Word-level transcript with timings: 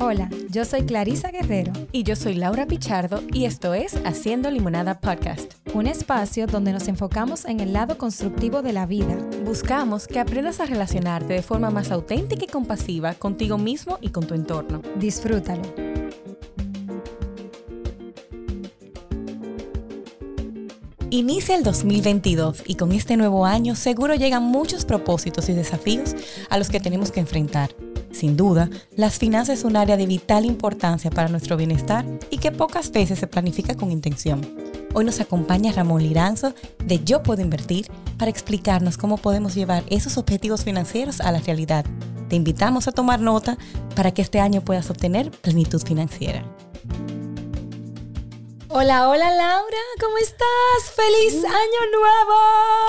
Hola, 0.00 0.30
yo 0.48 0.64
soy 0.64 0.82
Clarisa 0.82 1.32
Guerrero. 1.32 1.72
Y 1.90 2.04
yo 2.04 2.14
soy 2.14 2.34
Laura 2.34 2.66
Pichardo 2.66 3.20
y 3.32 3.46
esto 3.46 3.74
es 3.74 3.96
Haciendo 4.04 4.48
Limonada 4.48 5.00
Podcast. 5.00 5.54
Un 5.74 5.88
espacio 5.88 6.46
donde 6.46 6.72
nos 6.72 6.86
enfocamos 6.86 7.44
en 7.46 7.58
el 7.58 7.72
lado 7.72 7.98
constructivo 7.98 8.62
de 8.62 8.72
la 8.72 8.86
vida. 8.86 9.18
Buscamos 9.44 10.06
que 10.06 10.20
aprendas 10.20 10.60
a 10.60 10.66
relacionarte 10.66 11.32
de 11.32 11.42
forma 11.42 11.70
más 11.70 11.90
auténtica 11.90 12.44
y 12.44 12.46
compasiva 12.46 13.14
contigo 13.14 13.58
mismo 13.58 13.98
y 14.00 14.10
con 14.10 14.24
tu 14.24 14.34
entorno. 14.34 14.82
Disfrútalo. 15.00 15.62
Inicia 21.10 21.56
el 21.56 21.64
2022 21.64 22.62
y 22.66 22.76
con 22.76 22.92
este 22.92 23.16
nuevo 23.16 23.46
año 23.46 23.74
seguro 23.74 24.14
llegan 24.14 24.44
muchos 24.44 24.84
propósitos 24.84 25.48
y 25.48 25.54
desafíos 25.54 26.14
a 26.50 26.56
los 26.56 26.68
que 26.68 26.78
tenemos 26.78 27.10
que 27.10 27.18
enfrentar. 27.18 27.70
Sin 28.10 28.36
duda, 28.36 28.70
las 28.96 29.18
finanzas 29.18 29.58
es 29.58 29.64
un 29.64 29.76
área 29.76 29.96
de 29.96 30.06
vital 30.06 30.44
importancia 30.44 31.10
para 31.10 31.28
nuestro 31.28 31.56
bienestar 31.56 32.04
y 32.30 32.38
que 32.38 32.50
pocas 32.52 32.90
veces 32.90 33.18
se 33.18 33.26
planifica 33.26 33.74
con 33.74 33.92
intención. 33.92 34.40
Hoy 34.94 35.04
nos 35.04 35.20
acompaña 35.20 35.72
Ramón 35.72 36.02
Liranzo 36.02 36.54
de 36.84 37.04
Yo 37.04 37.22
Puedo 37.22 37.42
Invertir 37.42 37.86
para 38.16 38.30
explicarnos 38.30 38.96
cómo 38.96 39.18
podemos 39.18 39.54
llevar 39.54 39.84
esos 39.90 40.18
objetivos 40.18 40.64
financieros 40.64 41.20
a 41.20 41.30
la 41.30 41.40
realidad. 41.40 41.84
Te 42.28 42.36
invitamos 42.36 42.88
a 42.88 42.92
tomar 42.92 43.20
nota 43.20 43.56
para 43.94 44.12
que 44.12 44.22
este 44.22 44.40
año 44.40 44.62
puedas 44.62 44.90
obtener 44.90 45.30
plenitud 45.30 45.80
financiera. 45.80 46.44
Hola, 48.80 49.08
hola 49.08 49.34
Laura, 49.34 49.78
¿cómo 49.98 50.18
estás? 50.18 50.94
¡Feliz 50.94 51.44
año 51.44 51.90
nuevo! 51.90 52.36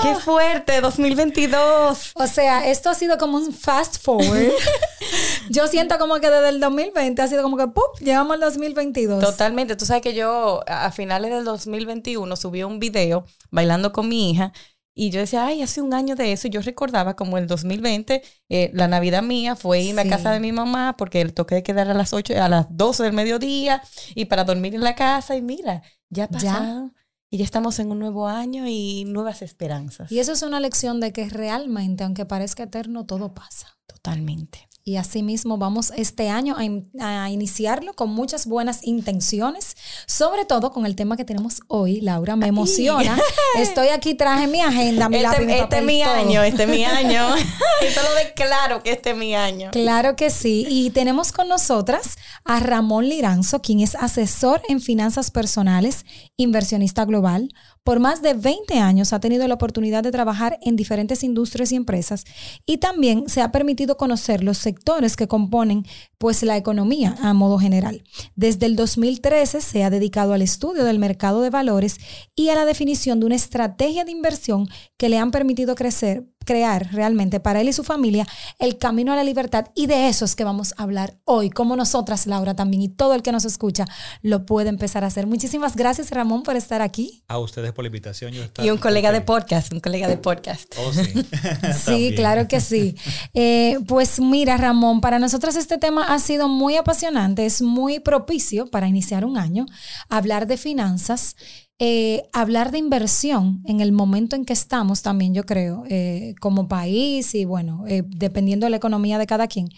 ¡Qué 0.04 0.24
fuerte! 0.24 0.82
2022. 0.82 2.12
O 2.14 2.28
sea, 2.28 2.70
esto 2.70 2.92
ha 2.92 2.94
sido 2.94 3.18
como 3.18 3.38
un 3.38 3.52
fast 3.52 4.00
forward. 4.00 4.52
yo 5.50 5.68
siento 5.68 5.98
como 5.98 6.20
que 6.20 6.30
desde 6.30 6.50
el 6.50 6.60
2020 6.60 7.20
ha 7.20 7.28
sido 7.28 7.42
como 7.42 7.58
que 7.58 7.66
¡pup! 7.66 7.98
Llegamos 8.02 8.36
al 8.36 8.40
2022. 8.40 9.20
Totalmente. 9.20 9.76
Tú 9.76 9.88
sabes 9.88 10.04
que 10.04 10.14
yo 10.14 10.62
a 10.68 10.92
finales 10.92 11.32
del 11.32 11.44
2021 11.44 12.36
subí 12.36 12.62
un 12.62 12.78
video 12.78 13.26
bailando 13.50 13.92
con 13.92 14.08
mi 14.08 14.30
hija 14.30 14.54
y 15.00 15.12
yo 15.12 15.22
decía, 15.22 15.46
ay, 15.46 15.62
hace 15.62 15.82
un 15.82 15.94
año 15.94 16.18
de 16.18 16.34
eso. 16.34 16.48
Y 16.48 16.52
yo 16.52 16.62
recordaba 16.62 17.16
como 17.16 17.38
el 17.38 17.48
2020, 17.48 18.22
eh, 18.50 18.70
la 18.74 18.90
Navidad 18.90 19.24
mía 19.24 19.56
fue 19.56 19.80
irme 19.80 20.02
a 20.02 20.10
casa 20.10 20.32
de 20.32 20.42
mi 20.42 20.52
mamá 20.52 20.98
porque 20.98 21.22
el 21.22 21.34
toque 21.34 21.56
de 21.56 21.64
quedar 21.64 21.90
a 21.90 21.94
las 21.94 22.12
8, 22.12 22.34
a 22.44 22.50
las 22.50 22.66
12 22.70 23.04
del 23.04 23.14
mediodía 23.14 23.82
y 24.14 24.26
para 24.26 24.44
dormir 24.44 24.76
en 24.76 24.82
la 24.82 24.96
casa. 24.96 25.38
Y 25.38 25.42
mira, 25.42 25.84
ya 26.10 26.28
pasado. 26.28 26.92
Y 27.30 27.38
ya 27.38 27.46
estamos 27.46 27.80
en 27.80 27.92
un 27.92 28.00
nuevo 28.00 28.28
año 28.28 28.66
y 28.68 29.06
nuevas 29.06 29.42
esperanzas. 29.42 30.12
Y 30.12 30.20
eso 30.20 30.34
es 30.34 30.42
una 30.42 30.60
lección 30.60 31.00
de 31.00 31.14
que 31.14 31.30
realmente, 31.30 32.04
aunque 32.04 32.26
parezca 32.26 32.64
eterno, 32.64 33.06
todo 33.06 33.34
pasa. 33.34 33.78
Totalmente. 33.88 34.69
Y 34.90 34.98
asimismo 34.98 35.60
vamos 35.60 35.94
este 35.96 36.30
año 36.30 36.56
a, 36.58 37.30
iniciarlo 37.30 37.94
con 37.94 38.10
muchas 38.10 38.48
buenas 38.48 38.80
intenciones, 38.82 39.78
sobre 40.08 40.46
todo 40.46 40.72
con 40.72 40.88
el 40.88 40.96
tema 40.96 41.16
que 41.16 41.24
tenemos 41.24 41.62
hoy. 41.68 42.02
Laura, 42.02 42.36
me 42.36 42.48
emociona. 42.48 43.16
Estoy 43.56 43.90
aquí, 43.90 44.16
traje 44.16 44.48
mi 44.48 44.62
agenda, 44.62 45.08
mi 45.08 45.18
Este, 45.18 45.60
este 45.60 45.78
es 45.78 45.84
mi 45.84 46.02
año, 46.02 46.42
este 46.42 46.64
es 46.64 46.70
mi 46.70 46.86
año. 46.86 47.36
Esto 47.82 48.02
lo 48.02 48.16
declaro 48.16 48.82
que 48.82 48.94
este 48.94 49.12
es 49.12 49.16
mi 49.16 49.36
año. 49.36 49.70
Claro 49.70 50.16
que 50.16 50.32
sí. 50.32 50.66
Y 50.68 50.90
tenemos 50.90 51.32
con 51.32 51.48
nosotras 51.48 52.18
a 52.44 52.60
Ramón 52.60 53.08
Liranzo, 53.08 53.62
quien 53.62 53.82
es 53.82 53.94
asesor 53.94 54.64
en 54.70 54.82
finanzas 54.82 55.30
personales, 55.30 56.04
inversionista 56.36 57.06
global, 57.06 57.54
por 57.84 58.00
más 58.00 58.22
de 58.22 58.34
20 58.34 58.80
años 58.80 59.14
ha 59.14 59.20
tenido 59.20 59.48
la 59.48 59.56
oportunidad 59.56 60.04
de 60.04 60.12
trabajar 60.12 60.60
en 60.62 60.76
diferentes 60.76 61.24
industrias 61.24 61.72
y 61.72 61.76
empresas 61.76 62.26
y 62.66 62.78
también 62.78 63.28
se 63.28 63.42
ha 63.42 63.52
permitido 63.52 63.98
conocer 63.98 64.44
los 64.44 64.58
sectores 64.58 65.16
que 65.16 65.28
componen 65.28 65.86
pues 66.18 66.44
la 66.44 66.58
economía 66.58 67.16
a 67.22 67.34
modo 67.34 67.58
general. 67.58 68.04
Desde 68.36 68.66
el 68.66 68.76
2013 68.76 69.62
se 69.62 69.84
ha 69.84 69.90
dedicado 69.90 70.34
al 70.34 70.42
estudio 70.42 70.84
del 70.84 71.00
mercado 71.00 71.42
de 71.42 71.50
valores 71.50 71.98
y 72.36 72.50
a 72.50 72.56
la 72.56 72.66
definición 72.66 73.20
de 73.20 73.26
una 73.26 73.36
estrategia 73.36 74.06
de 74.06 74.12
inversión 74.12 74.68
que 74.98 75.10
le 75.10 75.18
han 75.18 75.32
permitido 75.32 75.76
crecer 75.76 76.26
crear 76.46 76.92
realmente 76.92 77.40
para 77.40 77.62
él 77.62 77.70
y 77.70 77.74
su 77.74 77.84
familia 77.84 78.28
el 78.58 78.78
camino 78.78 79.14
a 79.14 79.16
la 79.16 79.24
libertad 79.24 79.66
y 79.76 79.88
de 79.88 80.08
eso 80.08 80.26
es 80.26 80.36
que 80.36 80.44
vamos 80.44 80.74
a 80.78 80.84
hablar 80.84 81.18
hoy, 81.26 81.50
como 81.50 81.76
nosotras, 81.76 82.28
Laura, 82.28 82.56
también 82.56 82.82
y 82.82 82.90
todo 82.90 83.14
el 83.14 83.22
que 83.22 83.32
nos 83.32 83.46
escucha 83.46 83.86
lo 84.22 84.46
puede 84.46 84.70
empezar 84.70 85.04
a 85.04 85.08
hacer. 85.08 85.28
Muchísimas 85.28 85.76
gracias, 85.76 86.12
Ramón, 86.12 86.44
por 86.44 86.56
estar 86.56 86.82
aquí. 86.82 87.24
A 87.28 87.38
ustedes 87.38 87.72
por 87.74 87.84
la 87.84 87.88
invitación. 87.88 88.34
y 88.34 88.70
un 88.70 88.78
colega 88.78 89.12
de 89.12 89.22
podcast, 89.22 89.72
un 89.74 89.80
colega 89.80 90.08
de 90.08 90.18
podcast. 90.18 90.74
Oh, 90.80 90.92
sí. 90.94 91.02
sí, 91.86 92.14
claro 92.16 92.48
que 92.48 92.62
sí. 92.62 92.96
Eh, 93.34 93.78
pues 93.88 94.20
mira, 94.20 94.58
Ramón, 94.58 95.02
para 95.02 95.20
nosotras 95.20 95.56
este 95.56 95.78
tema 95.78 96.14
ha 96.14 96.20
sido 96.20 96.48
muy 96.48 96.76
apasionante, 96.76 97.46
es 97.46 97.62
muy 97.62 98.00
propicio 98.00 98.68
para 98.68 98.88
iniciar 98.88 99.26
un 99.26 99.38
año, 99.38 99.66
hablar 100.10 100.48
de 100.48 100.58
finanzas. 100.58 101.36
Eh, 101.82 102.24
hablar 102.34 102.72
de 102.72 102.78
inversión 102.78 103.62
en 103.66 103.80
el 103.80 103.94
momento 103.94 104.36
en 104.36 104.44
que 104.44 104.52
estamos 104.52 105.02
también, 105.02 105.34
yo 105.34 105.46
creo, 105.46 105.84
eh, 105.88 106.36
como 106.42 106.68
país 106.68 107.34
y 107.34 107.46
bueno, 107.46 107.86
eh, 107.88 108.04
dependiendo 108.06 108.66
de 108.66 108.72
la 108.72 108.78
economía 108.78 109.18
de 109.18 109.26
cada 109.26 109.48
quien. 109.48 109.70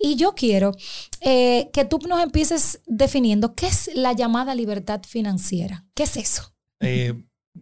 Y 0.00 0.16
yo 0.16 0.34
quiero 0.34 0.72
que 1.20 1.86
tú 1.88 1.98
nos 2.08 2.22
empieces 2.22 2.80
definiendo 2.86 3.54
qué 3.54 3.68
es 3.68 3.90
la 3.94 4.12
llamada 4.12 4.54
libertad 4.54 5.00
financiera. 5.06 5.86
¿Qué 5.94 6.02
es 6.02 6.16
eso? 6.16 6.52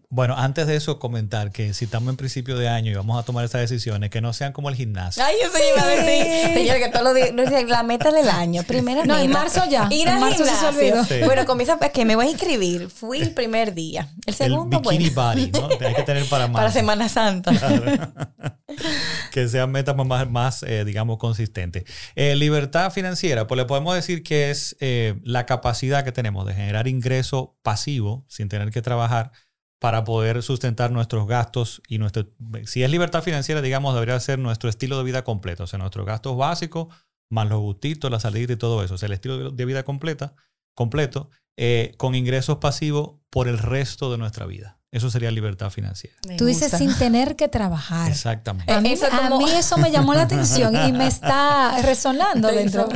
Bueno, 0.08 0.34
antes 0.38 0.66
de 0.66 0.76
eso, 0.76 0.98
comentar 0.98 1.52
que 1.52 1.74
si 1.74 1.84
estamos 1.84 2.08
en 2.08 2.16
principio 2.16 2.56
de 2.56 2.66
año 2.66 2.90
y 2.90 2.94
vamos 2.94 3.18
a 3.18 3.24
tomar 3.24 3.44
estas 3.44 3.60
decisiones, 3.60 4.08
que 4.08 4.22
no 4.22 4.32
sean 4.32 4.52
como 4.52 4.70
el 4.70 4.74
gimnasio. 4.74 5.22
Ay, 5.22 5.36
eso 5.42 5.58
iba 5.74 5.82
a 5.82 5.86
decir. 5.86 6.54
Señor, 6.54 6.78
que 6.78 6.88
todos 6.88 7.04
los 7.04 7.48
días, 7.48 7.64
la 7.68 7.82
meta 7.82 8.10
del 8.10 8.28
año, 8.30 8.62
primera 8.62 9.04
No, 9.04 9.18
en 9.18 9.30
marzo 9.30 9.62
ya. 9.68 9.88
Ir 9.90 10.08
al 10.08 10.20
marzo 10.20 10.44
gimnasio. 10.44 11.04
Se 11.04 11.24
Bueno, 11.24 11.44
comienza, 11.44 11.78
pues, 11.78 11.90
que 11.92 12.06
me 12.06 12.16
voy 12.16 12.26
a 12.26 12.30
inscribir. 12.30 12.88
Fui 12.88 13.20
el 13.20 13.32
primer 13.32 13.74
día. 13.74 14.08
El 14.24 14.34
segundo, 14.34 14.78
el 14.78 14.82
bikini 14.82 15.10
body, 15.10 15.50
¿no? 15.50 15.68
Hay 15.86 15.94
que 15.94 16.02
tener 16.02 16.24
para 16.26 16.48
más. 16.48 16.60
Para 16.60 16.72
Semana 16.72 17.08
Santa. 17.10 17.52
que 19.30 19.48
sean 19.48 19.70
metas 19.70 19.94
más, 19.94 20.30
más 20.30 20.62
eh, 20.62 20.84
digamos, 20.84 21.18
consistentes. 21.18 21.84
Eh, 22.14 22.34
libertad 22.36 22.92
financiera, 22.92 23.46
pues 23.46 23.58
le 23.58 23.66
podemos 23.66 23.94
decir 23.94 24.22
que 24.22 24.50
es 24.50 24.76
eh, 24.80 25.20
la 25.22 25.44
capacidad 25.44 26.04
que 26.04 26.12
tenemos 26.12 26.46
de 26.46 26.54
generar 26.54 26.88
ingreso 26.88 27.56
pasivo 27.62 28.24
sin 28.28 28.48
tener 28.48 28.70
que 28.70 28.82
trabajar 28.82 29.32
para 29.82 30.04
poder 30.04 30.44
sustentar 30.44 30.92
nuestros 30.92 31.26
gastos 31.26 31.82
y 31.88 31.98
nuestro, 31.98 32.28
si 32.66 32.84
es 32.84 32.88
libertad 32.88 33.20
financiera, 33.20 33.60
digamos, 33.60 33.94
debería 33.94 34.20
ser 34.20 34.38
nuestro 34.38 34.70
estilo 34.70 34.96
de 34.96 35.02
vida 35.02 35.24
completo, 35.24 35.64
o 35.64 35.66
sea, 35.66 35.80
nuestros 35.80 36.06
gastos 36.06 36.36
básicos, 36.36 36.86
más 37.28 37.48
los 37.48 37.58
gustitos, 37.58 38.08
la 38.08 38.20
salida 38.20 38.52
y 38.52 38.56
todo 38.56 38.84
eso, 38.84 38.94
o 38.94 38.98
sea, 38.98 39.08
el 39.08 39.14
estilo 39.14 39.50
de 39.50 39.64
vida 39.64 39.82
completa, 39.82 40.36
completo, 40.76 41.30
eh, 41.56 41.94
con 41.96 42.14
ingresos 42.14 42.58
pasivos 42.58 43.14
por 43.28 43.48
el 43.48 43.58
resto 43.58 44.12
de 44.12 44.18
nuestra 44.18 44.46
vida. 44.46 44.78
Eso 44.92 45.10
sería 45.10 45.32
libertad 45.32 45.70
financiera. 45.70 46.14
Tú 46.38 46.44
dices 46.44 46.70
sin 46.70 46.96
tener 46.96 47.34
que 47.34 47.48
trabajar. 47.48 48.08
Exactamente. 48.08 48.72
A 48.72 48.80
mí, 48.80 48.92
eso 48.92 49.78
me 49.78 49.90
llamó 49.90 50.14
la 50.14 50.22
atención 50.22 50.76
y 50.86 50.92
me 50.92 51.08
está 51.08 51.76
resonando 51.82 52.46
dentro. 52.52 52.88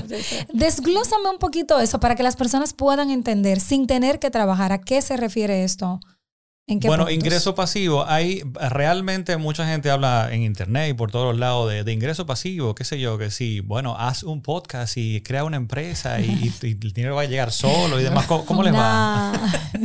Desglósame 0.53 1.31
un 1.31 1.39
poquito 1.39 1.81
eso 1.81 1.99
para 1.99 2.15
que 2.15 2.23
las 2.23 2.37
personas 2.37 2.75
puedan 2.75 3.11
entender 3.11 3.59
sin 3.59 3.89
tener 3.89 4.21
que 4.21 4.31
trabajar. 4.31 4.71
¿A 4.71 4.81
qué 4.83 5.03
se 5.03 5.17
refiere 5.17 5.65
esto? 5.65 5.99
Bueno, 6.69 7.09
ingreso 7.11 7.55
pasivo. 7.55 8.05
Hay 8.07 8.43
realmente 8.55 9.37
mucha 9.37 9.67
gente 9.69 9.89
habla 9.89 10.31
en 10.33 10.43
internet 10.43 10.91
y 10.91 10.95
por 10.95 11.13
todos 11.13 11.37
lados 11.37 11.73
de, 11.85 11.93
ingreso 11.93 12.27
pasivo, 12.27 12.75
qué 12.75 12.83
sé 12.83 12.99
yo, 12.99 13.19
que 13.19 13.31
sí, 13.31 13.61
bueno, 13.61 13.97
haz 13.97 14.25
un 14.25 14.43
podcast 14.43 14.97
y 14.97 15.21
crea 15.21 15.45
una 15.45 15.57
empresa 15.57 16.21
y, 16.21 16.53
el 16.63 16.93
dinero 16.93 17.15
va 17.15 17.23
a 17.23 17.27
llegar 17.27 17.53
solo 17.53 18.01
y 18.01 18.03
demás. 18.03 18.27
¿Cómo, 18.27 18.65
les 18.65 18.75
va? 18.75 19.33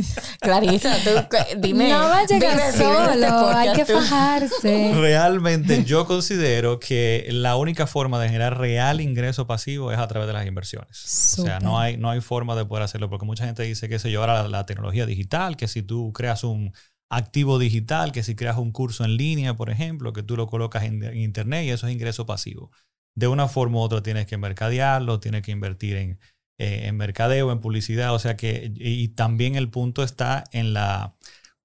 Clarisa, 0.40 0.96
tú 1.04 1.10
dime. 1.58 1.88
No 1.88 2.00
va 2.00 2.18
a 2.18 2.26
llegar 2.26 2.72
solo, 2.72 3.48
hay 3.48 3.72
que 3.74 3.84
fajarse. 3.84 4.92
Realmente 4.94 5.84
yo 5.84 6.04
considero 6.08 6.80
que 6.80 7.28
la 7.30 7.54
única 7.54 7.86
forma 7.86 8.20
de 8.20 8.28
generar 8.28 8.58
real 8.58 9.00
ingreso 9.00 9.46
pasivo 9.46 9.92
es 9.92 9.98
a 9.98 10.08
través 10.08 10.26
de 10.26 10.32
las 10.32 10.46
inversiones. 10.48 11.36
O 11.38 11.44
sea, 11.44 11.60
no 11.60 11.78
hay, 11.78 11.96
no 11.96 12.10
hay 12.10 12.20
forma 12.20 12.56
de 12.56 12.64
poder 12.64 12.82
hacerlo 12.82 13.08
porque 13.08 13.24
mucha 13.24 13.44
gente 13.44 13.62
dice 13.62 13.88
que 13.88 14.00
se 14.00 14.10
yo, 14.10 14.20
ahora 14.20 14.48
la 14.48 14.66
tecnología 14.66 15.06
digital, 15.06 15.56
que 15.56 15.68
si 15.68 15.82
tú 15.82 16.12
creas 16.12 16.42
un 16.42 16.71
activo 17.12 17.58
digital, 17.58 18.10
que 18.10 18.22
si 18.22 18.34
creas 18.34 18.56
un 18.56 18.72
curso 18.72 19.04
en 19.04 19.18
línea, 19.18 19.54
por 19.54 19.68
ejemplo, 19.68 20.14
que 20.14 20.22
tú 20.22 20.34
lo 20.36 20.46
colocas 20.46 20.84
en, 20.84 21.14
internet 21.16 21.66
y 21.66 21.70
eso 21.70 21.86
es 21.86 21.92
ingreso 21.92 22.24
pasivo. 22.24 22.70
De 23.14 23.28
una 23.28 23.48
forma 23.48 23.78
u 23.78 23.80
otra 23.82 24.02
tienes 24.02 24.26
que 24.26 24.38
mercadearlo, 24.38 25.20
tienes 25.20 25.42
que 25.42 25.52
invertir 25.52 25.96
en, 25.96 26.18
eh, 26.58 26.86
en 26.86 26.96
mercadeo, 26.96 27.52
en 27.52 27.60
publicidad, 27.60 28.14
o 28.14 28.18
sea 28.18 28.36
que, 28.36 28.72
y 28.74 29.08
también 29.08 29.56
el 29.56 29.68
punto 29.68 30.02
está 30.02 30.44
en 30.52 30.72
la 30.72 31.14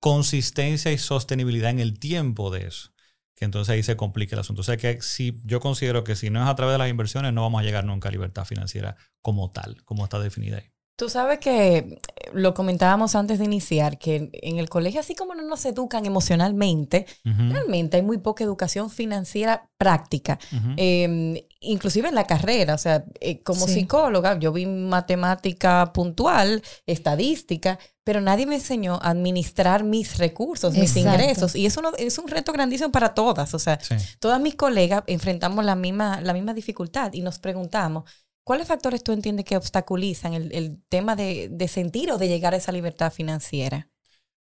consistencia 0.01 0.91
y 0.91 0.97
sostenibilidad 0.97 1.71
en 1.71 1.79
el 1.79 1.97
tiempo 1.97 2.51
de 2.51 2.67
eso, 2.67 2.91
que 3.33 3.45
entonces 3.45 3.73
ahí 3.73 3.83
se 3.83 3.95
complica 3.95 4.35
el 4.35 4.41
asunto. 4.41 4.61
O 4.61 4.65
sea 4.65 4.75
que 4.75 5.01
si, 5.01 5.41
yo 5.45 5.61
considero 5.61 6.03
que 6.03 6.17
si 6.17 6.29
no 6.29 6.43
es 6.43 6.49
a 6.49 6.55
través 6.55 6.73
de 6.73 6.79
las 6.79 6.89
inversiones, 6.89 7.31
no 7.33 7.43
vamos 7.43 7.61
a 7.61 7.63
llegar 7.63 7.85
nunca 7.85 8.09
a 8.09 8.11
libertad 8.11 8.43
financiera 8.43 8.97
como 9.21 9.49
tal, 9.51 9.81
como 9.85 10.03
está 10.03 10.19
definida 10.19 10.57
ahí. 10.57 10.71
Tú 10.97 11.09
sabes 11.09 11.37
que 11.37 11.77
eh, 11.77 11.99
lo 12.33 12.55
comentábamos 12.55 13.13
antes 13.13 13.37
de 13.37 13.45
iniciar, 13.45 13.99
que 13.99 14.31
en 14.33 14.57
el 14.57 14.67
colegio, 14.67 14.99
así 14.99 15.13
como 15.13 15.35
no 15.35 15.43
nos 15.43 15.63
educan 15.65 16.07
emocionalmente, 16.07 17.05
realmente 17.23 17.97
hay 17.97 18.03
muy 18.03 18.17
poca 18.17 18.43
educación 18.43 18.89
financiera 18.89 19.69
práctica, 19.77 20.39
em, 20.75 21.37
inclusive 21.59 22.09
en 22.09 22.15
la 22.15 22.25
carrera, 22.25 22.73
o 22.73 22.77
sea, 22.79 23.05
eh, 23.19 23.41
como 23.41 23.67
psicóloga, 23.67 24.39
yo 24.39 24.51
vi 24.51 24.65
matemática 24.65 25.93
puntual, 25.93 26.63
estadística, 26.87 27.77
pero 28.03 28.19
nadie 28.19 28.47
me 28.47 28.55
enseñó 28.55 28.95
a 28.95 29.11
administrar 29.11 29.83
mis 29.83 30.17
recursos, 30.17 30.73
mis 30.73 30.97
ingresos, 30.97 31.55
y 31.55 31.67
eso 31.67 31.81
es 31.97 32.17
un 32.17 32.27
reto 32.27 32.53
grandísimo 32.53 32.91
para 32.91 33.13
todas, 33.13 33.53
o 33.53 33.59
sea, 33.59 33.77
todas 34.17 34.41
mis 34.41 34.55
colegas 34.55 35.03
enfrentamos 35.05 35.63
la 35.63 35.75
misma, 35.75 36.21
la 36.21 36.33
misma 36.33 36.55
dificultad 36.55 37.13
y 37.13 37.21
nos 37.21 37.37
preguntamos, 37.37 38.05
¿Cuáles 38.47 38.69
factores 38.69 39.03
tú 39.03 39.11
entiendes 39.11 39.43
que 39.43 39.57
obstaculizan 39.57 40.33
el, 40.33 40.81
tema 40.87 41.17
de, 41.17 41.67
sentir 41.67 42.13
o 42.13 42.17
de 42.17 42.29
llegar 42.29 42.53
a 42.53 42.55
esa 42.55 42.71
libertad 42.71 43.11
financiera? 43.11 43.89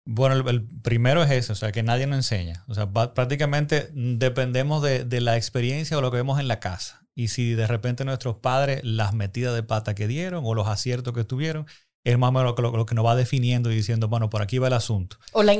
Bueno, 0.06 0.50
el, 0.50 0.68
primero 0.82 1.22
es 1.22 1.30
eso, 1.30 1.54
o 1.54 1.56
sea, 1.56 1.72
que 1.72 1.84
nadie 1.84 2.08
nos 2.08 2.18
enseña. 2.18 2.66
O 2.68 2.74
sea, 2.74 2.92
prácticamente 2.92 3.90
dependemos 3.94 4.82
de, 4.82 5.06
de, 5.06 5.22
la 5.22 5.38
experiencia 5.38 6.00
o 6.00 6.02
lo 6.02 6.10
que 6.10 6.18
vemos 6.18 6.40
en 6.40 6.48
la 6.48 6.60
casa. 6.60 7.06
Y 7.14 7.28
si 7.28 7.54
de 7.54 7.68
repente 7.68 8.04
nuestros 8.04 8.38
padres 8.38 8.82
las 8.84 9.14
metidas 9.14 9.54
de 9.54 9.62
pata 9.62 9.94
que 9.94 10.08
dieron 10.08 10.46
o 10.48 10.56
los 10.56 10.68
aciertos 10.68 11.14
que 11.14 11.24
tuvieron, 11.24 11.68
es 12.04 12.18
más 12.18 12.30
o 12.30 12.32
menos 12.32 12.56
lo, 12.58 12.86
que 12.86 12.96
nos 12.96 13.06
va 13.06 13.16
definiendo 13.16 13.72
y 13.72 13.76
diciendo, 13.76 14.08
bueno, 14.08 14.30
por 14.30 14.42
aquí 14.42 14.58
va 14.58 14.68
el 14.68 14.74
asunto. 14.74 15.18
O, 15.34 15.44
la, 15.44 15.54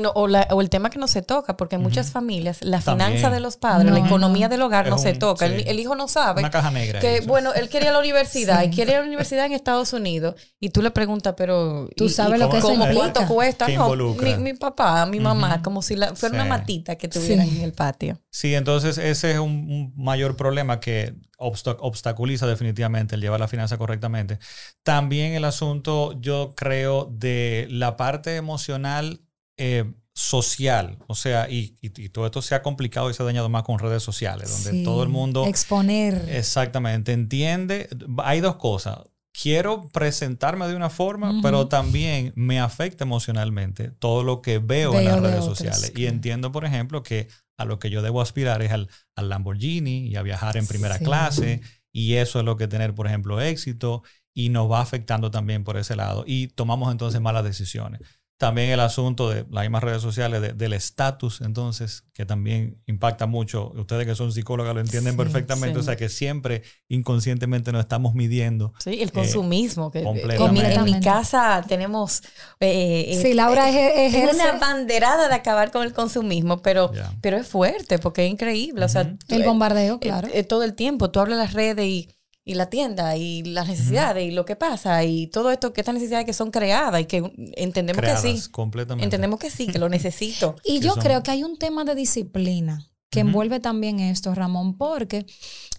o, 0.50 0.60
el 0.60 0.70
tema 0.70 0.90
que 0.90 0.98
no 0.98 1.06
se 1.06 1.22
toca, 1.22 1.56
porque 1.56 1.76
en 1.76 1.82
muchas 1.82 2.10
familias 2.10 2.62
la 2.62 2.80
finanza 2.80 3.30
de 3.30 3.38
los 3.38 3.56
padres, 3.56 3.92
la 3.92 4.00
economía 4.00 4.48
del 4.48 4.62
hogar 4.62 4.88
no 4.88 4.98
se 4.98 5.14
toca. 5.14 5.46
El, 5.46 5.78
hijo 5.78 5.94
no 5.94 6.08
sabe. 6.08 6.40
Una 6.40 6.50
caja 6.50 6.70
negra. 6.70 6.98
Que, 7.00 7.20
bueno, 7.20 7.52
él 7.54 7.68
quería 7.68 7.92
la 7.92 7.98
universidad 8.00 8.62
y 8.64 8.70
quiere 8.70 8.94
la 8.94 9.02
universidad 9.02 9.46
en 9.46 9.52
Estados 9.52 9.92
Unidos 9.92 10.34
y 10.58 10.70
tú 10.70 10.82
le 10.82 10.90
preguntas, 10.90 11.34
pero... 11.36 11.88
¿Tú 11.96 12.08
sabes 12.08 12.40
lo 12.40 12.50
que 12.50 12.58
eso 12.58 12.72
implica? 12.72 12.94
¿Cuánto 12.94 13.26
cuesta? 13.26 13.68
No, 13.68 13.94
mi, 13.94 14.54
papá, 14.54 15.06
mi 15.06 15.20
mamá, 15.20 15.62
como 15.62 15.82
si 15.82 15.94
la, 15.94 16.14
fuera 16.14 16.34
una 16.34 16.44
matita 16.44 16.96
que 16.96 17.08
tuvieran 17.08 17.48
en 17.48 17.60
el 17.60 17.72
patio. 17.72 18.18
Sí, 18.30 18.54
entonces 18.54 18.98
ese 18.98 19.32
es 19.32 19.38
un 19.38 19.92
mayor 19.96 20.36
problema 20.36 20.80
que 20.80 21.14
obstaculiza 21.42 22.46
definitivamente 22.46 23.14
el 23.14 23.20
llevar 23.20 23.40
la 23.40 23.48
finanza 23.48 23.78
correctamente. 23.78 24.38
También 24.82 25.32
el 25.32 25.44
asunto, 25.44 26.18
yo 26.20 26.54
creo, 26.56 27.10
de 27.12 27.66
la 27.70 27.96
parte 27.96 28.36
emocional 28.36 29.20
eh, 29.56 29.92
social, 30.14 30.98
o 31.06 31.14
sea, 31.14 31.48
y, 31.48 31.74
todo 32.10 32.26
esto 32.26 32.42
se 32.42 32.54
ha 32.54 32.62
complicado 32.62 33.10
y 33.10 33.14
se 33.14 33.22
ha 33.22 33.26
dañado 33.26 33.48
más 33.48 33.62
con 33.62 33.78
redes 33.78 34.02
sociales, 34.02 34.64
donde 34.64 34.84
todo 34.84 35.02
el 35.02 35.08
mundo... 35.08 35.46
Exponer. 35.46 36.28
Exactamente, 36.28 37.12
entiende. 37.12 37.88
Hay 38.18 38.40
dos 38.40 38.56
cosas. 38.56 38.98
Quiero 39.32 39.88
presentarme 39.88 40.68
de 40.68 40.76
una 40.76 40.90
forma, 40.90 41.40
pero 41.42 41.66
también 41.66 42.32
me 42.36 42.60
afecta 42.60 43.04
emocionalmente 43.04 43.90
todo 43.90 44.24
lo 44.24 44.42
que 44.42 44.58
veo, 44.58 44.98
en 44.98 45.06
las 45.06 45.20
redes 45.20 45.44
sociales. 45.44 45.92
Y 45.96 46.06
entiendo, 46.06 46.52
por 46.52 46.64
ejemplo, 46.64 47.02
que 47.02 47.28
a 47.56 47.64
lo 47.64 47.78
que 47.78 47.90
yo 47.90 48.02
debo 48.02 48.20
aspirar 48.20 48.62
es 48.62 48.72
al, 48.72 48.88
Lamborghini 49.16 50.06
y 50.08 50.16
a 50.16 50.22
viajar 50.22 50.56
en 50.56 50.66
primera 50.66 50.98
clase. 50.98 51.62
Y 51.92 52.14
eso 52.14 52.38
es 52.38 52.44
lo 52.44 52.56
que 52.56 52.68
tener, 52.68 52.94
por 52.94 53.06
ejemplo, 53.06 53.40
éxito 53.40 54.02
y 54.34 54.48
nos 54.48 54.70
va 54.70 54.80
afectando 54.80 55.30
también 55.30 55.64
por 55.64 55.76
ese 55.76 55.96
lado. 55.96 56.24
Y 56.26 56.48
tomamos 56.48 56.90
entonces 56.90 57.20
malas 57.20 57.44
decisiones. 57.44 58.00
También 58.42 58.70
el 58.70 58.80
asunto 58.80 59.30
de 59.30 59.46
las 59.52 59.62
mismas 59.62 59.84
redes 59.84 60.02
sociales, 60.02 60.58
del 60.58 60.72
estatus, 60.72 61.42
entonces, 61.42 62.02
que 62.12 62.26
también 62.26 62.82
impacta 62.86 63.26
mucho. 63.26 63.70
Ustedes 63.76 64.04
que 64.04 64.16
son 64.16 64.32
psicólogas 64.32 64.74
lo 64.74 64.80
entienden 64.80 65.16
perfectamente. 65.16 65.78
O 65.78 65.82
sea, 65.84 65.94
que 65.94 66.08
siempre 66.08 66.64
inconscientemente 66.88 67.70
nos 67.70 67.82
estamos 67.82 68.16
midiendo. 68.16 68.74
Sí, 68.80 69.00
el 69.00 69.12
consumismo. 69.12 69.92
que, 69.92 70.00
en 70.00 70.84
mi 70.84 70.98
casa 70.98 71.64
tenemos... 71.68 72.24
Eh, 72.58 73.16
sí, 73.22 73.32
Laura 73.32 73.70
es, 73.70 74.12
es, 74.12 74.34
una 74.34 74.58
banderada 74.58 75.28
de 75.28 75.34
acabar 75.36 75.70
con 75.70 75.84
el 75.84 75.92
consumismo, 75.92 76.62
pero, 76.62 76.90
pero 77.20 77.36
es 77.36 77.46
fuerte 77.46 78.00
porque 78.00 78.26
es 78.26 78.32
increíble. 78.32 78.84
O 78.84 78.88
sea, 78.88 79.14
el 79.28 79.44
bombardeo, 79.44 80.00
claro. 80.00 80.26
todo 80.48 80.64
el 80.64 80.74
tiempo. 80.74 81.12
Tú 81.12 81.20
hablas 81.20 81.38
las 81.38 81.52
redes 81.52 81.86
y 81.86 82.08
y 82.44 82.54
la 82.54 82.68
tienda 82.68 83.16
y 83.16 83.42
las 83.42 83.68
necesidades 83.68 84.26
y 84.26 84.32
lo 84.32 84.44
que 84.44 84.56
pasa 84.56 85.04
y 85.04 85.28
todo 85.28 85.50
esto, 85.52 85.72
que 85.72 85.80
estas 85.80 85.94
necesidades 85.94 86.26
que 86.26 86.32
son 86.32 86.50
creadas 86.50 87.00
y 87.00 87.04
que 87.04 87.32
entendemos 87.56 88.02
que 88.02 88.16
sí. 88.16 88.50
Completamente. 88.50 89.04
Entendemos 89.04 89.38
que 89.38 89.50
sí, 89.50 89.68
que 89.68 89.78
lo 89.78 89.88
necesito. 89.88 90.56
y 90.64 90.80
yo 90.80 90.94
creo 90.94 91.22
que 91.22 91.30
hay 91.30 91.44
un 91.44 91.56
tema 91.56 91.84
de 91.84 91.94
disciplina 91.94 92.88
que 93.10 93.20
envuelve 93.20 93.60
también 93.60 94.00
esto, 94.00 94.34
Ramón, 94.34 94.78
porque 94.78 95.26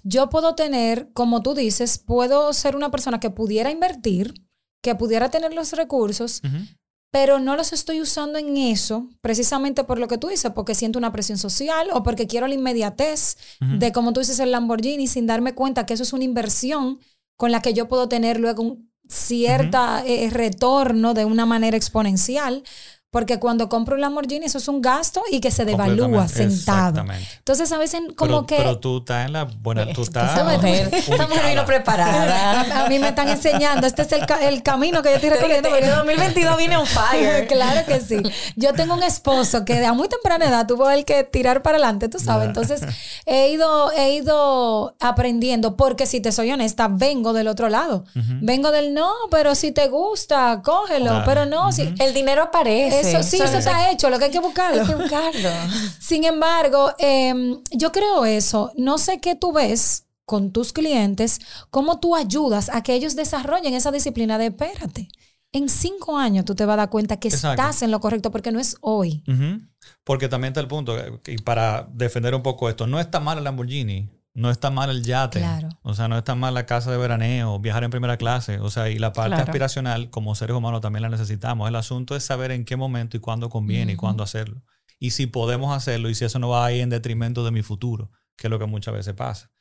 yo 0.03 0.29
puedo 0.29 0.53
tener, 0.53 1.09
como 1.13 1.41
tú 1.41 1.55
dices, 1.55 1.97
puedo 1.97 2.53
ser 2.53 2.75
una 2.75 2.91
persona 2.91 3.19
que 3.19 3.31
pudiera 3.31 3.71
invertir, 3.71 4.35
que 4.83 4.93
pudiera 4.93 5.29
tener 5.31 5.51
los 5.51 5.73
recursos, 5.73 6.41
pero 7.13 7.37
no 7.37 7.55
los 7.55 7.73
estoy 7.73 8.01
usando 8.01 8.39
en 8.39 8.57
eso, 8.57 9.07
precisamente 9.21 9.83
por 9.83 9.99
lo 9.99 10.07
que 10.07 10.17
tú 10.17 10.29
dices, 10.29 10.51
porque 10.55 10.73
siento 10.73 10.97
una 10.97 11.11
presión 11.11 11.37
social 11.37 11.89
o 11.93 12.01
porque 12.01 12.25
quiero 12.25 12.47
la 12.47 12.55
inmediatez 12.55 13.37
de, 13.59 13.91
como 13.91 14.13
tú 14.13 14.21
dices, 14.21 14.39
el 14.39 14.49
Lamborghini, 14.51 15.05
sin 15.05 15.27
darme 15.27 15.53
cuenta 15.53 15.85
que 15.85 15.93
eso 15.93 16.01
es 16.01 16.11
una 16.11 16.23
inversión 16.23 16.97
con 17.37 17.51
la 17.51 17.61
que 17.61 17.75
yo 17.75 17.87
puedo 17.87 18.09
tener 18.09 18.39
luego 18.39 18.63
un 18.63 18.91
cierta 19.07 20.03
eh, 20.07 20.27
retorno 20.31 21.13
de 21.13 21.25
una 21.25 21.45
manera 21.45 21.77
exponencial. 21.77 22.63
Porque 23.13 23.37
cuando 23.37 23.69
compro 23.69 23.93
un 23.93 24.01
Lamborghini, 24.01 24.47
eso 24.47 24.57
es 24.57 24.67
un 24.67 24.81
gasto 24.81 25.21
y 25.29 25.39
que 25.39 25.51
se 25.51 25.65
devalúa 25.65 26.27
sentado. 26.27 27.05
Entonces, 27.37 27.71
a 27.71 27.77
veces 27.77 28.01
como 28.15 28.47
que... 28.47 28.57
Pero 28.57 28.79
tú 28.79 28.97
estás 28.97 29.27
en 29.27 29.33
la... 29.33 29.43
Bueno, 29.43 29.85
tú 29.93 30.01
estás... 30.01 30.31
Esta 30.31 30.43
mujer, 30.43 30.89
esta 30.91 31.27
mujer 31.27 31.45
vino 31.47 31.63
preparada. 31.63 32.85
a 32.85 32.89
mí 32.89 32.97
me 32.97 33.09
están 33.09 33.29
enseñando. 33.29 33.85
Este 33.85 34.01
es 34.01 34.11
el, 34.13 34.25
el 34.41 34.63
camino 34.63 35.03
que 35.03 35.09
yo 35.09 35.15
estoy 35.17 35.29
recorriendo. 35.29 35.69
Porque 35.69 35.87
2022 35.87 36.57
viene 36.57 36.75
un 36.75 36.87
fire. 36.87 37.45
claro 37.49 37.85
que 37.85 38.01
sí. 38.01 38.19
Yo 38.55 38.73
tengo 38.73 38.95
un 38.95 39.03
esposo 39.03 39.63
que 39.63 39.85
a 39.85 39.93
muy 39.93 40.09
temprana 40.09 40.47
edad 40.47 40.65
tuvo 40.65 40.89
el 40.89 41.05
que 41.05 41.23
tirar 41.23 41.61
para 41.61 41.77
adelante, 41.77 42.09
tú 42.09 42.17
sabes. 42.17 42.47
Entonces, 42.47 42.81
he 43.27 43.49
ido, 43.49 43.91
he 43.91 44.15
ido 44.15 44.95
aprendiendo. 44.99 45.75
Porque 45.77 46.07
si 46.07 46.19
te 46.19 46.31
soy 46.31 46.51
honesta, 46.51 46.87
vengo 46.87 47.33
del 47.33 47.47
otro 47.47 47.69
lado. 47.69 48.05
Vengo 48.15 48.71
del 48.71 48.95
no, 48.95 49.11
pero 49.29 49.53
si 49.53 49.71
te 49.71 49.87
gusta, 49.87 50.63
cógelo. 50.63 51.21
Pero 51.27 51.45
no, 51.45 51.71
si... 51.71 51.93
El 51.99 52.15
dinero 52.15 52.41
aparece. 52.41 53.02
Eso 53.09 53.23
sí, 53.23 53.37
eso 53.41 53.57
está 53.57 53.91
hecho, 53.91 54.09
lo 54.09 54.19
que 54.19 54.25
hay 54.25 54.31
que 54.31 54.39
buscarlo. 54.39 54.81
Hay 54.81 54.87
que 54.87 54.95
buscarlo. 54.95 55.49
Sin 55.99 56.23
embargo, 56.23 56.93
em, 56.97 57.61
yo 57.71 57.91
creo 57.91 58.25
eso. 58.25 58.71
No 58.75 58.97
sé 58.97 59.19
qué 59.19 59.35
tú 59.35 59.53
ves 59.53 60.05
con 60.25 60.51
tus 60.51 60.73
clientes, 60.73 61.39
cómo 61.69 61.99
tú 61.99 62.15
ayudas 62.15 62.69
a 62.73 62.81
que 62.81 62.93
ellos 62.93 63.15
desarrollen 63.15 63.73
esa 63.73 63.91
disciplina 63.91 64.37
de 64.37 64.47
espérate. 64.47 65.09
En 65.51 65.69
cinco 65.69 66.17
años 66.17 66.45
tú 66.45 66.55
te 66.55 66.65
vas 66.65 66.73
a 66.73 66.77
dar 66.77 66.89
cuenta 66.89 67.17
que 67.17 67.27
estás 67.27 67.83
en 67.83 67.91
lo 67.91 67.99
correcto 67.99 68.31
porque 68.31 68.51
no 68.51 68.59
es 68.59 68.77
hoy. 68.81 69.23
Porque 70.03 70.27
también 70.27 70.51
está 70.51 70.61
el 70.61 70.67
punto, 70.67 70.97
y 71.27 71.37
para 71.37 71.87
defender 71.93 72.33
un 72.33 72.41
poco 72.41 72.69
esto, 72.69 72.87
no 72.87 72.99
está 72.99 73.19
mal 73.19 73.37
el 73.37 73.43
Lamborghini, 73.43 74.09
no 74.33 74.49
está 74.49 74.71
mal 74.71 74.89
el 74.89 75.03
yate. 75.03 75.43
O 75.83 75.93
sea, 75.93 76.07
no 76.07 76.17
está 76.17 76.35
mal 76.35 76.53
la 76.53 76.65
casa 76.65 76.91
de 76.91 76.97
veraneo, 76.97 77.59
viajar 77.59 77.83
en 77.83 77.91
primera 77.91 78.17
clase. 78.17 78.59
O 78.59 78.69
sea, 78.69 78.89
y 78.89 78.97
la 78.97 79.13
parte 79.13 79.35
aspiracional, 79.35 80.09
como 80.09 80.33
seres 80.35 80.55
humanos, 80.55 80.81
también 80.81 81.03
la 81.03 81.09
necesitamos. 81.09 81.69
El 81.69 81.75
asunto 81.75 82.15
es 82.15 82.23
saber 82.23 82.51
en 82.51 82.65
qué 82.65 82.75
momento 82.75 83.15
y 83.15 83.19
cuándo 83.19 83.49
conviene 83.49 83.93
y 83.93 83.95
cuándo 83.95 84.23
hacerlo. 84.23 84.63
Y 84.99 85.11
si 85.11 85.27
podemos 85.27 85.75
hacerlo 85.75 86.09
y 86.09 86.15
si 86.15 86.25
eso 86.25 86.39
no 86.39 86.49
va 86.49 86.65
a 86.65 86.71
ir 86.71 86.81
en 86.81 86.89
detrimento 86.89 87.43
de 87.45 87.51
mi 87.51 87.61
futuro, 87.61 88.11
que 88.35 88.47
es 88.47 88.51
lo 88.51 88.57
que 88.57 88.65
muchas 88.65 88.93
veces 88.93 89.13
pasa. 89.13 89.51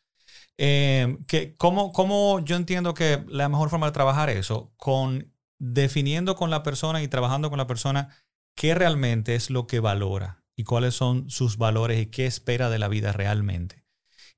Eh, 0.57 1.19
que, 1.27 1.55
¿cómo, 1.57 1.93
¿Cómo 1.93 2.41
yo 2.41 2.57
entiendo 2.57 2.95
que 2.95 3.25
la 3.29 3.49
mejor 3.49 3.69
forma 3.69 3.87
de 3.87 3.93
trabajar 3.93 4.31
eso? 4.31 4.73
Con 4.77 5.33
definiendo 5.59 6.35
con 6.35 6.51
la 6.51 6.63
persona 6.63 7.03
y 7.03 7.09
trabajando 7.09 7.51
con 7.51 7.59
la 7.59 7.67
persona 7.67 8.09
qué 8.57 8.75
realmente 8.75 9.35
es 9.35 9.51
lo 9.51 9.67
que 9.67 9.81
valora 9.81 10.45
y 10.57 10.65
cuáles 10.65 10.95
son 10.95 11.31
sus 11.31 11.57
valores 11.57 12.03
y 12.03 12.07
qué 12.07 12.27
espera 12.27 12.69
de 12.69 12.79
la 12.79 12.89
vida 12.89 13.13
realmente 13.13 13.82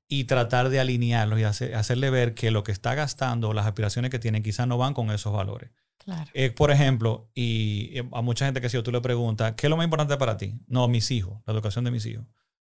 y 0.07 0.25
tratar 0.25 0.69
de 0.69 0.79
alinearlos 0.79 1.39
y 1.39 1.43
hacerle 1.43 2.09
ver 2.09 2.33
que 2.33 2.51
lo 2.51 2.63
que 2.63 2.71
está 2.71 2.95
gastando 2.95 3.53
las 3.53 3.65
aspiraciones 3.65 4.11
que 4.11 4.19
tiene 4.19 4.43
quizás 4.43 4.67
no 4.67 4.77
van 4.77 4.93
con 4.93 5.11
esos 5.11 5.33
valores. 5.33 5.71
Claro. 5.97 6.29
Eh, 6.33 6.51
por 6.51 6.69
ejemplo, 6.69 7.29
y 7.33 7.97
a 8.11 8.21
mucha 8.21 8.45
gente 8.45 8.61
que 8.61 8.69
si 8.69 8.81
tú 8.83 8.91
le 8.91 9.01
preguntas, 9.01 9.53
¿qué 9.57 9.67
es 9.67 9.69
lo 9.69 9.77
más 9.77 9.85
importante 9.85 10.15
para 10.17 10.37
ti? 10.37 10.59
No, 10.67 10.87
mis 10.87 11.09
hijos, 11.09 11.41
la 11.47 11.53
educación 11.53 11.83
de 11.83 11.91
mis 11.91 12.05
hijos. 12.05 12.25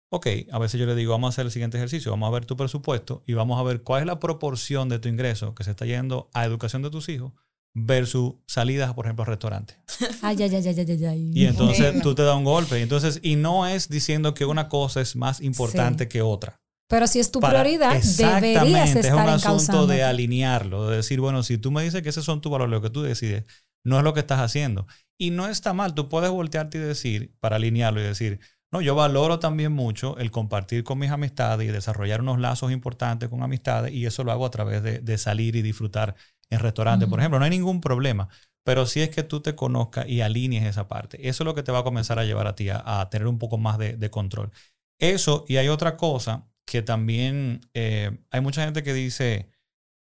Ok, 0.08 0.26
a 0.52 0.58
veces 0.58 0.80
yo 0.80 0.86
le 0.86 0.94
digo, 0.94 1.12
vamos 1.12 1.28
a 1.28 1.30
hacer 1.30 1.46
el 1.46 1.52
siguiente 1.52 1.76
ejercicio, 1.76 2.12
vamos 2.12 2.28
a 2.28 2.30
ver 2.30 2.46
tu 2.46 2.56
presupuesto 2.56 3.22
y 3.26 3.34
vamos 3.34 3.58
a 3.58 3.62
ver 3.64 3.82
cuál 3.82 4.02
es 4.02 4.06
la 4.06 4.20
proporción 4.20 4.88
de 4.88 4.98
tu 4.98 5.08
ingreso 5.08 5.54
que 5.54 5.64
se 5.64 5.72
está 5.72 5.84
yendo 5.84 6.30
a 6.32 6.44
educación 6.44 6.82
de 6.82 6.90
tus 6.90 7.08
hijos 7.08 7.32
versus 7.74 8.34
salidas, 8.46 8.94
por 8.94 9.04
ejemplo, 9.04 9.24
a 9.24 9.26
restaurantes. 9.26 9.76
Ay, 10.22 10.36
ay, 10.40 10.54
ay, 10.54 10.66
ay, 10.66 11.04
ay, 11.04 11.30
Y 11.34 11.44
entonces 11.44 12.00
tú 12.02 12.14
te 12.14 12.22
das 12.22 12.36
un 12.36 12.44
golpe. 12.44 12.78
Y 12.78 12.82
entonces, 12.82 13.20
y 13.22 13.36
no 13.36 13.66
es 13.66 13.88
diciendo 13.90 14.32
que 14.32 14.46
una 14.46 14.68
cosa 14.68 15.02
es 15.02 15.14
más 15.14 15.42
importante 15.42 16.08
que 16.08 16.22
otra. 16.22 16.60
Pero 16.88 17.06
si 17.06 17.18
es 17.18 17.32
tu 17.32 17.40
prioridad, 17.40 18.00
deberías 18.00 18.94
estar 18.94 19.04
es 19.04 19.12
un 19.12 19.48
asunto 19.50 19.86
de 19.86 20.04
alinearlo, 20.04 20.88
de 20.88 20.96
decir, 20.96 21.20
bueno, 21.20 21.42
si 21.42 21.58
tú 21.58 21.72
me 21.72 21.82
dices 21.82 22.02
que 22.02 22.10
esos 22.10 22.24
son 22.24 22.40
tus 22.40 22.52
valores, 22.52 22.70
lo 22.70 22.82
que 22.82 22.90
tú 22.90 23.02
decides, 23.02 23.44
no 23.84 23.98
es 23.98 24.04
lo 24.04 24.14
que 24.14 24.20
estás 24.20 24.40
haciendo. 24.40 24.86
Y 25.18 25.30
no 25.30 25.48
está 25.48 25.72
mal, 25.72 25.94
tú 25.94 26.08
puedes 26.08 26.30
voltearte 26.30 26.78
y 26.78 26.80
decir, 26.80 27.34
para 27.40 27.56
alinearlo 27.56 28.00
y 28.00 28.04
decir, 28.04 28.40
no, 28.72 28.80
yo 28.80 28.94
valoro 28.94 29.38
también 29.38 29.72
mucho 29.72 30.18
el 30.18 30.30
compartir 30.30 30.84
con 30.84 30.98
mis 30.98 31.10
amistades 31.10 31.68
y 31.68 31.72
desarrollar 31.72 32.20
unos 32.20 32.40
lazos 32.40 32.72
importantes 32.72 33.28
con 33.28 33.42
amistades 33.42 33.92
y 33.92 34.06
eso 34.06 34.24
lo 34.24 34.32
hago 34.32 34.44
a 34.44 34.50
través 34.50 34.82
de, 34.82 35.18
salir 35.18 35.56
y 35.56 35.62
disfrutar 35.62 36.16
en 36.50 36.60
restaurantes, 36.60 37.08
por 37.08 37.18
ejemplo, 37.18 37.38
no 37.38 37.44
hay 37.44 37.50
ningún 37.50 37.80
problema. 37.80 38.28
Pero 38.64 38.84
sí 38.84 39.00
es 39.00 39.10
que 39.10 39.22
tú 39.22 39.40
te 39.40 39.54
conozcas 39.54 40.08
y 40.08 40.20
alinees 40.20 40.64
esa 40.64 40.88
parte. 40.88 41.28
Eso 41.28 41.44
es 41.44 41.46
lo 41.46 41.54
que 41.54 41.62
te 41.62 41.70
va 41.70 41.80
a 41.80 41.84
comenzar 41.84 42.18
a 42.18 42.24
llevar 42.24 42.48
a 42.48 42.56
ti 42.56 42.68
a, 42.68 43.08
tener 43.10 43.28
un 43.28 43.38
poco 43.38 43.58
más 43.58 43.78
de, 43.78 44.10
control. 44.10 44.50
Eso, 44.98 45.44
y 45.46 45.56
hay 45.56 45.68
otra 45.68 45.96
cosa 45.96 46.48
que 46.66 46.82
también 46.82 47.60
eh, 47.74 48.18
hay 48.30 48.40
mucha 48.40 48.64
gente 48.64 48.82
que 48.82 48.92
dice, 48.92 49.48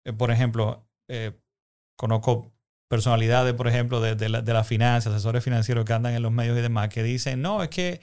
eh, 0.05 0.13
por 0.13 0.31
ejemplo, 0.31 0.89
eh, 1.09 1.33
conozco 1.97 2.53
personalidades, 2.89 3.55
por 3.55 3.69
ejemplo, 3.69 4.01
de, 4.01 4.15
de, 4.15 4.29
la, 4.29 4.43
de 4.43 4.65
finanzas, 4.65 5.13
asesores 5.13 5.45
financieros 5.45 5.85
que 5.85 5.93
andan 5.93 6.15
en 6.15 6.23
los 6.23 6.33
medios 6.33 6.59
y 6.59 6.63
demás, 6.63 6.89
que 6.89 7.03
dicen, 7.03 7.43
no, 7.43 7.63
es 7.63 7.71
que 7.71 8.01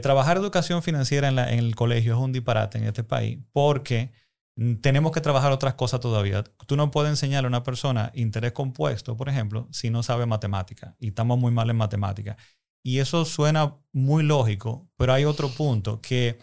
trabajar 0.00 0.38
educación 0.38 0.82
financiera 0.82 1.28
en, 1.28 1.38
en 1.38 1.58
el 1.58 1.74
colegio 1.76 2.14
es 2.14 2.18
un 2.18 2.32
disparate 2.32 2.78
en 2.78 2.84
este 2.84 3.04
país, 3.04 3.38
porque 3.52 4.10
Mm, 4.56 4.76
tenemos 4.76 5.12
que 5.12 5.20
trabajar 5.20 5.52
otras 5.52 5.74
cosas 5.74 6.00
todavía. 6.00 6.42
Tú 6.66 6.76
no 6.76 6.90
puedes 6.90 7.10
enseñarle 7.10 7.46
a 7.46 7.48
una 7.48 7.62
persona 7.62 8.10
interés 8.14 8.52
compuesto, 8.52 9.16
por 9.16 9.28
ejemplo, 9.28 9.68
si 9.70 9.90
no 9.90 10.02
sabe 10.02 10.26
matemática 10.26 10.96
y 10.98 11.08
estamos 11.08 11.38
muy 11.38 11.52
mal 11.52 11.70
en 11.70 11.76
matemática. 11.76 12.36
Y 12.82 12.98
eso 13.00 13.24
suena 13.24 13.76
muy 13.92 14.22
lógico, 14.22 14.88
pero 14.96 15.12
hay 15.12 15.24
otro 15.24 15.48
punto 15.50 16.00
que, 16.00 16.38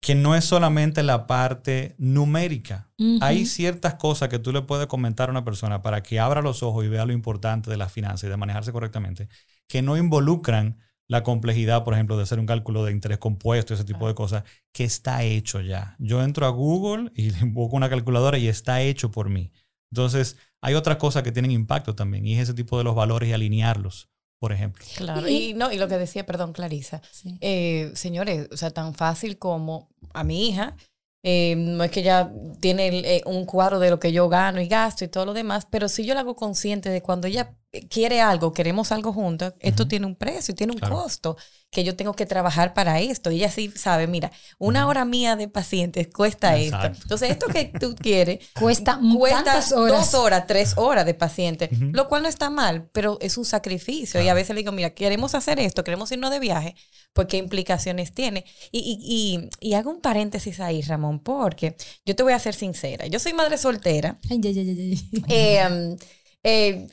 que 0.00 0.14
no 0.14 0.34
es 0.34 0.44
solamente 0.44 1.02
la 1.02 1.26
parte 1.26 1.94
numérica. 1.98 2.90
Hay 3.20 3.46
ciertas 3.46 3.94
cosas 3.94 4.28
que 4.28 4.38
tú 4.38 4.52
le 4.52 4.62
puedes 4.62 4.86
comentar 4.86 5.28
a 5.28 5.32
una 5.32 5.44
persona 5.44 5.82
para 5.82 6.02
que 6.02 6.20
abra 6.20 6.42
los 6.42 6.62
ojos 6.62 6.84
y 6.84 6.88
vea 6.88 7.04
lo 7.04 7.12
importante 7.12 7.70
de 7.70 7.76
las 7.76 7.92
finanzas 7.92 8.24
y 8.24 8.30
de 8.30 8.36
manejarse 8.36 8.72
correctamente, 8.72 9.28
que 9.66 9.82
no 9.82 9.96
involucran 9.96 10.78
la 11.08 11.22
complejidad, 11.22 11.84
por 11.84 11.94
ejemplo, 11.94 12.16
de 12.16 12.22
hacer 12.24 12.38
un 12.38 12.46
cálculo 12.46 12.84
de 12.84 12.92
interés 12.92 13.18
compuesto, 13.18 13.72
ese 13.72 13.84
tipo 13.84 14.06
de 14.06 14.14
cosas, 14.14 14.44
que 14.72 14.84
está 14.84 15.22
hecho 15.22 15.60
ya. 15.60 15.96
Yo 15.98 16.22
entro 16.22 16.46
a 16.46 16.50
Google 16.50 17.10
y 17.14 17.30
busco 17.46 17.76
una 17.76 17.88
calculadora 17.88 18.38
y 18.38 18.46
está 18.46 18.82
hecho 18.82 19.10
por 19.10 19.30
mí. 19.30 19.50
Entonces, 19.90 20.36
hay 20.60 20.74
otras 20.74 20.98
cosas 20.98 21.22
que 21.22 21.32
tienen 21.32 21.50
impacto 21.50 21.94
también, 21.94 22.26
y 22.26 22.34
es 22.34 22.42
ese 22.42 22.54
tipo 22.54 22.76
de 22.76 22.84
los 22.84 22.94
valores 22.94 23.30
y 23.30 23.32
alinearlos, 23.32 24.10
por 24.38 24.52
ejemplo. 24.52 24.84
Claro, 24.96 25.28
y, 25.28 25.54
no, 25.54 25.72
y 25.72 25.78
lo 25.78 25.88
que 25.88 25.98
decía, 25.98 26.24
perdón, 26.24 26.52
Clarisa, 26.52 27.02
eh, 27.40 27.90
señores, 27.94 28.48
o 28.52 28.56
sea, 28.56 28.70
tan 28.70 28.94
fácil 28.94 29.38
como 29.38 29.88
a 30.12 30.24
mi 30.24 30.48
hija, 30.48 30.76
eh, 31.24 31.56
no 31.56 31.82
es 31.82 31.90
que 31.90 32.00
ella 32.00 32.32
tiene 32.60 32.88
eh, 32.88 33.22
un 33.26 33.44
cuadro 33.44 33.80
de 33.80 33.90
lo 33.90 33.98
que 33.98 34.12
yo 34.12 34.28
gano 34.28 34.60
y 34.60 34.68
gasto 34.68 35.04
y 35.04 35.08
todo 35.08 35.26
lo 35.26 35.34
demás, 35.34 35.66
pero 35.68 35.88
si 35.88 36.04
yo 36.04 36.14
la 36.14 36.20
hago 36.20 36.36
consciente 36.36 36.90
de 36.90 37.02
cuando 37.02 37.26
ella 37.26 37.56
quiere 37.90 38.20
algo, 38.20 38.52
queremos 38.52 38.92
algo 38.92 39.12
juntos, 39.12 39.52
esto 39.60 39.86
tiene 39.86 40.06
un 40.06 40.16
precio, 40.16 40.54
tiene 40.54 40.72
un 40.72 40.78
costo 40.78 41.36
que 41.70 41.84
yo 41.84 41.96
tengo 41.96 42.14
que 42.14 42.24
trabajar 42.24 42.72
para 42.72 43.00
esto. 43.00 43.30
Y 43.30 43.36
ella 43.36 43.50
sí 43.50 43.70
sabe, 43.76 44.06
mira, 44.06 44.32
una 44.58 44.86
hora 44.86 45.04
mía 45.04 45.36
de 45.36 45.48
pacientes 45.48 46.08
cuesta 46.08 46.56
esto. 46.56 46.86
Entonces, 46.86 47.30
esto 47.30 47.46
que 47.48 47.66
tú 47.66 47.94
quieres 47.94 48.38
cuesta, 48.58 48.98
cuesta 49.18 49.60
dos 49.70 50.14
horas, 50.14 50.46
tres 50.46 50.74
horas 50.76 51.04
de 51.04 51.12
paciente, 51.12 51.68
lo 51.92 52.08
cual 52.08 52.22
no 52.22 52.28
está 52.28 52.48
mal, 52.48 52.88
pero 52.92 53.18
es 53.20 53.36
un 53.36 53.44
sacrificio. 53.44 54.22
Y 54.22 54.28
a 54.28 54.34
veces 54.34 54.54
le 54.54 54.62
digo, 54.62 54.72
mira, 54.72 54.90
queremos 54.90 55.34
hacer 55.34 55.60
esto, 55.60 55.84
queremos 55.84 56.10
irnos 56.10 56.30
de 56.30 56.40
viaje, 56.40 56.74
pues 57.12 57.26
qué 57.28 57.36
implicaciones 57.36 58.14
tiene. 58.14 58.46
Y, 58.72 59.50
y, 59.60 59.74
hago 59.74 59.90
un 59.90 60.00
paréntesis 60.00 60.58
ahí, 60.60 60.80
Ramón, 60.82 61.20
porque 61.20 61.76
yo 62.04 62.16
te 62.16 62.22
voy 62.22 62.32
a 62.32 62.38
ser 62.38 62.54
sincera. 62.54 63.06
Yo 63.06 63.18
soy 63.18 63.34
madre 63.34 63.58
soltera. 63.58 64.18
Ay, 64.30 64.40
ay, 64.42 64.58
ay, 64.58 65.24
eh, 65.28 65.96
eh, 66.42 66.88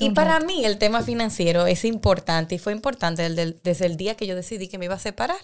y 0.00 0.10
para 0.10 0.40
mí 0.40 0.64
el 0.64 0.78
tema 0.78 1.02
financiero 1.02 1.66
es 1.66 1.84
importante 1.84 2.54
y 2.54 2.58
fue 2.58 2.72
importante 2.72 3.28
desde 3.28 3.86
el 3.86 3.96
día 3.96 4.16
que 4.16 4.26
yo 4.26 4.34
decidí 4.34 4.68
que 4.68 4.78
me 4.78 4.86
iba 4.86 4.94
a 4.94 4.98
separar. 4.98 5.38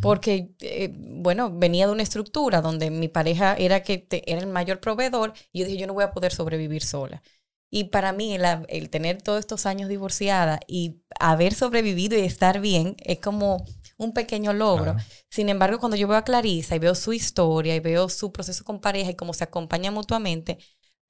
Porque, 0.00 0.50
eh, 0.60 0.90
bueno, 0.92 1.50
venía 1.52 1.86
de 1.86 1.92
una 1.92 2.02
estructura 2.02 2.60
donde 2.60 2.90
mi 2.90 3.08
pareja 3.08 3.54
era 3.54 3.82
que 3.82 4.06
era 4.26 4.40
el 4.40 4.48
mayor 4.48 4.80
proveedor 4.80 5.34
y 5.52 5.60
yo 5.60 5.66
dije, 5.66 5.78
yo 5.78 5.86
no 5.86 5.94
voy 5.94 6.04
a 6.04 6.10
poder 6.10 6.32
sobrevivir 6.32 6.82
sola. 6.82 7.22
Y 7.70 7.84
para 7.84 8.12
mí 8.12 8.34
el, 8.34 8.90
tener 8.90 9.22
todos 9.22 9.40
estos 9.40 9.64
años 9.64 9.88
divorciada 9.88 10.60
y 10.66 11.00
haber 11.18 11.54
sobrevivido 11.54 12.18
y 12.18 12.22
estar 12.22 12.60
bien 12.60 12.96
es 12.98 13.18
como 13.18 13.64
un 13.96 14.12
pequeño 14.12 14.52
logro. 14.52 14.96
Sin 15.30 15.48
embargo, 15.48 15.78
cuando 15.78 15.96
yo 15.96 16.06
veo 16.06 16.18
a 16.18 16.24
Clarisa 16.24 16.76
y 16.76 16.80
veo 16.80 16.94
su 16.94 17.14
historia 17.14 17.74
y 17.74 17.80
veo 17.80 18.10
su 18.10 18.30
proceso 18.30 18.62
con 18.64 18.80
pareja 18.80 19.12
y 19.12 19.16
cómo 19.16 19.32
se 19.32 19.44
acompañan 19.44 19.94
mutuamente, 19.94 20.58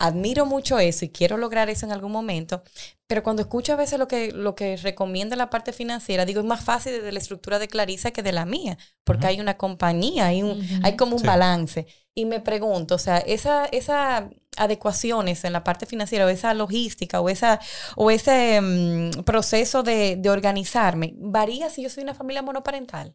admiro 0.03 0.47
mucho 0.47 0.81
eso 0.81 1.05
y 1.05 1.11
quiero 1.11 1.37
lograr 1.37 1.71
eso 1.71 1.87
en 1.87 1.93
algún 1.93 2.11
momento, 2.11 2.65
pero 3.07 3.23
cuando 3.23 3.43
escucho 3.43 3.73
a 3.73 3.77
veces 3.77 4.01
lo 4.01 4.09
que, 4.09 4.33
lo 4.33 4.57
que 4.57 4.77
recomienda 4.77 5.37
la 5.37 5.49
parte 5.49 5.73
financiera, 5.73 6.25
digo, 6.25 6.41
es 6.41 6.47
más 6.47 6.65
fácil 6.65 6.93
desde 6.93 7.13
la 7.13 7.21
estructura 7.21 7.61
de 7.61 7.69
Clarisa 7.69 8.11
que 8.11 8.25
de 8.25 8.33
la 8.33 8.45
mía, 8.45 8.77
porque 9.05 9.29
hay 9.29 9.41
una 9.41 9.57
compañía, 9.57 10.27
hay, 10.27 10.43
un, 10.43 10.61
hay 10.83 10.97
como 10.97 11.15
un 11.17 11.23
balance. 11.23 11.87
Y 12.15 12.25
me 12.27 12.41
pregunto, 12.41 12.97
o 12.97 12.99
sea, 12.99 13.19
esa, 13.19 13.67
esa 13.67 14.29
adecuaciones 14.57 15.45
en 15.45 15.53
la 15.53 15.63
parte 15.63 15.87
financiera 15.87 16.27
o 16.27 16.29
esa 16.29 16.53
logística 16.53 17.21
o, 17.21 17.29
esa, 17.29 17.61
o 17.97 18.11
ese 18.11 18.61
mm, 18.61 19.23
proceso 19.23 19.85
de, 19.85 20.17
de 20.17 20.31
organizarme, 20.31 21.15
¿varía 21.17 21.71
si 21.71 21.83
yo 21.83 21.91
soy 21.91 22.03
una 22.03 22.15
familia 22.15 22.43
monoparental? 22.43 23.15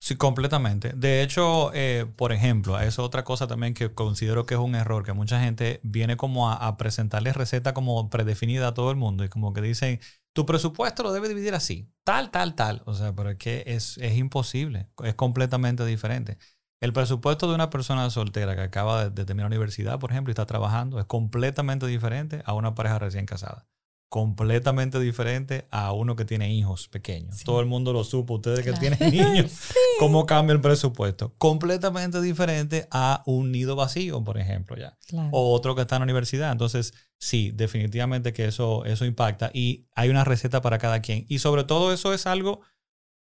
Sí, 0.00 0.16
completamente. 0.16 0.92
De 0.94 1.22
hecho, 1.22 1.72
eh, 1.74 2.06
por 2.16 2.32
ejemplo, 2.32 2.78
es 2.78 2.98
otra 2.98 3.24
cosa 3.24 3.46
también 3.48 3.74
que 3.74 3.92
considero 3.92 4.46
que 4.46 4.54
es 4.54 4.60
un 4.60 4.74
error, 4.76 5.04
que 5.04 5.12
mucha 5.12 5.40
gente 5.40 5.80
viene 5.82 6.16
como 6.16 6.50
a, 6.50 6.76
presentarle 6.76 7.32
receta 7.32 7.74
como 7.74 8.08
predefinida 8.08 8.68
a 8.68 8.74
todo 8.74 8.90
el 8.90 8.96
mundo 8.96 9.24
y 9.24 9.28
como 9.28 9.52
que 9.52 9.60
dicen, 9.60 10.00
tu 10.32 10.46
presupuesto 10.46 11.02
lo 11.02 11.12
debe 11.12 11.28
dividir 11.28 11.54
así, 11.54 11.90
tal, 12.04 12.30
tal, 12.30 12.54
tal. 12.54 12.82
O 12.86 12.94
sea, 12.94 13.12
pero 13.14 13.30
es 13.30 13.36
que 13.38 13.64
es, 13.66 13.98
es 13.98 14.16
imposible, 14.16 14.88
es 15.02 15.14
completamente 15.14 15.84
diferente. 15.84 16.38
El 16.80 16.92
presupuesto 16.92 17.48
de 17.48 17.56
una 17.56 17.70
persona 17.70 18.08
soltera 18.10 18.54
que 18.54 18.62
acaba 18.62 19.04
de, 19.04 19.10
de 19.10 19.24
terminar 19.24 19.50
la 19.50 19.56
universidad, 19.56 19.98
por 19.98 20.12
ejemplo, 20.12 20.30
y 20.30 20.32
está 20.34 20.46
trabajando, 20.46 21.00
es 21.00 21.06
completamente 21.06 21.86
diferente 21.88 22.42
a 22.46 22.54
una 22.54 22.74
pareja 22.74 23.00
recién 23.00 23.26
casada 23.26 23.66
completamente 24.08 24.98
diferente 24.98 25.68
a 25.70 25.92
uno 25.92 26.16
que 26.16 26.24
tiene 26.24 26.52
hijos 26.52 26.88
pequeños. 26.88 27.44
Todo 27.44 27.60
el 27.60 27.66
mundo 27.66 27.92
lo 27.92 28.04
supo, 28.04 28.34
ustedes 28.34 28.64
que 28.64 28.72
tienen 28.72 28.98
niños, 29.12 29.52
cómo 29.98 30.24
cambia 30.24 30.54
el 30.54 30.60
presupuesto. 30.60 31.34
Completamente 31.36 32.20
diferente 32.22 32.88
a 32.90 33.22
un 33.26 33.52
nido 33.52 33.76
vacío, 33.76 34.24
por 34.24 34.38
ejemplo, 34.38 34.76
ya. 34.76 34.96
O 35.30 35.52
otro 35.52 35.74
que 35.74 35.82
está 35.82 35.96
en 35.96 36.00
la 36.00 36.04
universidad. 36.04 36.52
Entonces, 36.52 36.94
sí, 37.18 37.50
definitivamente 37.54 38.32
que 38.32 38.46
eso, 38.46 38.84
eso 38.86 39.04
impacta 39.04 39.50
y 39.52 39.86
hay 39.94 40.08
una 40.08 40.24
receta 40.24 40.62
para 40.62 40.78
cada 40.78 41.00
quien. 41.00 41.26
Y 41.28 41.40
sobre 41.40 41.64
todo 41.64 41.92
eso 41.92 42.14
es 42.14 42.26
algo 42.26 42.62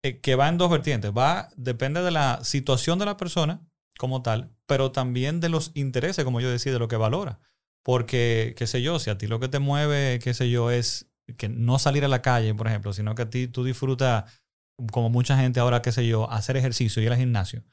eh, 0.03 0.19
que 0.19 0.35
va 0.35 0.49
en 0.49 0.59
dos 0.59 0.69
vertientes. 0.69 1.11
Va, 1.11 1.49
depende 1.57 2.03
de 2.03 2.11
la 2.11 2.41
situación 2.43 2.99
de 2.99 3.05
la 3.05 3.17
persona 3.17 3.67
como 3.97 4.21
tal, 4.21 4.55
pero 4.67 4.91
también 4.91 5.39
de 5.39 5.49
los 5.49 5.71
intereses, 5.73 6.23
como 6.23 6.39
yo 6.41 6.49
decía, 6.49 6.71
de 6.71 6.79
lo 6.79 6.87
que 6.87 6.95
valora. 6.95 7.39
Porque, 7.83 8.53
qué 8.57 8.67
sé 8.67 8.81
yo, 8.81 8.99
si 8.99 9.09
a 9.09 9.17
ti 9.17 9.27
lo 9.27 9.39
que 9.39 9.47
te 9.47 9.59
mueve, 9.59 10.19
qué 10.19 10.33
sé 10.33 10.49
yo, 10.49 10.71
es 10.71 11.07
que 11.37 11.49
no 11.49 11.79
salir 11.79 12.05
a 12.05 12.07
la 12.07 12.21
calle, 12.21 12.53
por 12.53 12.67
ejemplo, 12.67 12.93
sino 12.93 13.15
que 13.15 13.23
a 13.23 13.29
ti 13.29 13.47
tú 13.47 13.63
disfrutas, 13.63 14.25
como 14.91 15.09
mucha 15.09 15.37
gente 15.37 15.59
ahora, 15.59 15.81
qué 15.81 15.91
sé 15.91 16.07
yo, 16.07 16.29
hacer 16.31 16.57
ejercicio 16.57 17.01
y 17.01 17.05
ir 17.05 17.11
al 17.11 17.17
gimnasio, 17.17 17.63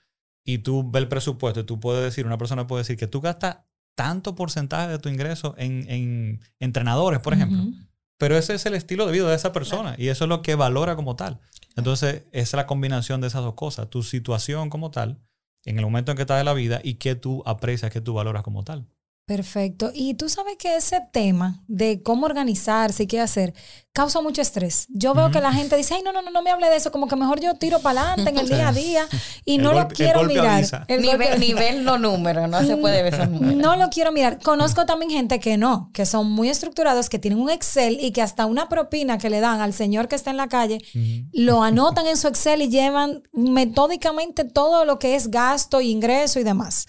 y 0.45 0.59
tú 0.59 0.89
ves 0.89 1.03
el 1.03 1.09
presupuesto 1.09 1.61
y 1.61 1.65
tú 1.65 1.81
puedes 1.81 2.05
decir, 2.05 2.27
una 2.27 2.39
persona 2.39 2.67
puede 2.67 2.83
decir 2.83 2.97
que 2.97 3.07
tú 3.09 3.21
gastas 3.21 3.59
tanto 3.97 4.35
porcentaje 4.35 4.89
de 4.89 4.99
tu 4.99 5.09
ingreso 5.09 5.55
en, 5.59 5.91
en 5.91 6.41
entrenadores, 6.61 7.21
por 7.21 7.33
ejemplo. 7.33 7.65
Pero 8.19 8.37
ese 8.37 8.55
es 8.55 8.65
el 8.67 8.75
estilo 8.75 9.07
de 9.07 9.13
vida 9.13 9.29
de 9.29 9.35
esa 9.35 9.53
persona 9.53 9.95
y 9.99 10.09
eso 10.09 10.25
es 10.25 10.29
lo 10.29 10.43
que 10.43 10.55
valora 10.55 10.97
como 10.97 11.17
tal. 11.17 11.41
Entonces, 11.77 12.25
es 12.33 12.53
la 12.55 12.67
combinación 12.67 13.21
de 13.21 13.27
esas 13.27 13.43
dos 13.43 13.55
cosas, 13.55 13.91
tu 13.91 14.03
situación 14.03 14.71
como 14.71 14.91
tal, 14.91 15.19
en 15.65 15.79
el 15.79 15.85
momento 15.85 16.13
en 16.13 16.17
que 16.17 16.23
estás 16.23 16.39
de 16.39 16.45
la 16.45 16.55
vida 16.55 16.81
y 16.83 16.95
que 16.95 17.15
tú 17.15 17.43
aprecias, 17.45 17.91
que 17.91 18.01
tú 18.01 18.15
valoras 18.15 18.43
como 18.43 18.65
tal. 18.65 18.87
Perfecto. 19.27 19.91
Y 19.93 20.15
tú 20.15 20.29
sabes 20.29 20.57
que 20.57 20.77
ese 20.77 21.01
tema 21.13 21.61
de 21.67 22.01
cómo 22.01 22.27
organizarse 22.27 23.03
y 23.03 23.07
qué 23.09 23.21
hacer 23.21 23.55
causa 23.93 24.21
mucho 24.21 24.41
estrés. 24.41 24.87
Yo 24.91 25.15
veo 25.15 25.33
que 25.33 25.41
la 25.41 25.53
gente 25.53 25.75
dice, 25.75 25.95
ay, 25.95 26.03
no, 26.05 26.13
no, 26.13 26.23
no, 26.23 26.31
no 26.31 26.43
me 26.43 26.51
hable 26.51 26.69
de 26.69 26.77
eso, 26.77 26.93
como 26.93 27.09
que 27.09 27.17
mejor 27.17 27.41
yo 27.41 27.55
tiro 27.55 27.81
para 27.81 28.13
adelante 28.13 28.31
en 28.31 28.39
el 28.39 28.47
día 28.47 28.69
a 28.69 28.73
día 28.85 29.09
y 29.45 29.59
no 29.59 29.73
lo 29.73 29.89
quiero 29.89 30.23
mirar. 30.23 30.65
El 30.87 31.03
nivel, 31.03 31.41
nivel 31.41 31.83
no 31.83 31.99
número, 31.99 32.47
no 32.47 32.63
se 32.63 32.77
puede 32.77 33.03
ver 33.03 33.15
esos 33.15 33.29
números. 33.29 33.57
No 33.57 33.75
lo 33.75 33.89
quiero 33.89 34.13
mirar. 34.13 34.39
Conozco 34.41 34.87
también 34.87 35.11
gente 35.11 35.41
que 35.41 35.57
no, 35.57 35.91
que 35.93 36.07
son 36.07 36.31
muy 36.31 36.49
estructurados, 36.49 37.09
que 37.09 37.19
tienen 37.19 37.41
un 37.41 37.51
Excel 37.51 37.99
y 38.01 38.13
que 38.13 38.23
hasta 38.23 38.47
una 38.47 38.69
propina 38.69 39.19
que 39.19 39.29
le 39.29 39.41
dan 39.41 39.61
al 39.61 39.73
señor 39.73 40.07
que 40.07 40.15
está 40.15 40.31
en 40.31 40.37
la 40.37 40.47
calle, 40.47 40.79
lo 41.33 41.65
anotan 41.65 42.07
en 42.07 42.17
su 42.17 42.29
Excel 42.29 42.63
y 42.63 42.69
llevan 42.69 43.25
metódicamente 43.33 44.45
todo 44.45 44.85
lo 44.85 45.01
que 45.01 45.17
es 45.17 45.33
gasto, 45.33 45.81
ingreso 45.81 46.39
y 46.39 46.45
demás. 46.45 46.87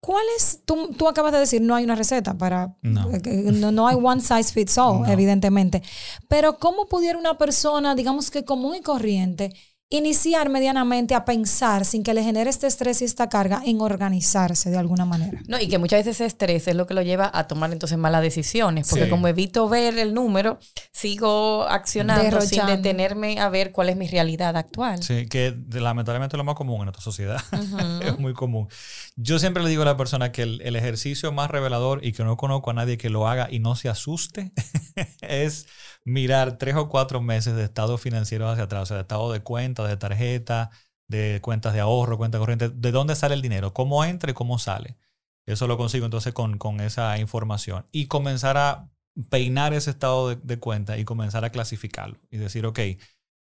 ¿Cuál 0.00 0.24
es? 0.36 0.62
Tú, 0.64 0.92
tú, 0.96 1.08
acabas 1.08 1.32
de 1.32 1.40
decir, 1.40 1.60
no 1.62 1.74
hay 1.74 1.84
una 1.84 1.94
receta 1.94 2.36
para... 2.38 2.76
No, 2.82 3.10
eh, 3.12 3.50
no, 3.52 3.88
hay 3.88 3.96
one 4.00 4.20
size 4.20 4.52
fits 4.52 4.78
all, 4.78 5.08
evidentemente. 5.10 5.82
Pero 6.28 6.58
¿cómo 6.58 6.86
pudiera 6.86 7.18
una 7.18 7.38
persona, 7.38 7.94
digamos 7.94 8.30
que 8.30 8.44
común 8.44 8.76
y 8.76 8.82
corriente, 8.82 9.52
iniciar 9.88 10.48
medianamente 10.48 11.14
a 11.14 11.24
pensar 11.24 11.84
sin 11.84 12.02
que 12.02 12.12
le 12.12 12.24
genere 12.24 12.50
este 12.50 12.66
estrés 12.66 13.02
y 13.02 13.04
esta 13.04 13.28
carga 13.28 13.62
en 13.64 13.80
organizarse 13.80 14.68
de 14.68 14.78
alguna 14.78 15.04
manera. 15.04 15.40
No, 15.46 15.60
y 15.60 15.68
que 15.68 15.78
muchas 15.78 16.00
veces 16.00 16.16
ese 16.16 16.26
estrés 16.26 16.66
es 16.66 16.74
lo 16.74 16.86
que 16.86 16.94
lo 16.94 17.02
lleva 17.02 17.30
a 17.32 17.46
tomar 17.46 17.72
entonces 17.72 17.96
malas 17.96 18.22
decisiones, 18.22 18.88
porque 18.88 19.08
como 19.08 19.28
evito 19.28 19.68
ver 19.68 19.96
el 19.98 20.12
número, 20.12 20.58
sigo 20.92 21.62
accionando 21.68 22.40
sin 22.40 22.66
detenerme 22.66 23.38
a 23.38 23.48
ver 23.48 23.70
cuál 23.70 23.88
es 23.88 23.96
mi 23.96 24.08
realidad 24.08 24.56
actual. 24.56 25.02
Sí, 25.02 25.26
que 25.26 25.56
lamentablemente 25.70 26.34
es 26.34 26.38
lo 26.38 26.44
más 26.44 26.56
común 26.56 26.80
en 26.80 26.86
nuestra 26.86 27.02
sociedad. 27.02 27.40
es 28.02 28.18
muy 28.18 28.32
común. 28.32 28.68
Yo 29.14 29.38
siempre 29.38 29.62
le 29.62 29.68
digo 29.68 29.82
a 29.82 29.86
la 29.86 29.96
persona 29.96 30.32
que 30.32 30.42
el, 30.42 30.60
el, 30.62 30.74
ejercicio 30.74 31.30
más 31.30 31.50
revelador 31.50 32.04
y 32.04 32.12
que 32.12 32.24
no 32.24 32.36
conozco 32.36 32.70
a 32.70 32.74
nadie 32.74 32.98
que 32.98 33.08
lo 33.08 33.28
haga 33.28 33.48
y 33.50 33.60
no 33.60 33.76
se 33.76 33.88
asuste 33.88 34.52
es 35.20 35.66
mirar 36.06 36.56
tres 36.56 36.76
o 36.76 36.88
cuatro 36.88 37.20
meses 37.20 37.56
de 37.56 37.64
estado 37.64 37.98
financiero 37.98 38.48
hacia 38.48 38.64
atrás, 38.64 38.84
o 38.84 38.86
sea, 38.86 38.96
de 38.96 39.02
estado 39.02 39.32
de 39.32 39.40
cuenta, 39.40 39.86
de 39.86 39.96
tarjeta, 39.96 40.70
de 41.08 41.40
cuentas 41.42 41.74
de 41.74 41.80
ahorro, 41.80 42.16
cuenta 42.16 42.38
corriente, 42.38 42.70
de 42.70 42.92
dónde 42.92 43.16
sale 43.16 43.34
el 43.34 43.42
dinero, 43.42 43.74
cómo 43.74 44.04
entra 44.04 44.30
y 44.30 44.34
cómo 44.34 44.58
sale. 44.58 44.96
Eso 45.46 45.66
lo 45.66 45.76
consigo 45.76 46.04
entonces 46.04 46.32
con, 46.32 46.58
con 46.58 46.80
esa 46.80 47.18
información. 47.18 47.86
Y 47.90 48.06
comenzar 48.06 48.56
a 48.56 48.88
peinar 49.30 49.74
ese 49.74 49.90
estado 49.90 50.28
de, 50.28 50.36
de, 50.36 50.58
cuenta 50.58 50.96
y 50.96 51.04
comenzar 51.04 51.44
a 51.44 51.50
clasificarlo 51.50 52.20
y 52.30 52.36
decir, 52.36 52.66
ok, 52.66 52.78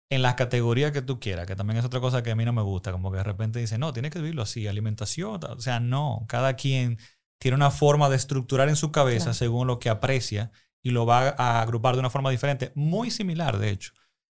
en 0.09 0.21
las 0.23 0.33
categorías 0.33 0.91
que 0.91 1.03
tú 1.03 1.19
quieras, 1.19 1.45
que 1.45 1.55
también 1.55 1.77
es 1.77 1.85
otra 1.85 1.99
cosa 1.99 2.23
que 2.23 2.31
a 2.31 2.35
mí 2.35 2.45
no 2.45 2.53
me 2.53 2.61
gusta, 2.63 2.91
como 2.91 3.11
que 3.11 3.17
de 3.17 3.23
repente 3.23 3.59
dice, 3.59 3.77
no, 3.77 3.93
tienes 3.93 4.11
que 4.11 4.19
vivirlo 4.19 4.41
así, 4.41 4.67
alimentación, 4.67 5.39
o 5.43 5.59
sea, 5.59 5.79
no, 5.79 6.25
cada 6.27 6.55
quien 6.55 6.97
tiene 7.39 7.55
una 7.55 7.71
forma 7.71 8.09
de 8.09 8.15
estructurar 8.15 8.69
en 8.69 8.75
su 8.75 8.91
cabeza 8.91 9.33
según 9.33 9.67
lo 9.67 9.77
que 9.77 9.89
aprecia 9.89 10.51
y 10.85 10.91
lo 10.91 11.07
va 11.07 11.29
a 11.29 11.61
agrupar 11.61 11.95
de 11.95 11.99
una 11.99 12.11
forma 12.11 12.29
diferente, 12.29 12.71
muy 12.75 13.09
similar 13.09 13.57
de 13.57 13.71
hecho. 13.71 13.91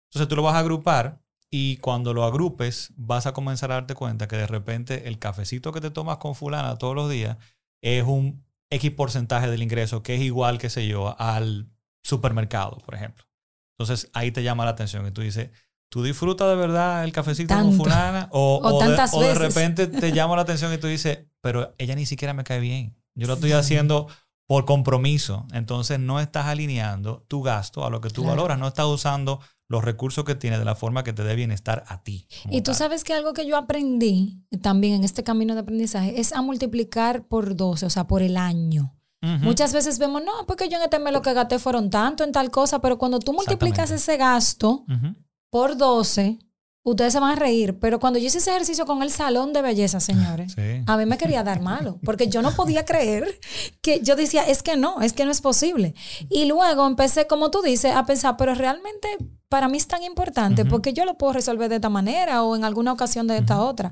Entonces 0.09 0.27
tú 0.29 0.35
lo 0.35 0.43
vas 0.43 0.57
a 0.57 0.59
agrupar 0.59 1.23
y 1.49 1.77
cuando 1.77 2.13
lo 2.13 2.25
agrupes 2.25 2.93
vas 2.97 3.27
a 3.27 3.33
comenzar 3.33 3.71
a 3.71 3.75
darte 3.75 3.95
cuenta 3.95 4.27
que 4.27 4.37
de 4.37 4.49
repente 4.49 5.07
el 5.07 5.21
cafecito 5.21 5.71
que 5.71 5.81
te 5.81 5.93
tomas 5.93 6.17
con 6.17 6.35
fulana 6.35 6.77
todos 6.77 6.97
los 6.97 7.09
días 7.09 7.37
es 7.81 8.03
un 8.03 8.45
X 8.69 8.91
porcentaje 8.91 9.49
del 9.49 9.63
ingreso 9.63 10.03
que 10.03 10.17
es 10.17 10.23
igual, 10.23 10.59
qué 10.59 10.71
sé 10.71 10.89
yo, 10.89 11.15
al 11.21 11.71
supermercado, 12.03 12.79
por 12.79 12.97
ejemplo. 12.97 13.25
Entonces 13.79 14.11
ahí 14.13 14.33
te 14.33 14.43
llama 14.43 14.65
la 14.65 14.73
atención 14.73 15.07
y 15.07 15.13
tú 15.13 15.21
dices, 15.21 15.51
¿tú 15.89 16.03
disfrutas 16.03 16.49
de 16.49 16.57
verdad 16.57 17.05
el 17.05 17.13
cafecito 17.13 17.55
con 17.55 17.75
fulana? 17.75 18.29
O, 18.33 18.61
o, 18.61 18.83
de, 18.83 18.97
o 19.13 19.23
de 19.23 19.35
repente 19.35 19.87
te 19.87 20.11
llama 20.11 20.35
la 20.35 20.43
atención 20.43 20.73
y 20.75 20.79
tú 20.79 20.89
dices, 20.89 21.27
pero 21.41 21.77
ella 21.79 21.95
ni 21.95 22.07
siquiera 22.07 22.35
me 22.35 22.43
cae 22.43 22.59
bien. 22.59 22.97
Yo 23.15 23.29
lo 23.29 23.35
estoy 23.35 23.53
haciendo 23.53 24.09
por 24.51 24.65
compromiso. 24.65 25.47
Entonces 25.53 26.01
no 26.01 26.19
estás 26.19 26.47
alineando 26.47 27.25
tu 27.29 27.41
gasto 27.41 27.85
a 27.85 27.89
lo 27.89 28.01
que 28.01 28.11
tú 28.11 28.25
valoras, 28.25 28.59
no 28.59 28.67
estás 28.67 28.87
usando 28.87 29.39
los 29.69 29.85
recursos 29.85 30.25
que 30.25 30.35
tienes 30.35 30.59
de 30.59 30.65
la 30.65 30.75
forma 30.75 31.05
que 31.05 31.13
te 31.13 31.23
dé 31.23 31.37
bienestar 31.37 31.85
a 31.87 32.03
ti. 32.03 32.27
Y 32.51 32.63
tú 32.63 32.75
sabes 32.75 33.05
que 33.05 33.15
algo 33.15 33.33
que 33.33 33.47
yo 33.47 33.57
aprendí 33.57 34.43
también 34.61 34.95
en 34.95 35.05
este 35.05 35.23
camino 35.23 35.55
de 35.55 35.61
aprendizaje 35.61 36.21
es 36.21 36.33
a 36.33 36.43
multiplicar 36.43 37.29
por 37.29 37.55
12, 37.55 37.87
o 37.87 37.91
sea, 37.91 38.09
por 38.09 38.23
el 38.23 38.37
año. 38.37 38.99
Muchas 39.21 39.73
veces 39.73 40.01
vemos, 40.01 40.21
no, 40.25 40.33
porque 40.49 40.69
yo 40.69 40.79
en 40.79 40.83
este 40.83 40.99
mes 40.99 41.13
lo 41.13 41.23
que 41.23 41.33
gasté 41.33 41.61
fueron 41.61 41.89
tanto 41.89 42.25
en 42.25 42.33
tal 42.33 42.51
cosa, 42.51 42.81
pero 42.81 42.99
cuando 42.99 43.21
tú 43.21 43.33
multiplicas 43.33 43.93
ese 43.93 44.17
gasto 44.17 44.85
por 45.49 45.77
12, 45.77 46.41
Ustedes 46.83 47.13
se 47.13 47.21
van 47.21 47.33
a 47.33 47.37
reír, 47.37 47.79
pero 47.79 48.01
cuando 48.01 48.19
yo 48.19 48.27
hice 48.27 48.39
ese 48.39 48.51
ejercicio 48.51 48.87
con 48.87 49.03
el 49.03 49.11
salón 49.11 49.53
de 49.53 49.61
belleza, 49.61 50.01
señores, 50.01 50.57
a 50.87 50.97
mí 50.97 51.05
me 51.05 51.19
quería 51.19 51.43
dar 51.43 51.61
malo, 51.61 51.99
porque 52.05 52.29
yo 52.29 52.41
no 52.41 52.53
podía 52.53 52.87
creer 52.87 53.39
que 53.83 54.01
yo 54.01 54.17
decía, 54.17 54.43
es 54.45 54.63
que 54.63 54.79
no, 54.79 55.03
es 55.03 55.13
que 55.13 55.27
no 55.27 55.31
es 55.31 55.43
posible. 55.43 55.95
Y 56.31 56.47
luego 56.47 56.87
empecé, 56.87 57.27
como 57.27 57.51
tú 57.51 57.61
dices, 57.61 57.95
a 57.95 58.07
pensar, 58.07 58.37
pero 58.39 58.55
realmente 58.55 59.09
para 59.51 59.69
mí 59.69 59.77
es 59.77 59.89
tan 59.89 60.05
importante 60.05 60.65
porque 60.65 60.93
yo 60.93 61.05
lo 61.05 61.19
puedo 61.19 61.33
resolver 61.33 61.69
de 61.69 61.75
esta 61.75 61.89
manera 61.89 62.45
o 62.45 62.55
en 62.55 62.65
alguna 62.65 62.93
ocasión 62.93 63.27
de 63.27 63.37
esta 63.37 63.61
otra. 63.61 63.91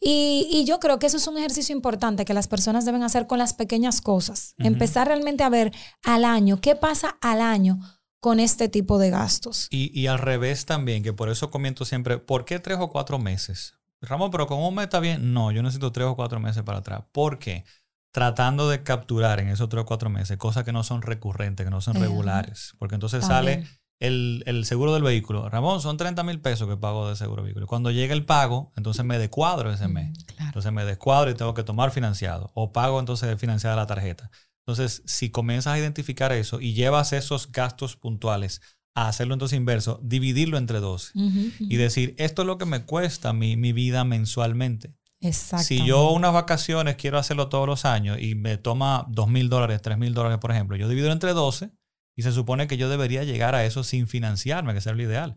Y, 0.00 0.48
y, 0.50 0.64
yo 0.64 0.80
creo 0.80 0.98
que 0.98 1.06
eso 1.06 1.18
es 1.18 1.28
un 1.28 1.36
ejercicio 1.36 1.76
importante 1.76 2.24
que 2.24 2.32
las 2.32 2.48
personas 2.48 2.86
deben 2.86 3.02
hacer 3.02 3.26
con 3.26 3.38
las 3.38 3.52
pequeñas 3.52 4.00
cosas. 4.00 4.54
Empezar 4.58 5.08
realmente 5.08 5.44
a 5.44 5.50
ver 5.50 5.72
al 6.02 6.24
año, 6.24 6.60
qué 6.60 6.74
pasa 6.74 7.18
al 7.20 7.42
año 7.42 7.78
con 8.24 8.40
este 8.40 8.70
tipo 8.70 8.96
de 8.98 9.10
gastos. 9.10 9.68
Y, 9.68 9.90
y, 9.92 10.06
al 10.06 10.18
revés 10.18 10.64
también, 10.64 11.02
que 11.02 11.12
por 11.12 11.28
eso 11.28 11.50
comento 11.50 11.84
siempre, 11.84 12.16
¿por 12.16 12.46
qué 12.46 12.58
tres 12.58 12.78
o 12.80 12.88
cuatro 12.88 13.18
meses? 13.18 13.74
Ramón, 14.00 14.30
pero 14.30 14.46
¿cómo 14.46 14.70
me 14.70 14.84
está 14.84 14.98
bien? 14.98 15.34
No, 15.34 15.52
yo 15.52 15.62
necesito 15.62 15.92
tres 15.92 16.06
o 16.06 16.16
cuatro 16.16 16.40
meses 16.40 16.62
para 16.62 16.78
atrás. 16.78 17.02
¿Por 17.12 17.38
qué? 17.38 17.66
Tratando 18.12 18.70
de 18.70 18.82
capturar 18.82 19.40
en 19.40 19.48
esos 19.48 19.68
tres 19.68 19.82
o 19.82 19.84
cuatro 19.84 20.08
meses 20.08 20.38
cosas 20.38 20.64
que 20.64 20.72
no 20.72 20.82
son 20.84 21.02
recurrentes, 21.02 21.66
que 21.66 21.70
no 21.70 21.82
son 21.82 21.96
regulares. 21.96 22.72
Porque 22.78 22.94
entonces 22.94 23.26
sale 23.26 23.66
el, 24.00 24.42
el, 24.46 24.64
seguro 24.64 24.94
del 24.94 25.02
vehículo. 25.02 25.50
Ramón, 25.50 25.82
son 25.82 25.98
30 25.98 26.22
mil 26.22 26.40
pesos 26.40 26.66
que 26.66 26.78
pago 26.78 27.10
de 27.10 27.16
seguro 27.16 27.42
de 27.42 27.48
vehículo. 27.48 27.66
Cuando 27.66 27.90
llega 27.90 28.14
el 28.14 28.24
pago, 28.24 28.72
entonces 28.74 29.04
me 29.04 29.18
descuadro 29.18 29.70
ese 29.70 29.88
mes. 29.88 30.16
Entonces 30.38 30.72
me 30.72 30.86
descuadro 30.86 31.30
y 31.30 31.34
tengo 31.34 31.52
que 31.52 31.62
tomar 31.62 31.90
financiado. 31.90 32.52
O 32.54 32.72
pago 32.72 33.00
entonces 33.00 33.38
financiada 33.38 33.76
la 33.76 33.86
tarjeta. 33.86 34.30
Entonces, 34.66 35.02
si 35.04 35.30
comienzas 35.30 35.74
a 35.74 35.78
identificar 35.78 36.32
eso 36.32 36.60
y 36.60 36.72
llevas 36.72 37.12
esos 37.12 37.52
gastos 37.52 37.96
puntuales 37.96 38.62
a 38.94 39.08
hacerlo 39.08 39.34
entonces 39.34 39.56
inverso, 39.56 40.00
dividirlo 40.02 40.56
entre 40.56 40.80
dos 40.80 41.12
y 41.14 41.76
decir, 41.76 42.14
esto 42.16 42.42
es 42.42 42.46
lo 42.46 42.58
que 42.58 42.64
me 42.64 42.84
cuesta 42.84 43.32
mi, 43.32 43.56
mi 43.56 43.72
vida 43.72 44.04
mensualmente. 44.04 44.94
Si 45.64 45.84
yo 45.84 46.10
unas 46.10 46.32
vacaciones 46.32 46.96
quiero 46.96 47.18
hacerlo 47.18 47.48
todos 47.48 47.66
los 47.66 47.84
años 47.84 48.18
y 48.20 48.34
me 48.34 48.56
toma 48.56 49.06
dos 49.08 49.28
mil 49.28 49.48
dólares, 49.48 49.82
tres 49.82 49.98
mil 49.98 50.14
dólares, 50.14 50.38
por 50.38 50.50
ejemplo, 50.50 50.76
yo 50.76 50.88
divido 50.88 51.10
entre 51.10 51.32
12 51.32 51.70
y 52.16 52.22
se 52.22 52.30
supone 52.30 52.66
que 52.68 52.76
yo 52.76 52.88
debería 52.88 53.24
llegar 53.24 53.54
a 53.54 53.64
eso 53.64 53.82
sin 53.82 54.06
financiarme, 54.06 54.72
que 54.72 54.80
sea 54.80 54.92
lo 54.92 55.02
ideal. 55.02 55.36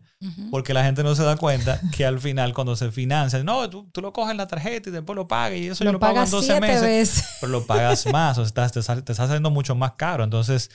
Porque 0.50 0.74
la 0.74 0.84
gente 0.84 1.02
no 1.02 1.14
se 1.16 1.24
da 1.24 1.36
cuenta 1.36 1.80
que 1.96 2.06
al 2.06 2.20
final, 2.20 2.54
cuando 2.54 2.76
se 2.76 2.92
financia, 2.92 3.42
no, 3.42 3.68
tú, 3.68 3.90
tú 3.90 4.00
lo 4.00 4.12
coges 4.12 4.30
en 4.30 4.36
la 4.36 4.46
tarjeta 4.46 4.88
y 4.88 4.92
después 4.92 5.16
lo 5.16 5.26
pagas 5.26 5.58
y 5.58 5.66
eso 5.68 5.84
yo 5.84 5.92
lo 5.92 5.98
pago 5.98 6.22
en 6.22 6.30
12 6.30 6.60
meses. 6.60 7.24
Pero 7.40 7.50
lo 7.50 7.66
pagas 7.66 8.06
más, 8.12 8.38
o 8.38 8.46
sea, 8.46 8.68
te, 8.68 8.80
te, 8.80 9.12
está 9.12 9.26
saliendo 9.26 9.50
mucho 9.50 9.74
más 9.74 9.92
caro. 9.92 10.22
Entonces, 10.22 10.70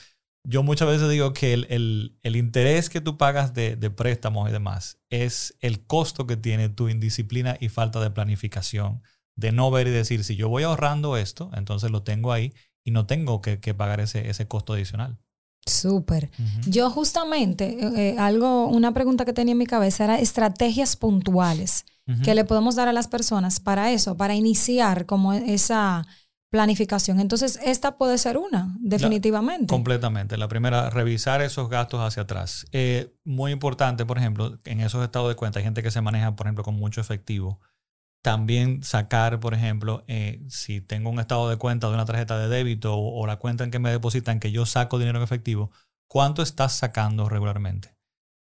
yo 0.46 0.62
muchas 0.62 0.88
veces 0.88 1.08
digo 1.08 1.32
que 1.32 1.54
el, 1.54 1.66
el, 1.70 2.18
el 2.22 2.36
interés 2.36 2.90
que 2.90 3.00
tú 3.00 3.16
pagas 3.16 3.54
de, 3.54 3.76
de, 3.76 3.88
préstamos 3.88 4.48
y 4.48 4.52
demás 4.52 4.98
es 5.08 5.56
el 5.60 5.86
costo 5.86 6.26
que 6.26 6.36
tiene 6.36 6.68
tu 6.68 6.90
indisciplina 6.90 7.56
y 7.60 7.70
falta 7.70 8.00
de 8.00 8.10
planificación. 8.10 9.02
De 9.36 9.52
no 9.52 9.70
ver 9.70 9.88
y 9.88 9.90
decir, 9.90 10.22
si 10.22 10.36
yo 10.36 10.48
voy 10.48 10.62
ahorrando 10.62 11.16
esto, 11.16 11.50
entonces 11.54 11.90
lo 11.90 12.02
tengo 12.02 12.30
ahí 12.30 12.52
y 12.84 12.90
no 12.90 13.06
tengo 13.06 13.40
que, 13.40 13.58
que 13.58 13.74
pagar 13.74 14.00
ese, 14.00 14.28
ese 14.28 14.46
costo 14.46 14.74
adicional. 14.74 15.18
Súper. 15.66 16.30
Yo 16.66 16.90
justamente, 16.90 17.78
eh, 17.80 18.10
eh, 18.10 18.16
algo, 18.18 18.66
una 18.66 18.92
pregunta 18.92 19.24
que 19.24 19.32
tenía 19.32 19.52
en 19.52 19.58
mi 19.58 19.66
cabeza 19.66 20.04
era 20.04 20.18
estrategias 20.18 20.96
puntuales 20.96 21.84
que 22.22 22.34
le 22.34 22.44
podemos 22.44 22.76
dar 22.76 22.86
a 22.86 22.92
las 22.92 23.08
personas 23.08 23.60
para 23.60 23.90
eso, 23.90 24.14
para 24.14 24.34
iniciar 24.34 25.06
como 25.06 25.32
esa 25.32 26.06
planificación. 26.50 27.18
Entonces, 27.18 27.58
esta 27.64 27.96
puede 27.96 28.18
ser 28.18 28.36
una, 28.36 28.76
definitivamente. 28.78 29.66
completamente. 29.66 30.36
La 30.36 30.46
primera, 30.46 30.90
revisar 30.90 31.40
esos 31.40 31.70
gastos 31.70 32.00
hacia 32.00 32.24
atrás. 32.24 32.66
Eh, 32.72 33.12
muy 33.24 33.52
importante, 33.52 34.04
por 34.04 34.18
ejemplo, 34.18 34.58
en 34.66 34.80
esos 34.80 35.02
estados 35.02 35.30
de 35.30 35.34
cuenta, 35.34 35.60
hay 35.60 35.64
gente 35.64 35.82
que 35.82 35.90
se 35.90 36.02
maneja, 36.02 36.36
por 36.36 36.46
ejemplo, 36.46 36.62
con 36.62 36.74
mucho 36.74 37.00
efectivo 37.00 37.58
también 38.24 38.82
sacar, 38.82 39.38
por 39.38 39.52
ejemplo, 39.52 40.02
eh, 40.08 40.40
si 40.48 40.80
tengo 40.80 41.10
un 41.10 41.20
estado 41.20 41.50
de 41.50 41.58
cuenta 41.58 41.88
de 41.88 41.94
una 41.94 42.06
tarjeta 42.06 42.38
de 42.38 42.48
débito 42.48 42.96
o, 42.96 43.26
la 43.26 43.36
cuenta 43.36 43.64
en 43.64 43.70
que 43.70 43.78
me 43.78 43.90
depositan 43.90 44.40
que 44.40 44.50
yo 44.50 44.64
saco 44.64 44.98
dinero 44.98 45.18
en 45.18 45.24
efectivo, 45.24 45.70
¿cuánto 46.08 46.40
estás 46.40 46.72
sacando 46.72 47.28
regularmente? 47.28 47.94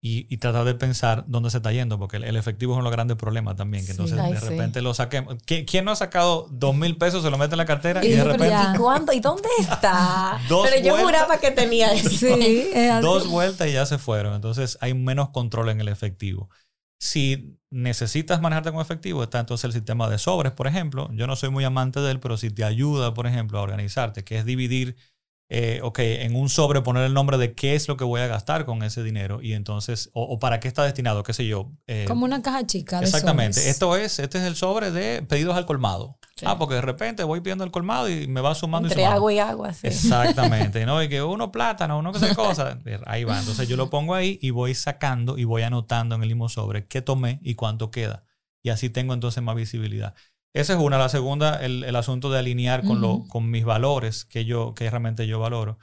Y, 0.00 0.36
tratar 0.38 0.64
de 0.64 0.74
pensar 0.74 1.24
dónde 1.28 1.50
se 1.50 1.58
está 1.58 1.70
yendo, 1.70 1.96
porque 1.96 2.16
el, 2.16 2.36
efectivo 2.36 2.72
es 2.72 2.74
uno 2.74 2.82
de 2.82 2.90
los 2.90 2.92
grandes 2.92 3.16
problemas 3.16 3.54
también, 3.54 3.84
que 3.84 3.92
entonces 3.92 4.16
de 4.16 4.40
repente 4.40 4.82
lo 4.82 4.94
saquemos. 4.94 5.36
¿Quién, 5.44 5.84
no 5.84 5.92
ha 5.92 5.96
sacado 5.96 6.48
dos 6.50 6.74
mil 6.74 6.96
pesos, 6.96 7.22
se 7.22 7.30
lo 7.30 7.38
mete 7.38 7.54
en 7.54 7.58
la 7.58 7.66
cartera 7.66 8.04
y, 8.04 8.10
de 8.10 8.24
repente... 8.24 8.56
¿Y 8.74 8.78
cuándo? 8.78 9.12
¿Y 9.12 9.20
dónde 9.20 9.48
está? 9.60 10.40
Pero 10.48 10.84
yo 10.84 10.96
juraba 10.96 11.38
que 11.38 11.52
tenía 11.52 11.92
eso. 11.92 12.08
Sí, 12.08 12.70
dos 13.00 13.28
vueltas 13.28 13.68
y 13.68 13.74
ya 13.74 13.86
se 13.86 13.98
fueron. 13.98 14.34
Entonces 14.34 14.76
hay 14.80 14.94
menos 14.94 15.28
control 15.28 15.68
en 15.68 15.80
el 15.80 15.86
efectivo. 15.86 16.50
Si 17.00 17.58
necesitas 17.70 18.40
manejarte 18.40 18.72
con 18.72 18.80
efectivo, 18.80 19.22
está 19.22 19.38
entonces 19.40 19.64
el 19.64 19.72
sistema 19.72 20.08
de 20.08 20.18
sobres, 20.18 20.52
por 20.52 20.66
ejemplo. 20.66 21.08
Yo 21.12 21.26
no 21.26 21.36
soy 21.36 21.50
muy 21.50 21.64
amante 21.64 22.00
de 22.00 22.10
él, 22.10 22.20
pero 22.20 22.36
si 22.36 22.50
te 22.50 22.64
ayuda, 22.64 23.14
por 23.14 23.26
ejemplo, 23.26 23.58
a 23.58 23.62
organizarte, 23.62 24.24
que 24.24 24.38
es 24.38 24.44
dividir, 24.44 24.96
eh, 25.50 25.80
ok, 25.82 25.98
en 26.00 26.36
un 26.36 26.50
sobre 26.50 26.82
poner 26.82 27.04
el 27.04 27.14
nombre 27.14 27.38
de 27.38 27.54
qué 27.54 27.74
es 27.74 27.88
lo 27.88 27.96
que 27.96 28.04
voy 28.04 28.20
a 28.20 28.26
gastar 28.26 28.66
con 28.66 28.82
ese 28.82 29.02
dinero 29.02 29.40
y 29.40 29.54
entonces, 29.54 30.10
o, 30.12 30.38
para 30.38 30.60
qué 30.60 30.68
está 30.68 30.84
destinado, 30.84 31.22
qué 31.22 31.32
sé 31.32 31.46
yo. 31.46 31.72
Eh, 31.86 32.04
Como 32.06 32.26
una 32.26 32.42
caja 32.42 32.66
chica. 32.66 33.00
De 33.00 33.06
exactamente. 33.06 33.70
Esto 33.70 33.96
es, 33.96 34.18
este 34.18 34.38
es 34.38 34.44
el 34.44 34.56
sobre 34.56 34.90
de 34.90 35.22
pedidos 35.22 35.56
al 35.56 35.64
colmado. 35.64 36.18
Ah, 36.44 36.58
porque 36.58 36.76
de 36.76 36.82
repente 36.82 37.24
voy 37.24 37.40
pidiendo 37.40 37.64
el 37.64 37.70
colmado 37.70 38.08
y 38.08 38.28
me 38.28 38.40
va 38.40 38.54
sumando 38.54 38.88
Entre 38.88 39.04
agua 39.04 39.32
y 39.32 39.38
agua, 39.38 39.72
sí. 39.72 39.88
Exactamente, 39.88 40.86
¿no? 40.86 41.02
Y 41.02 41.08
que 41.08 41.22
uno 41.22 41.50
plátano, 41.50 41.98
uno 41.98 42.12
que 42.12 42.18
sea 42.20 42.34
cosa, 42.34 42.78
ahí 43.06 43.24
va. 43.24 43.38
Entonces 43.38 43.66
yo 43.68 43.76
lo 43.76 43.90
pongo 43.90 44.14
ahí 44.14 44.38
y 44.40 44.50
voy 44.50 44.74
sacando 44.74 45.38
y 45.38 45.44
voy 45.44 45.62
anotando 45.62 46.14
en 46.14 46.22
el 46.22 46.28
mismo 46.28 46.48
sobre 46.48 46.86
qué 46.86 47.02
tomé 47.02 47.40
y 47.42 47.54
cuánto 47.54 47.90
queda. 47.90 48.24
Y 48.62 48.70
así 48.70 48.90
tengo 48.90 49.14
entonces 49.14 49.42
más 49.42 49.56
visibilidad. 49.56 50.14
Esa 50.58 50.72
es 50.72 50.78
una. 50.80 50.98
La 50.98 51.08
segunda, 51.08 51.64
el, 51.64 51.84
el 51.84 51.94
asunto 51.94 52.30
de 52.30 52.40
alinear 52.40 52.82
con, 52.82 53.00
lo, 53.00 53.24
con 53.28 53.48
mis 53.48 53.64
valores 53.64 54.24
que 54.24 54.44
yo, 54.44 54.74
que 54.74 54.90
realmente 54.90 55.26
yo 55.26 55.38
valoro. 55.38 55.78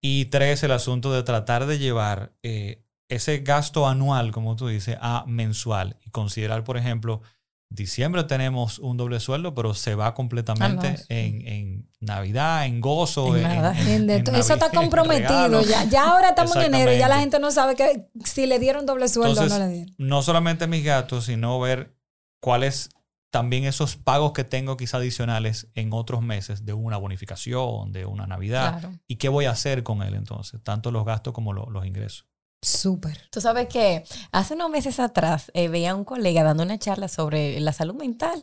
Y 0.00 0.26
tres, 0.26 0.64
el 0.64 0.72
asunto 0.72 1.12
de 1.12 1.22
tratar 1.22 1.66
de 1.66 1.78
llevar 1.78 2.32
eh, 2.42 2.82
ese 3.08 3.38
gasto 3.38 3.86
anual, 3.86 4.32
como 4.32 4.56
tú 4.56 4.66
dices, 4.66 4.98
a 5.00 5.24
mensual. 5.28 5.96
Y 6.04 6.10
considerar, 6.10 6.64
por 6.64 6.76
ejemplo, 6.76 7.22
Diciembre 7.68 8.22
tenemos 8.24 8.78
un 8.78 8.96
doble 8.96 9.18
sueldo, 9.18 9.54
pero 9.54 9.74
se 9.74 9.96
va 9.96 10.14
completamente 10.14 10.86
ah, 10.86 11.04
en, 11.08 11.46
en, 11.46 11.90
Navidad, 11.98 12.64
en 12.66 12.80
gozo. 12.80 13.36
En, 13.36 14.08
eso 14.08 14.54
está 14.54 14.70
comprometido 14.74 15.62
ya. 15.62 15.84
Ya 15.84 16.10
ahora 16.10 16.28
estamos 16.28 16.54
en 16.56 16.74
enero 16.74 16.92
y 16.92 16.98
ya 16.98 17.08
la 17.08 17.18
gente 17.18 17.40
no 17.40 17.50
sabe 17.50 17.74
que 17.74 18.08
si 18.24 18.46
le 18.46 18.60
dieron 18.60 18.86
doble 18.86 19.08
sueldo 19.08 19.40
o 19.40 19.46
no 19.46 19.58
le 19.58 19.68
dieron. 19.68 19.94
No 19.98 20.22
solamente 20.22 20.68
mis 20.68 20.84
gastos, 20.84 21.24
sino 21.24 21.58
ver 21.58 21.96
cuál 22.40 22.62
es 22.62 22.88
también 23.30 23.64
esos 23.64 23.96
pagos 23.96 24.32
que 24.32 24.44
tengo 24.44 24.76
quizá 24.76 24.98
adicionales 24.98 25.68
en 25.74 25.92
otros 25.92 26.22
meses 26.22 26.64
de 26.64 26.72
una 26.72 26.96
bonificación, 26.96 27.92
de 27.92 28.06
una 28.06 28.26
Navidad. 28.26 28.90
¿Y 29.06 29.16
qué 29.16 29.28
voy 29.28 29.44
a 29.44 29.50
hacer 29.50 29.82
con 29.82 30.02
él 30.02 30.14
entonces? 30.14 30.62
Tanto 30.62 30.90
los 30.90 31.04
gastos 31.04 31.32
como 31.32 31.52
los 31.52 31.86
ingresos. 31.86 32.26
Súper. 32.62 33.28
Tú 33.30 33.40
sabes 33.40 33.68
que 33.68 34.04
hace 34.32 34.54
unos 34.54 34.70
meses 34.70 34.98
atrás 34.98 35.52
eh, 35.54 35.68
veía 35.68 35.92
a 35.92 35.94
un 35.94 36.04
colega 36.04 36.42
dando 36.42 36.62
una 36.62 36.78
charla 36.78 37.06
sobre 37.06 37.60
la 37.60 37.72
salud 37.72 37.94
mental. 37.94 38.42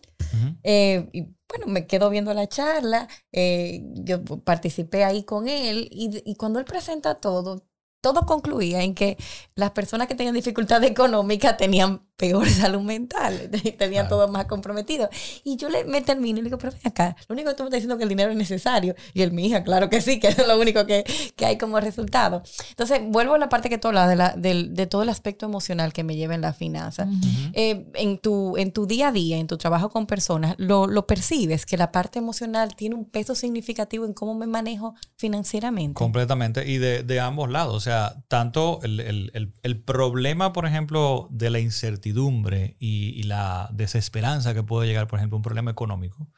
Eh, 0.63 1.09
y 1.11 1.21
bueno, 1.49 1.67
me 1.67 1.87
quedo 1.87 2.09
viendo 2.09 2.33
la 2.33 2.47
charla. 2.47 3.07
Eh, 3.31 3.81
yo 3.95 4.23
participé 4.23 5.03
ahí 5.03 5.23
con 5.23 5.47
él 5.47 5.89
y, 5.91 6.21
y 6.23 6.35
cuando 6.35 6.59
él 6.59 6.65
presenta 6.65 7.15
todo, 7.15 7.65
todo 8.01 8.25
concluía 8.25 8.83
en 8.83 8.95
que 8.95 9.17
las 9.55 9.71
personas 9.71 10.07
que 10.07 10.15
tenían 10.15 10.35
dificultad 10.35 10.83
económica 10.83 11.57
tenían 11.57 12.07
peor 12.17 12.47
salud 12.49 12.81
mental, 12.81 13.49
tenían 13.77 14.07
todo 14.07 14.27
más 14.27 14.45
comprometido. 14.45 15.09
Y 15.43 15.57
yo 15.57 15.69
le, 15.69 15.83
me 15.85 16.01
termino 16.01 16.39
y 16.39 16.41
le 16.41 16.45
digo, 16.45 16.57
pero 16.57 16.73
ven 16.73 16.81
acá, 16.85 17.15
lo 17.27 17.33
único 17.33 17.49
que 17.49 17.55
tú 17.55 17.63
me 17.63 17.67
estás 17.67 17.77
diciendo 17.77 17.95
es 17.95 17.97
que 17.97 18.03
el 18.03 18.09
dinero 18.09 18.31
es 18.31 18.37
necesario. 18.37 18.95
Y 19.13 19.21
él, 19.21 19.31
mi 19.31 19.45
hija, 19.47 19.63
claro 19.63 19.89
que 19.89 20.01
sí, 20.01 20.19
que 20.21 20.27
es 20.27 20.47
lo 20.47 20.59
único 20.59 20.85
que, 20.85 21.03
que 21.35 21.45
hay 21.45 21.57
como 21.57 21.79
resultado. 21.79 22.43
Entonces, 22.69 23.01
vuelvo 23.05 23.35
a 23.35 23.37
la 23.37 23.49
parte 23.49 23.69
que 23.69 23.77
tú 23.77 23.89
hablas 23.89 24.09
de, 24.09 24.15
la, 24.15 24.35
de, 24.35 24.87
todo 24.87 25.03
el 25.03 25.09
aspecto 25.09 25.45
emocional 25.45 25.93
que 25.93 26.03
me 26.03 26.15
lleva 26.15 26.35
en 26.35 26.41
la 26.41 26.53
finanza. 26.53 27.07
Eh, 27.53 27.85
en, 27.95 28.17
tu, 28.19 28.57
en 28.57 28.71
tu 28.71 28.85
día 28.85 29.07
a 29.07 29.11
día, 29.11 29.37
en 29.37 29.47
tu 29.47 29.57
trabajo 29.57 29.89
con 29.89 30.05
personas, 30.05 30.55
lo, 30.57 30.87
lo 30.87 31.07
percibes 31.07 31.65
que 31.65 31.77
la 31.77 31.91
parte 31.91 32.19
emocional 32.19 32.75
tiene 32.75 32.95
un 32.95 33.05
peso 33.05 33.35
significativo 33.35 34.05
en 34.05 34.13
cómo 34.13 34.35
me 34.35 34.47
manejo 34.47 34.95
financieramente. 35.15 35.93
Completamente, 35.93 36.69
y 36.69 36.77
de, 36.77 37.03
de 37.03 37.19
ambos 37.19 37.49
lados. 37.49 37.75
O 37.75 37.79
sea, 37.79 38.23
tanto 38.27 38.79
el, 38.83 38.99
el, 38.99 39.53
el 39.61 39.81
problema, 39.81 40.53
por 40.53 40.65
ejemplo, 40.65 41.27
de 41.31 41.49
la 41.49 41.59
incertidumbre, 41.59 42.02
y, 42.05 43.23
la 43.23 43.69
desesperanza 43.73 44.53
que 44.53 44.63
puede 44.63 44.87
llegar, 44.87 45.07
por 45.07 45.19
ejemplo, 45.19 45.37
un 45.37 45.43
problema 45.43 45.71
económico, 45.71 46.29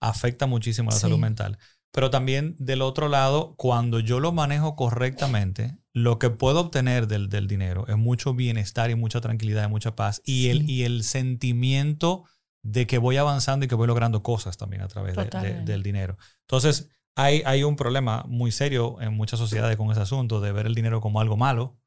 afecta 0.00 0.46
muchísimo 0.46 0.90
la 0.90 0.96
salud 0.96 1.18
mental. 1.18 1.58
Pero 1.92 2.10
también 2.10 2.56
del 2.58 2.82
otro 2.82 3.08
lado, 3.08 3.54
cuando 3.56 4.00
yo 4.00 4.18
lo 4.18 4.32
manejo 4.32 4.74
correctamente, 4.74 5.78
lo 5.92 6.18
que 6.18 6.28
puedo 6.28 6.60
obtener 6.60 7.06
del, 7.06 7.28
del 7.28 7.46
dinero 7.46 7.86
es 7.86 7.96
mucho 7.96 8.34
bienestar 8.34 8.90
y 8.90 8.96
mucha 8.96 9.20
tranquilidad 9.20 9.66
y 9.66 9.70
mucha 9.70 9.94
paz. 9.94 10.20
Y, 10.24 10.48
el, 10.48 10.68
y 10.68 10.82
el 10.82 11.04
sentimiento 11.04 12.24
de 12.64 12.86
que 12.86 12.98
voy 12.98 13.16
avanzando 13.16 13.64
y 13.64 13.68
que 13.68 13.76
voy 13.76 13.86
logrando 13.86 14.22
cosas 14.22 14.56
también 14.56 14.82
a 14.82 14.88
través 14.88 15.14
del 15.64 15.82
dinero. 15.82 16.16
Entonces, 16.40 16.90
hay, 17.14 17.42
hay 17.46 17.62
un 17.62 17.76
problema 17.76 18.24
muy 18.26 18.50
serio 18.50 19.00
en 19.00 19.14
muchas 19.14 19.38
sociedades 19.38 19.76
con 19.76 19.90
ese 19.92 20.00
asunto 20.00 20.40
de 20.40 20.50
ver 20.50 20.66
el 20.66 20.74
dinero 20.74 21.00
como 21.00 21.20
algo 21.20 21.36
malo. 21.36 21.78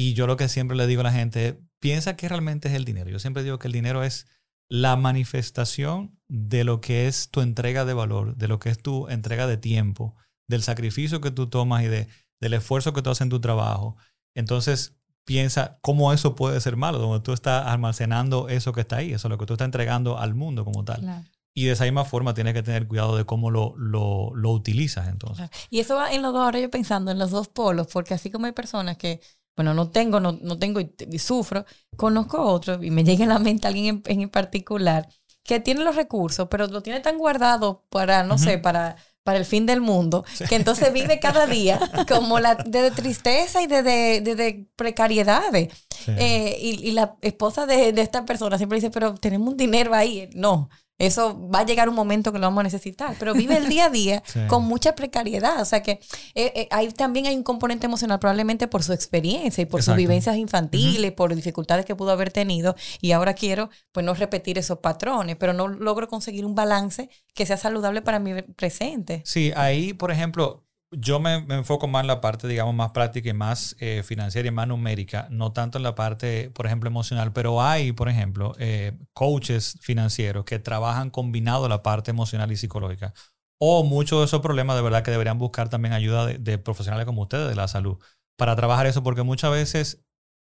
Y 0.00 0.14
yo 0.14 0.26
lo 0.26 0.38
que 0.38 0.48
siempre 0.48 0.78
le 0.78 0.86
digo 0.86 1.02
a 1.02 1.04
la 1.04 1.12
gente, 1.12 1.60
piensa 1.78 2.16
que 2.16 2.26
realmente 2.26 2.68
es 2.68 2.74
el 2.74 2.86
dinero. 2.86 3.10
Yo 3.10 3.18
siempre 3.18 3.42
digo 3.42 3.58
que 3.58 3.68
el 3.68 3.72
dinero 3.72 4.02
es 4.02 4.26
la 4.66 4.96
manifestación 4.96 6.18
de 6.26 6.64
lo 6.64 6.80
que 6.80 7.06
es 7.06 7.28
tu 7.30 7.42
entrega 7.42 7.84
de 7.84 7.92
valor, 7.92 8.34
de 8.34 8.48
lo 8.48 8.58
que 8.58 8.70
es 8.70 8.80
tu 8.80 9.08
entrega 9.08 9.46
de 9.46 9.58
tiempo, 9.58 10.16
del 10.48 10.62
sacrificio 10.62 11.20
que 11.20 11.30
tú 11.30 11.50
tomas 11.50 11.82
y 11.82 11.88
de, 11.88 12.08
del 12.40 12.54
esfuerzo 12.54 12.94
que 12.94 13.02
tú 13.02 13.10
haces 13.10 13.20
en 13.20 13.28
tu 13.28 13.42
trabajo. 13.42 13.98
Entonces, 14.34 14.96
piensa 15.26 15.78
cómo 15.82 16.14
eso 16.14 16.34
puede 16.34 16.62
ser 16.62 16.78
malo, 16.78 16.98
donde 16.98 17.20
tú 17.20 17.34
estás 17.34 17.66
almacenando 17.66 18.48
eso 18.48 18.72
que 18.72 18.80
está 18.80 18.96
ahí, 18.96 19.12
eso 19.12 19.28
es 19.28 19.30
lo 19.30 19.36
que 19.36 19.44
tú 19.44 19.52
estás 19.52 19.66
entregando 19.66 20.18
al 20.18 20.34
mundo 20.34 20.64
como 20.64 20.82
tal. 20.82 21.26
Y 21.52 21.66
de 21.66 21.72
esa 21.72 21.84
misma 21.84 22.06
forma 22.06 22.32
tienes 22.32 22.54
que 22.54 22.62
tener 22.62 22.88
cuidado 22.88 23.18
de 23.18 23.26
cómo 23.26 23.50
lo, 23.50 23.74
lo, 23.76 24.34
lo 24.34 24.50
utilizas 24.50 25.08
entonces. 25.08 25.50
Y 25.68 25.80
eso 25.80 25.96
va 25.96 26.10
en 26.10 26.22
los 26.22 26.32
dos, 26.32 26.42
ahora 26.42 26.58
yo 26.58 26.70
pensando 26.70 27.10
en 27.10 27.18
los 27.18 27.32
dos 27.32 27.48
polos, 27.48 27.88
porque 27.92 28.14
así 28.14 28.30
como 28.30 28.46
hay 28.46 28.52
personas 28.52 28.96
que 28.96 29.20
bueno, 29.60 29.74
no 29.74 29.90
tengo, 29.90 30.20
no, 30.20 30.38
no 30.40 30.58
tengo 30.58 30.80
y, 30.80 31.18
sufro, 31.18 31.66
conozco 31.94 32.42
otro 32.42 32.82
y 32.82 32.90
me 32.90 33.04
llega 33.04 33.26
a 33.26 33.28
la 33.28 33.38
mente 33.38 33.68
alguien 33.68 34.02
en, 34.06 34.22
en, 34.22 34.30
particular 34.30 35.06
que 35.44 35.60
tiene 35.60 35.84
los 35.84 35.96
recursos, 35.96 36.48
pero 36.50 36.66
lo 36.66 36.82
tiene 36.82 37.00
tan 37.00 37.18
guardado 37.18 37.84
para, 37.90 38.22
no 38.22 38.38
sé, 38.38 38.56
para, 38.56 38.96
para 39.22 39.38
el 39.38 39.44
fin 39.44 39.66
del 39.66 39.82
mundo, 39.82 40.24
que 40.48 40.54
entonces 40.54 40.94
vive 40.94 41.20
cada 41.20 41.46
día 41.46 41.78
como 42.08 42.40
la 42.40 42.54
de, 42.54 42.90
tristeza 42.90 43.60
y 43.60 43.66
de, 43.66 43.82
de, 43.82 44.66
precariedades. 44.76 45.68
Eh, 46.06 46.56
y, 46.58 46.88
y, 46.88 46.92
la 46.92 47.16
esposa 47.20 47.66
de, 47.66 47.92
de 47.92 48.00
esta 48.00 48.24
persona 48.24 48.56
siempre 48.56 48.76
dice, 48.76 48.90
pero 48.90 49.14
tenemos 49.14 49.50
un 49.50 49.56
dinero 49.58 49.94
ahí. 49.94 50.30
No, 50.32 50.70
eso 51.00 51.48
va 51.48 51.60
a 51.60 51.64
llegar 51.64 51.88
un 51.88 51.94
momento 51.94 52.30
que 52.30 52.38
lo 52.38 52.46
vamos 52.46 52.60
a 52.60 52.64
necesitar, 52.64 53.16
pero 53.18 53.32
vive 53.32 53.56
el 53.56 53.68
día 53.68 53.86
a 53.86 53.90
día 53.90 54.22
con 54.48 54.64
mucha 54.64 54.94
precariedad. 54.94 55.60
O 55.62 55.64
sea 55.64 55.82
que 55.82 55.92
eh, 56.34 56.52
eh, 56.54 56.68
ahí 56.70 56.88
también 56.92 57.26
hay 57.26 57.34
un 57.34 57.42
componente 57.42 57.86
emocional, 57.86 58.18
probablemente 58.18 58.68
por 58.68 58.82
su 58.82 58.92
experiencia 58.92 59.62
y 59.62 59.66
por 59.66 59.82
sus 59.82 59.96
vivencias 59.96 60.36
infantiles, 60.36 61.12
por 61.12 61.34
dificultades 61.34 61.86
que 61.86 61.96
pudo 61.96 62.10
haber 62.10 62.30
tenido. 62.30 62.76
Y 63.00 63.12
ahora 63.12 63.32
quiero, 63.32 63.70
pues, 63.92 64.04
no 64.04 64.12
repetir 64.12 64.58
esos 64.58 64.78
patrones, 64.80 65.36
pero 65.36 65.54
no 65.54 65.68
logro 65.68 66.06
conseguir 66.06 66.44
un 66.44 66.54
balance 66.54 67.08
que 67.34 67.46
sea 67.46 67.56
saludable 67.56 68.02
para 68.02 68.18
mi 68.18 68.42
presente. 68.42 69.22
Sí, 69.24 69.52
ahí, 69.56 69.94
por 69.94 70.10
ejemplo, 70.10 70.64
yo 70.92 71.20
me, 71.20 71.34
enfoco 71.34 71.86
más 71.86 72.02
en 72.02 72.08
la 72.08 72.20
parte, 72.20 72.48
digamos, 72.48 72.74
más 72.74 72.90
práctica 72.90 73.28
y 73.28 73.32
más 73.32 73.76
eh, 73.78 74.02
financiera 74.04 74.48
y 74.48 74.50
más 74.50 74.66
numérica, 74.66 75.28
no 75.30 75.52
tanto 75.52 75.78
en 75.78 75.84
la 75.84 75.94
parte, 75.94 76.50
por 76.50 76.66
ejemplo, 76.66 76.88
emocional, 76.88 77.32
pero 77.32 77.62
hay, 77.62 77.92
por 77.92 78.08
ejemplo, 78.08 78.54
eh, 78.58 78.98
coaches 79.12 79.78
financieros 79.80 80.44
que 80.44 80.58
trabajan 80.58 81.10
combinado 81.10 81.68
la 81.68 81.82
parte 81.82 82.10
emocional 82.10 82.50
y 82.50 82.56
psicológica. 82.56 83.14
O 83.58 83.84
muchos 83.84 84.20
de 84.20 84.24
esos 84.24 84.40
problemas 84.40 84.76
de 84.76 84.82
verdad 84.82 85.02
que 85.02 85.10
deberían 85.10 85.38
buscar 85.38 85.68
también 85.68 85.92
ayuda 85.92 86.26
de, 86.26 86.58
profesionales 86.58 87.06
como 87.06 87.22
ustedes 87.22 87.48
de 87.48 87.54
la 87.54 87.68
salud 87.68 87.98
para 88.36 88.56
trabajar 88.56 88.86
eso, 88.86 89.02
porque 89.02 89.22
muchas 89.22 89.52
veces 89.52 90.02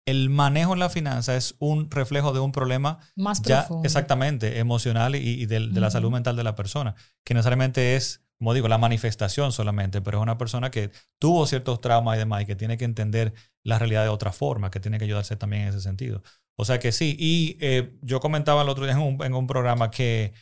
el 0.06 0.30
manejo 0.30 0.72
en 0.72 0.80
la 0.80 0.90
finanza 0.90 1.36
es 1.36 1.54
un 1.58 1.90
reflejo 1.90 2.32
de 2.32 2.40
un 2.40 2.50
problema 2.50 2.98
más 3.14 3.40
ya 3.42 3.68
exactamente 3.84 4.58
emocional 4.58 5.14
y, 5.14 5.46
de, 5.46 5.60
la 5.60 5.90
salud 5.90 6.10
mental 6.10 6.34
de 6.34 6.44
la 6.44 6.54
persona, 6.54 6.94
que 7.24 7.34
necesariamente 7.34 7.96
es 7.96 8.23
como 8.38 8.54
digo, 8.54 8.68
la 8.68 8.78
manifestación 8.78 9.52
solamente, 9.52 10.00
pero 10.02 10.18
es 10.18 10.22
una 10.22 10.38
persona 10.38 10.70
que 10.70 10.90
tuvo 11.18 11.46
ciertos 11.46 11.80
traumas 11.80 12.16
y 12.16 12.18
demás 12.18 12.42
y 12.42 12.46
que 12.46 12.56
tiene 12.56 12.76
que 12.76 12.84
entender 12.84 13.32
la 13.62 13.78
realidad 13.78 14.02
de 14.02 14.08
otra 14.08 14.32
forma, 14.32 14.70
que 14.70 14.80
tiene 14.80 14.98
que 14.98 15.04
ayudarse 15.04 15.36
también 15.36 15.62
en 15.62 15.68
ese 15.68 15.80
sentido. 15.80 16.22
O 16.56 16.64
sea 16.64 16.78
que 16.78 16.92
sí, 16.92 17.16
y 17.18 17.56
eh, 17.60 17.96
yo 18.02 18.20
comentaba 18.20 18.62
el 18.62 18.68
otro 18.68 18.84
día 18.84 18.94
en 18.94 19.00
un, 19.00 19.24
en 19.24 19.34
un, 19.34 19.46
programa 19.46 19.90
que 19.90 20.32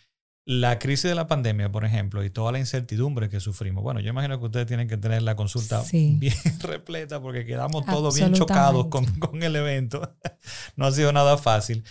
la 0.44 0.78
crisis 0.78 1.04
de 1.04 1.14
la 1.14 1.26
pandemia, 1.26 1.70
por 1.70 1.84
ejemplo, 1.84 2.24
y 2.24 2.30
toda 2.30 2.52
la 2.52 2.58
incertidumbre 2.58 3.30
que 3.30 3.40
sufrimos, 3.40 3.82
bueno, 3.82 4.00
yo 4.00 4.10
imagino 4.10 4.38
que 4.38 4.46
ustedes 4.46 4.66
tienen 4.66 4.88
que 4.88 4.96
tener 4.96 5.22
la 5.22 5.36
consulta 5.36 5.82
bien 5.92 6.34
repleta 6.60 7.20
porque 7.22 7.46
quedamos 7.46 7.86
todos 7.86 8.14
bien 8.14 8.34
chocados 8.34 8.88
con, 8.88 9.06
con 9.20 9.42
el 9.42 9.56
evento. 9.56 10.16
no 10.76 10.86
ha 10.86 10.92
sido 10.92 11.12
nada 11.12 11.38
fácil. 11.38 11.84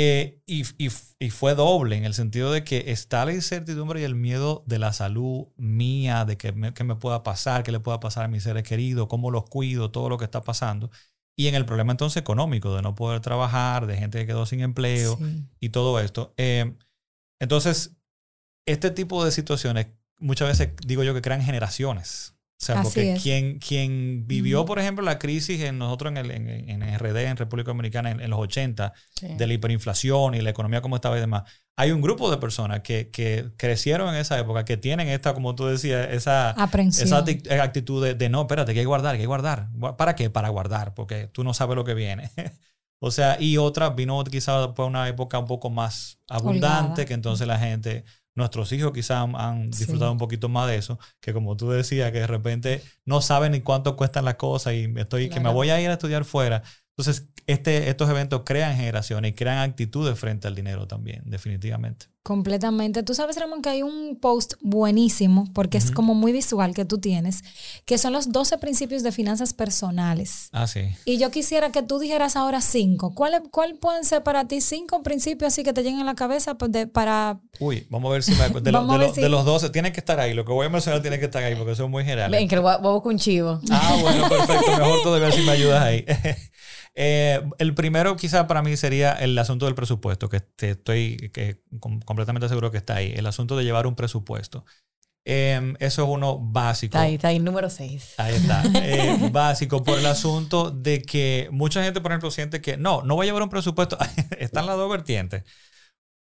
Eh, 0.00 0.40
y, 0.46 0.62
fue 1.30 1.56
doble 1.56 1.96
en 1.96 2.04
el 2.04 2.14
sentido 2.14 2.52
de 2.52 2.62
que 2.62 2.92
está 2.92 3.24
la 3.24 3.32
incertidumbre 3.32 4.00
y 4.00 4.04
el 4.04 4.14
miedo 4.14 4.62
de 4.64 4.78
la 4.78 4.92
salud 4.92 5.48
mía, 5.56 6.24
de 6.24 6.36
que 6.36 6.52
me, 6.52 6.72
me 6.72 6.94
pueda 6.94 7.24
pasar, 7.24 7.64
qué 7.64 7.72
le 7.72 7.80
pueda 7.80 7.98
pasar 7.98 8.24
a 8.24 8.28
mis 8.28 8.44
seres 8.44 8.62
queridos, 8.62 9.08
cómo 9.08 9.32
los 9.32 9.48
cuido, 9.50 9.90
todo 9.90 10.08
lo 10.08 10.16
que 10.16 10.24
está 10.24 10.44
pasando. 10.44 10.92
Y 11.36 11.48
en 11.48 11.56
el 11.56 11.66
problema 11.66 11.90
entonces 11.90 12.20
económico, 12.20 12.76
de 12.76 12.82
no 12.82 12.94
poder 12.94 13.20
trabajar, 13.20 13.88
de 13.88 13.96
gente 13.96 14.20
que 14.20 14.26
quedó 14.26 14.46
sin 14.46 14.60
empleo 14.60 15.18
y 15.58 15.70
todo 15.70 15.98
esto. 15.98 16.32
Eh, 16.36 16.76
entonces, 17.40 17.96
este 18.66 18.92
tipo 18.92 19.24
de 19.24 19.32
situaciones 19.32 19.88
muchas 20.20 20.46
veces 20.46 20.76
digo 20.86 21.02
yo 21.02 21.12
que 21.12 21.22
crean 21.22 21.42
generaciones. 21.42 22.37
O 22.60 22.64
sea, 22.64 22.82
porque 22.82 23.16
quien, 23.22 23.60
quien 23.60 24.26
vivió, 24.26 24.64
por 24.64 24.80
ejemplo, 24.80 25.04
la 25.04 25.20
crisis 25.20 25.60
en 25.60 25.78
nosotros 25.78 26.10
en, 26.10 26.16
el, 26.16 26.30
en, 26.32 26.48
en 26.82 26.98
RD, 26.98 27.16
en 27.18 27.36
República 27.36 27.68
Dominicana, 27.68 28.10
en, 28.10 28.30
los 28.30 28.40
80, 28.40 28.92
de 29.22 29.46
la 29.46 29.54
hiperinflación 29.54 30.34
y 30.34 30.40
la 30.40 30.50
economía 30.50 30.80
como 30.80 30.96
estaba 30.96 31.16
y 31.16 31.20
demás, 31.20 31.44
hay 31.76 31.92
un 31.92 32.00
grupo 32.00 32.28
de 32.32 32.38
personas 32.38 32.80
que, 32.80 33.10
que, 33.10 33.52
crecieron 33.56 34.12
en 34.12 34.20
esa 34.20 34.36
época, 34.36 34.64
que 34.64 34.76
tienen 34.76 35.06
esta, 35.06 35.34
como 35.34 35.54
tú 35.54 35.66
decías, 35.66 36.08
esa, 36.10 36.56
esa 36.72 37.24
eh, 37.28 37.60
actitud 37.60 38.04
de, 38.04 38.28
no, 38.28 38.40
espérate, 38.40 38.74
que 38.74 38.80
hay 38.80 38.84
que 38.84 38.88
guardar, 38.88 39.12
que 39.12 39.18
hay 39.18 39.22
que 39.22 39.26
guardar. 39.28 39.68
¿Para 39.96 40.16
qué? 40.16 40.28
Para 40.28 40.48
guardar, 40.48 40.94
porque 40.94 41.28
tú 41.28 41.44
no 41.44 41.54
sabes 41.54 41.76
lo 41.76 41.84
que 41.84 41.94
viene. 41.94 42.32
o 42.98 43.12
sea, 43.12 43.40
y 43.40 43.58
otra 43.58 43.90
vino 43.90 44.24
quizás 44.24 44.66
después 44.66 44.88
una 44.88 45.06
época 45.06 45.38
un 45.38 45.46
poco 45.46 45.70
más 45.70 46.18
abundante, 46.28 47.06
que 47.06 47.14
entonces 47.14 47.46
la 47.46 47.60
gente 47.60 48.04
Nuestros 48.38 48.70
hijos 48.70 48.92
quizás 48.92 49.28
han, 49.34 49.70
disfrutado 49.72 50.12
un 50.12 50.18
poquito 50.18 50.48
más 50.48 50.68
de 50.68 50.76
eso, 50.76 50.98
que 51.20 51.32
como 51.32 51.56
tú 51.56 51.70
decías, 51.70 52.12
que 52.12 52.20
de 52.20 52.26
repente 52.28 52.82
no 53.04 53.20
saben 53.20 53.50
ni 53.50 53.62
cuánto 53.62 53.96
cuestan 53.96 54.24
las 54.24 54.36
cosas 54.36 54.74
y 54.74 54.92
estoy, 54.96 55.28
que 55.28 55.40
me 55.40 55.52
voy 55.52 55.70
a 55.70 55.80
ir 55.80 55.90
a 55.90 55.94
estudiar 55.94 56.24
fuera. 56.24 56.62
Entonces, 56.98 57.28
este, 57.46 57.88
estos 57.90 58.10
eventos 58.10 58.42
crean 58.44 58.76
generaciones 58.76 59.30
y 59.30 59.34
crean 59.34 59.58
actitudes 59.58 60.18
frente 60.18 60.48
al 60.48 60.56
dinero 60.56 60.88
también, 60.88 61.22
definitivamente. 61.26 62.06
Completamente. 62.24 63.04
Tú 63.04 63.14
sabes, 63.14 63.36
Ramón, 63.36 63.62
que 63.62 63.68
hay 63.70 63.82
un 63.82 64.18
post 64.20 64.54
buenísimo, 64.60 65.48
porque 65.54 65.78
es 65.78 65.92
como 65.92 66.14
muy 66.14 66.32
visual 66.32 66.74
que 66.74 66.84
tú 66.84 66.98
tienes, 66.98 67.42
que 67.86 67.96
son 67.96 68.12
los 68.12 68.32
12 68.32 68.58
principios 68.58 69.02
de 69.02 69.12
finanzas 69.12 69.54
personales. 69.54 70.50
Ah, 70.52 70.66
sí. 70.66 70.90
Y 71.06 71.18
yo 71.18 71.30
quisiera 71.30 71.70
que 71.70 71.82
tú 71.82 72.00
dijeras 72.00 72.36
ahora 72.36 72.60
cinco. 72.60 73.14
¿Cuáles 73.14 73.42
cuál 73.50 73.76
pueden 73.76 74.04
ser 74.04 74.24
para 74.24 74.46
ti 74.46 74.60
cinco 74.60 75.02
principios 75.02 75.52
así 75.52 75.62
que 75.62 75.72
te 75.72 75.82
lleguen 75.82 76.00
a 76.00 76.04
la 76.04 76.16
cabeza 76.16 76.58
pues, 76.58 76.70
para... 76.92 77.40
Uy, 77.60 77.86
vamos 77.88 78.10
a 78.10 78.12
ver 78.12 78.22
si 78.24 78.32
me 78.32 78.48
de, 78.48 78.60
de, 78.60 79.28
los 79.28 79.44
12, 79.46 79.70
tienen 79.70 79.92
que 79.92 80.00
estar 80.00 80.18
ahí. 80.20 80.34
Lo 80.34 80.44
que 80.44 80.52
voy 80.52 80.66
a 80.66 80.68
mencionar 80.68 81.00
tiene 81.00 81.18
que 81.18 81.26
estar 81.26 81.42
ahí 81.42 81.54
porque 81.54 81.76
son 81.76 81.90
muy 81.90 82.04
generales. 82.04 82.38
Ven, 82.38 82.48
que 82.48 82.56
lo 82.56 82.62
voy 82.62 82.72
a 82.72 82.76
buscar 82.78 83.12
un 83.12 83.18
chivo. 83.18 83.60
Ah, 83.70 83.96
bueno, 84.02 84.28
perfecto. 84.28 84.76
Mejor 84.76 85.02
todavía 85.02 85.32
si 85.32 85.42
me 85.42 85.52
ayudas 85.52 85.82
ahí. 85.82 86.04
Eh, 87.00 87.48
el 87.58 87.74
primero 87.74 88.16
quizá 88.16 88.48
para 88.48 88.60
mí 88.60 88.76
sería 88.76 89.12
el 89.12 89.38
asunto 89.38 89.66
del 89.66 89.76
presupuesto, 89.76 90.28
que 90.28 90.42
estoy 90.58 91.30
que, 91.32 91.62
completamente 91.80 92.48
seguro 92.48 92.72
que 92.72 92.78
está 92.78 92.96
ahí. 92.96 93.12
El 93.14 93.26
asunto 93.26 93.56
de 93.56 93.62
llevar 93.62 93.86
un 93.86 93.94
presupuesto. 93.94 94.64
Em, 95.24 95.76
eso 95.78 96.02
es 96.02 96.08
uno 96.08 96.40
básico. 96.40 96.96
Está 96.96 97.02
ahí, 97.02 97.14
está 97.14 97.28
ahí, 97.28 97.38
número 97.38 97.70
6. 97.70 98.14
Ahí 98.16 98.34
está. 98.34 98.64
Eh, 98.82 99.28
básico 99.32 99.84
por 99.84 99.96
el 99.96 100.06
asunto 100.06 100.72
de 100.72 101.00
que 101.00 101.48
mucha 101.52 101.84
gente, 101.84 102.00
por 102.00 102.10
ejemplo, 102.10 102.32
siente 102.32 102.60
que 102.60 102.76
no, 102.76 103.02
no 103.02 103.14
voy 103.14 103.26
a 103.26 103.28
llevar 103.28 103.44
un 103.44 103.50
presupuesto. 103.50 103.96
Están 104.38 104.66
las 104.66 104.76
dos 104.76 104.90
vertientes. 104.90 105.44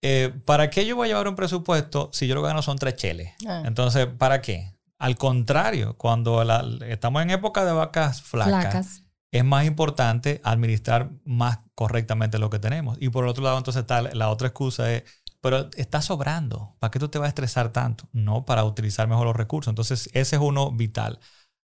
Eh, 0.01 0.33
¿Para 0.43 0.69
qué 0.69 0.85
yo 0.85 0.97
voy 0.97 1.05
a 1.05 1.11
llevar 1.11 1.29
un 1.29 1.35
presupuesto 1.37 2.09
si 2.11 2.27
yo 2.27 2.35
lo 2.35 2.41
que 2.41 2.49
gano 2.49 2.61
son 2.61 2.77
tres 2.77 2.95
cheles? 2.95 3.31
Ah. 3.47 3.63
Entonces, 3.65 4.05
¿para 4.05 4.41
qué? 4.41 4.73
Al 4.99 5.15
contrario, 5.15 5.95
cuando 5.95 6.41
estamos 6.83 7.21
en 7.21 7.29
época 7.29 7.63
de 7.63 7.71
vacas 7.71 8.21
flacas, 8.21 9.03
es 9.31 9.43
más 9.43 9.65
importante 9.65 10.41
administrar 10.43 11.11
más 11.25 11.59
correctamente 11.75 12.39
lo 12.39 12.49
que 12.49 12.59
tenemos. 12.59 12.97
Y 12.99 13.09
por 13.09 13.23
el 13.23 13.29
otro 13.29 13.43
lado, 13.43 13.57
entonces 13.57 13.81
está 13.81 14.01
la 14.01 14.29
otra 14.29 14.47
excusa 14.47 14.91
es 14.93 15.03
pero 15.41 15.69
está 15.75 16.01
sobrando. 16.01 16.75
¿Para 16.79 16.91
qué 16.91 16.99
tú 16.99 17.09
te 17.09 17.19
vas 17.19 17.27
a 17.27 17.29
estresar 17.29 17.71
tanto? 17.71 18.09
No, 18.11 18.45
para 18.45 18.63
utilizar 18.63 19.07
mejor 19.07 19.27
los 19.27 19.35
recursos. 19.35 19.71
Entonces, 19.71 20.09
ese 20.13 20.35
es 20.35 20.41
uno 20.41 20.71
vital. 20.71 21.19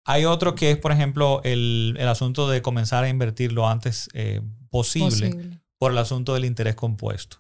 Hay 0.05 0.25
otro 0.25 0.55
que 0.55 0.71
es, 0.73 0.79
por 0.79 0.91
ejemplo, 0.91 1.41
el, 1.45 1.97
asunto 2.09 2.49
de 2.49 2.63
comenzar 2.63 3.05
a 3.05 3.09
invertir 3.09 3.53
lo 3.53 3.69
antes 3.69 4.09
eh, 4.15 4.41
posible, 4.71 5.61
por 5.79 5.93
el 5.93 5.99
asunto 5.99 6.35
del 6.35 6.45
interés 6.45 6.75
compuesto. 6.75 7.39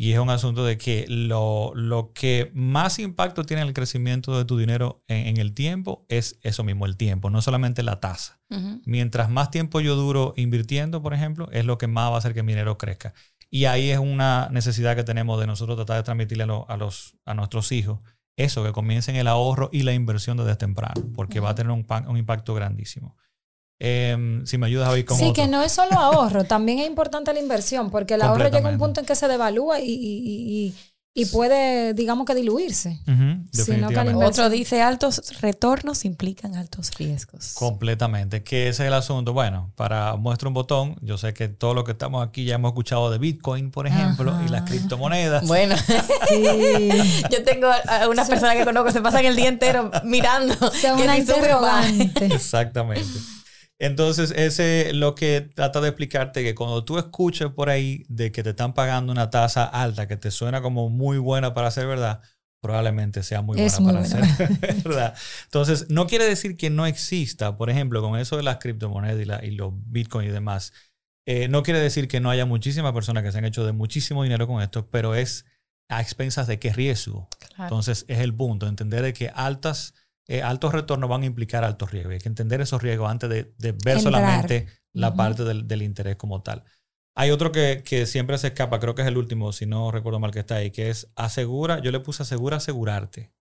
Y 0.00 0.14
es 0.14 0.18
un 0.18 0.30
asunto 0.30 0.64
de 0.64 0.78
que 0.78 1.04
lo, 1.10 1.74
que 2.14 2.50
más 2.54 2.98
impacto 2.98 3.44
tiene 3.44 3.60
el 3.64 3.74
crecimiento 3.74 4.38
de 4.38 4.46
tu 4.46 4.56
dinero 4.56 5.04
en, 5.08 5.36
el 5.36 5.52
tiempo 5.52 6.06
es 6.08 6.38
eso 6.42 6.64
mismo, 6.64 6.86
el 6.86 6.96
tiempo, 6.96 7.28
no 7.28 7.42
solamente 7.42 7.82
la 7.82 8.00
tasa. 8.00 8.40
Mientras 8.86 9.28
más 9.28 9.50
tiempo 9.50 9.78
yo 9.82 9.96
duro 9.96 10.32
invirtiendo, 10.38 11.02
por 11.02 11.12
ejemplo, 11.12 11.50
es 11.52 11.66
lo 11.66 11.76
que 11.76 11.86
más 11.86 12.10
va 12.10 12.14
a 12.14 12.18
hacer 12.18 12.32
que 12.32 12.42
mi 12.42 12.52
dinero 12.52 12.78
crezca. 12.78 13.12
Y 13.50 13.66
ahí 13.66 13.90
es 13.90 13.98
una 13.98 14.48
necesidad 14.50 14.96
que 14.96 15.04
tenemos 15.04 15.38
de 15.38 15.46
nosotros 15.46 15.76
tratar 15.76 15.98
de 15.98 16.02
transmitirle 16.02 16.44
a, 16.44 16.76
los, 16.78 17.18
a 17.26 17.34
nuestros 17.34 17.70
hijos 17.70 18.00
eso, 18.36 18.64
que 18.64 18.72
comiencen 18.72 19.16
el 19.16 19.28
ahorro 19.28 19.68
y 19.70 19.82
la 19.82 19.92
inversión 19.92 20.38
desde 20.38 20.56
temprano, 20.56 21.10
porque 21.14 21.40
va 21.40 21.50
a 21.50 21.54
tener 21.54 21.72
un, 21.72 21.84
un 22.08 22.16
impacto 22.16 22.54
grandísimo. 22.54 23.18
Em, 23.82 24.44
si 24.46 24.58
me 24.58 24.66
ayudas 24.66 24.88
a 24.88 24.92
ver 24.92 25.04
cómo. 25.04 25.18
Sí, 25.18 25.32
que 25.32 25.46
no 25.48 25.62
es 25.62 25.72
solo 25.72 25.98
ahorro, 25.98 26.44
también 26.44 26.80
es 26.80 26.86
importante 26.86 27.32
la 27.32 27.40
inversión, 27.40 27.90
porque 27.90 28.14
el 28.14 28.22
ahorro 28.22 28.48
llega 28.48 28.68
a 28.68 28.72
un 28.72 28.78
punto 28.78 29.00
en 29.00 29.06
que 29.06 29.14
se 29.14 29.26
devalúa 29.26 29.80
y, 29.80 30.74
y 31.12 31.26
puede, 31.26 31.92
digamos 31.92 32.24
que 32.24 32.34
diluirse. 32.34 33.00
Otro 34.24 34.48
dice, 34.48 34.80
altos 34.80 35.40
retornos 35.40 36.04
implican 36.04 36.54
altos 36.54 36.92
riesgos. 36.96 37.52
Completamente, 37.54 38.44
que 38.44 38.68
ese 38.68 38.84
es 38.84 38.88
el 38.88 38.94
asunto. 38.94 39.32
Bueno, 39.32 39.72
para 39.74 40.14
muestra 40.16 40.48
un 40.48 40.54
botón, 40.54 40.96
yo 41.00 41.18
sé 41.18 41.34
que 41.34 41.48
todo 41.48 41.74
lo 41.74 41.84
que 41.84 41.92
estamos 41.92 42.26
aquí 42.26 42.44
ya 42.44 42.54
hemos 42.54 42.70
escuchado 42.70 43.10
de 43.10 43.18
Bitcoin, 43.18 43.72
por 43.72 43.88
ejemplo, 43.88 44.38
y 44.46 44.48
las 44.48 44.62
criptomonedas. 44.70 45.46
Bueno, 45.48 45.74
sí. 46.28 46.88
yo 47.30 47.42
tengo 47.44 47.66
a 47.66 48.08
una 48.08 48.24
persona 48.24 48.54
que 48.54 48.64
conozco, 48.64 48.92
se 48.92 49.00
pasan 49.00 49.24
el 49.24 49.34
día 49.34 49.48
entero 49.48 49.90
mirando. 50.04 50.54
Son 50.80 51.00
una 51.00 51.18
interrogante. 51.18 52.26
Exactamente. 52.26 53.39
Entonces, 53.80 54.30
ese 54.36 54.92
lo 54.92 55.14
que 55.14 55.40
trata 55.40 55.80
de 55.80 55.88
explicarte 55.88 56.44
que 56.44 56.54
cuando 56.54 56.84
tú 56.84 56.98
escuches 56.98 57.48
por 57.48 57.70
ahí 57.70 58.04
de 58.10 58.30
que 58.30 58.42
te 58.42 58.50
están 58.50 58.74
pagando 58.74 59.10
una 59.10 59.30
tasa 59.30 59.64
alta 59.64 60.06
que 60.06 60.18
te 60.18 60.30
suena 60.30 60.60
como 60.60 60.90
muy 60.90 61.16
buena 61.16 61.54
para 61.54 61.70
ser 61.70 61.86
verdad, 61.86 62.20
probablemente 62.60 63.22
sea 63.22 63.40
muy 63.40 63.56
buena 63.56 63.78
para 63.78 64.04
ser 64.04 64.22
verdad. 64.84 65.16
Entonces, 65.44 65.88
no 65.88 66.06
quiere 66.06 66.26
decir 66.26 66.58
que 66.58 66.68
no 66.68 66.84
exista, 66.84 67.56
por 67.56 67.70
ejemplo, 67.70 68.02
con 68.02 68.20
eso 68.20 68.36
de 68.36 68.42
las 68.42 68.58
criptomonedas 68.58 69.42
y, 69.42 69.52
los 69.52 69.72
bitcoins 69.72 70.28
y 70.28 70.32
demás, 70.32 70.74
eh, 71.26 71.48
no 71.48 71.62
quiere 71.62 71.80
decir 71.80 72.06
que 72.06 72.20
no 72.20 72.28
haya 72.28 72.44
muchísimas 72.44 72.92
personas 72.92 73.22
que 73.22 73.32
se 73.32 73.38
han 73.38 73.46
hecho 73.46 73.64
de 73.64 73.72
muchísimo 73.72 74.24
dinero 74.24 74.46
con 74.46 74.60
esto, 74.60 74.90
pero 74.90 75.14
es 75.14 75.46
a 75.88 76.02
expensas 76.02 76.46
de 76.46 76.58
qué 76.58 76.70
riesgo. 76.70 77.30
Entonces, 77.58 78.04
es 78.08 78.18
el 78.18 78.34
punto, 78.34 78.66
entender 78.66 79.00
de 79.00 79.14
que 79.14 79.30
altas 79.30 79.94
eh, 80.30 80.42
altos 80.42 80.72
retornos 80.72 81.10
van 81.10 81.24
a 81.24 81.26
implicar 81.26 81.64
altos 81.64 81.90
riesgos. 81.90 82.12
Hay 82.12 82.20
que 82.20 82.28
entender 82.28 82.60
esos 82.60 82.80
riesgos 82.80 83.10
antes 83.10 83.28
de, 83.28 83.72
ver 83.84 84.00
solamente 84.00 84.68
la 84.92 85.12
parte 85.16 85.42
del, 85.42 85.82
interés 85.82 86.14
como 86.14 86.40
tal. 86.40 86.62
Hay 87.16 87.32
otro 87.32 87.50
que, 87.50 87.82
siempre 88.06 88.38
se 88.38 88.46
escapa, 88.46 88.78
creo 88.78 88.94
que 88.94 89.02
es 89.02 89.08
el 89.08 89.16
último, 89.16 89.52
si 89.52 89.66
no 89.66 89.90
recuerdo 89.90 90.20
mal 90.20 90.30
que 90.30 90.38
está 90.38 90.54
ahí, 90.54 90.70
que 90.70 90.88
es 90.88 91.10
asegura, 91.16 91.80
yo 91.80 91.90
le 91.90 91.98
puse 91.98 92.22
asegura 92.22 92.58
asegurarte, 92.58 93.32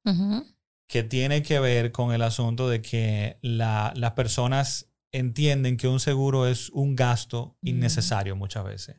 que 0.87 1.03
tiene 1.03 1.43
que 1.43 1.59
ver 1.59 1.91
con 1.91 2.11
el 2.11 2.23
asunto 2.23 2.67
de 2.67 2.81
que 2.81 3.37
las 3.43 4.11
personas 4.13 4.89
entienden 5.11 5.77
que 5.77 5.87
un 5.87 5.99
seguro 5.99 6.47
es 6.47 6.71
un 6.71 6.95
gasto 6.95 7.55
innecesario 7.61 8.35
muchas 8.35 8.63
veces 8.63 8.95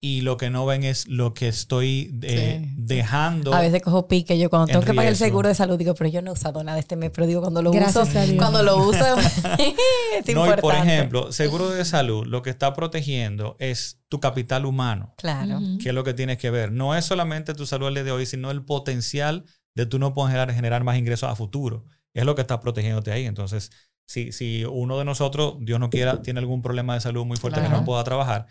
y 0.00 0.20
lo 0.20 0.36
que 0.36 0.50
no 0.50 0.66
ven 0.66 0.84
es 0.84 1.08
lo 1.08 1.32
que 1.32 1.48
estoy 1.48 2.18
eh, 2.22 2.70
dejando. 2.76 3.54
A 3.54 3.60
veces 3.60 3.82
cojo 3.82 4.08
pique 4.08 4.38
yo 4.38 4.50
cuando 4.50 4.66
tengo 4.66 4.82
que 4.82 4.92
pagar 4.92 5.10
el 5.10 5.16
seguro 5.16 5.48
de 5.48 5.54
salud 5.54 5.78
digo, 5.78 5.94
pero 5.94 6.10
yo 6.10 6.22
no 6.22 6.30
he 6.30 6.34
usado 6.34 6.62
nada 6.62 6.78
este 6.78 6.96
mes, 6.96 7.10
pero 7.14 7.26
digo 7.26 7.40
cuando 7.40 7.62
lo 7.62 7.70
uso, 7.70 8.04
cuando 8.36 8.62
lo 8.62 8.76
uso 8.76 9.16
es 9.58 10.34
no, 10.34 10.56
por 10.56 10.74
ejemplo, 10.74 11.32
seguro 11.32 11.70
de 11.70 11.84
salud 11.84 12.26
lo 12.26 12.42
que 12.42 12.50
está 12.50 12.74
protegiendo 12.74 13.56
es 13.58 14.00
tu 14.08 14.20
capital 14.20 14.66
humano. 14.66 15.14
Claro. 15.16 15.60
Que 15.82 15.88
es 15.88 15.94
lo 15.94 16.04
que 16.04 16.14
tienes 16.14 16.38
que 16.38 16.50
ver. 16.50 16.72
No 16.72 16.94
es 16.94 17.04
solamente 17.04 17.54
tu 17.54 17.66
salud 17.66 17.88
el 17.88 17.94
día 17.94 18.04
de 18.04 18.12
hoy, 18.12 18.26
sino 18.26 18.50
el 18.50 18.64
potencial 18.64 19.44
de 19.74 19.86
tú 19.86 19.98
no 19.98 20.12
poder 20.14 20.32
generar, 20.32 20.54
generar 20.54 20.84
más 20.84 20.98
ingresos 20.98 21.30
a 21.30 21.34
futuro. 21.34 21.84
Es 22.14 22.24
lo 22.24 22.34
que 22.34 22.42
está 22.42 22.60
protegiéndote 22.60 23.12
ahí. 23.12 23.26
Entonces, 23.26 23.70
si, 24.06 24.32
si 24.32 24.64
uno 24.64 24.98
de 24.98 25.04
nosotros, 25.04 25.56
Dios 25.60 25.80
no 25.80 25.90
quiera, 25.90 26.22
tiene 26.22 26.40
algún 26.40 26.62
problema 26.62 26.94
de 26.94 27.00
salud 27.00 27.24
muy 27.24 27.36
fuerte 27.36 27.60
que 27.60 27.68
no 27.68 27.84
pueda 27.84 28.04
trabajar, 28.04 28.46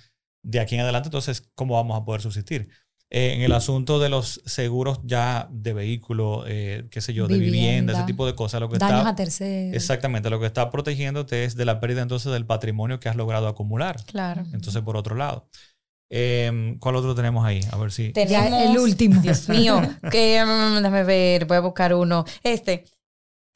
de 0.45 0.59
aquí 0.59 0.75
en 0.75 0.81
adelante, 0.81 1.07
entonces, 1.07 1.49
¿cómo 1.55 1.75
vamos 1.75 1.99
a 1.99 2.05
poder 2.05 2.21
subsistir? 2.21 2.69
Eh, 3.09 3.33
en 3.35 3.41
el 3.41 3.51
asunto 3.51 3.99
de 3.99 4.09
los 4.09 4.41
seguros 4.45 4.99
ya 5.03 5.47
de 5.51 5.73
vehículo, 5.73 6.43
eh, 6.47 6.87
qué 6.89 7.01
sé 7.01 7.13
yo, 7.13 7.27
de 7.27 7.37
vivienda, 7.37 7.93
ese 7.93 8.03
tipo 8.03 8.25
de 8.25 8.35
cosas, 8.35 8.59
lo 8.61 8.69
que 8.69 8.77
daños 8.77 8.99
está, 8.99 9.09
a 9.09 9.15
terceros. 9.15 9.75
Exactamente, 9.75 10.29
lo 10.29 10.39
que 10.39 10.47
está 10.47 10.69
protegiéndote 10.69 11.45
es 11.45 11.55
de 11.55 11.65
la 11.65 11.79
pérdida 11.79 12.01
entonces 12.01 12.31
del 12.31 12.45
patrimonio 12.45 12.99
que 12.99 13.09
has 13.09 13.15
logrado 13.15 13.47
acumular. 13.47 14.03
Claro. 14.05 14.45
Entonces, 14.53 14.81
por 14.81 14.97
otro 14.97 15.15
lado. 15.15 15.47
Em, 16.09 16.77
¿Cuál 16.77 16.97
otro 16.97 17.15
tenemos 17.15 17.45
ahí? 17.45 17.61
A 17.71 17.77
ver 17.77 17.91
si. 17.91 18.11
Tenemos 18.13 18.61
el 18.61 18.77
último. 18.77 19.21
Dios 19.21 19.49
mío. 19.49 19.81
que, 20.11 20.43
mm, 20.43 20.75
déjame 20.77 21.03
ver, 21.03 21.45
voy 21.45 21.57
a 21.57 21.61
buscar 21.61 21.93
uno. 21.93 22.25
Este. 22.43 22.85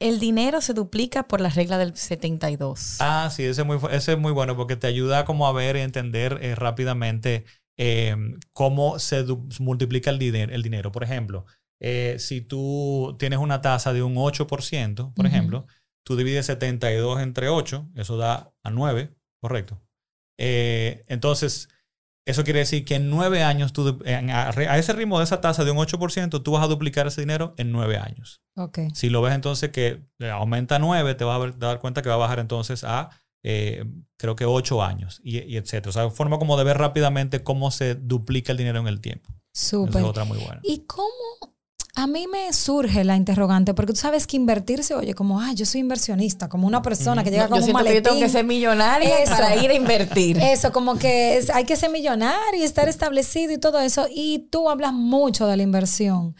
El 0.00 0.18
dinero 0.18 0.62
se 0.62 0.72
duplica 0.72 1.28
por 1.28 1.42
la 1.42 1.50
regla 1.50 1.76
del 1.76 1.94
72. 1.94 2.96
Ah, 3.00 3.28
sí, 3.30 3.44
ese 3.44 3.60
es 3.60 3.66
muy, 3.66 3.78
ese 3.90 4.12
es 4.12 4.18
muy 4.18 4.32
bueno 4.32 4.56
porque 4.56 4.74
te 4.74 4.86
ayuda 4.86 5.26
como 5.26 5.46
a 5.46 5.52
ver 5.52 5.76
y 5.76 5.80
entender 5.80 6.38
eh, 6.40 6.54
rápidamente 6.54 7.44
eh, 7.78 8.16
cómo 8.54 8.98
se 8.98 9.26
multiplica 9.58 10.08
el, 10.08 10.18
dinero, 10.18 10.54
el 10.54 10.62
dinero. 10.62 10.90
Por 10.90 11.04
ejemplo, 11.04 11.44
eh, 11.80 12.16
si 12.18 12.40
tú 12.40 13.14
tienes 13.18 13.40
una 13.40 13.60
tasa 13.60 13.92
de 13.92 14.02
un 14.02 14.14
8%, 14.16 15.12
por 15.12 15.26
ejemplo, 15.26 15.66
tú 16.02 16.16
divides 16.16 16.46
72 16.46 17.20
entre 17.20 17.50
8, 17.50 17.90
eso 17.94 18.16
da 18.16 18.54
a 18.62 18.70
9, 18.70 19.14
¿correcto? 19.40 19.80
entonces, 20.42 21.68
eso 22.26 22.44
quiere 22.44 22.60
decir 22.60 22.84
que 22.84 22.96
en 22.96 23.10
nueve 23.10 23.42
años, 23.42 23.72
tú, 23.72 23.98
a, 24.06 24.76
ese 24.76 24.92
ritmo 24.92 25.18
de 25.18 25.24
esa 25.24 25.40
tasa 25.40 25.64
de 25.64 25.70
un 25.70 25.78
8%, 25.78 26.42
tú 26.42 26.52
vas 26.52 26.62
a 26.62 26.68
duplicar 26.68 27.06
ese 27.06 27.22
dinero 27.22 27.54
en 27.56 27.72
nueve 27.72 27.96
años. 27.96 28.42
Okay. 28.56 28.88
Si 28.94 29.08
lo 29.08 29.22
ves 29.22 29.34
entonces 29.34 29.70
que 29.70 30.02
aumenta 30.30 30.76
a 30.76 30.78
9, 30.78 31.14
te 31.14 31.24
vas 31.24 31.40
a, 31.40 31.50
dar 31.56 31.80
cuenta 31.80 32.02
que 32.02 32.08
va 32.08 32.16
a 32.16 32.18
bajar 32.18 32.38
entonces 32.38 32.84
a, 32.84 33.10
eh, 33.42 33.84
creo 34.18 34.36
que 34.36 34.44
8 34.44 34.82
años, 34.82 35.20
y, 35.24 35.38
y 35.38 35.56
etcétera. 35.56 35.90
O 35.90 35.92
sea, 35.92 36.10
forma 36.10 36.38
como 36.38 36.56
de 36.58 36.64
ver 36.64 36.78
rápidamente 36.78 37.42
cómo 37.42 37.70
se 37.70 37.94
duplica 37.94 38.52
el 38.52 38.58
dinero 38.58 38.80
en 38.80 38.86
el 38.86 39.00
tiempo. 39.00 39.30
Súper. 39.52 40.02
es 40.02 40.06
otra 40.06 40.24
muy 40.24 40.38
buena. 40.38 40.60
¿Y 40.62 40.84
cómo 40.86 41.08
a 41.96 42.06
mí 42.06 42.26
me 42.28 42.52
surge 42.52 43.04
la 43.04 43.16
interrogante, 43.16 43.74
porque 43.74 43.92
tú 43.92 43.98
sabes 43.98 44.26
que 44.26 44.36
invertirse, 44.36 44.94
oye, 44.94 45.14
como, 45.14 45.40
ah, 45.40 45.52
yo 45.54 45.66
soy 45.66 45.80
inversionista, 45.80 46.48
como 46.48 46.66
una 46.66 46.82
persona 46.82 47.24
que 47.24 47.30
llega 47.30 47.48
con 47.48 47.62
un 47.62 47.72
maletín. 47.72 47.92
Que 47.92 47.98
yo 47.98 48.02
tengo 48.02 48.20
que 48.20 48.28
ser 48.28 48.44
millonaria 48.44 49.16
para 49.26 49.56
ir 49.56 49.70
a 49.70 49.74
invertir. 49.74 50.38
Eso, 50.38 50.72
como 50.72 50.96
que 50.96 51.44
hay 51.52 51.64
que 51.64 51.76
ser 51.76 51.90
millonario 51.90 52.60
y 52.60 52.62
estar 52.62 52.88
establecido 52.88 53.52
y 53.52 53.58
todo 53.58 53.80
eso. 53.80 54.06
Y 54.10 54.48
tú 54.50 54.70
hablas 54.70 54.92
mucho 54.92 55.46
de 55.46 55.56
la 55.56 55.62
inversión. 55.62 56.36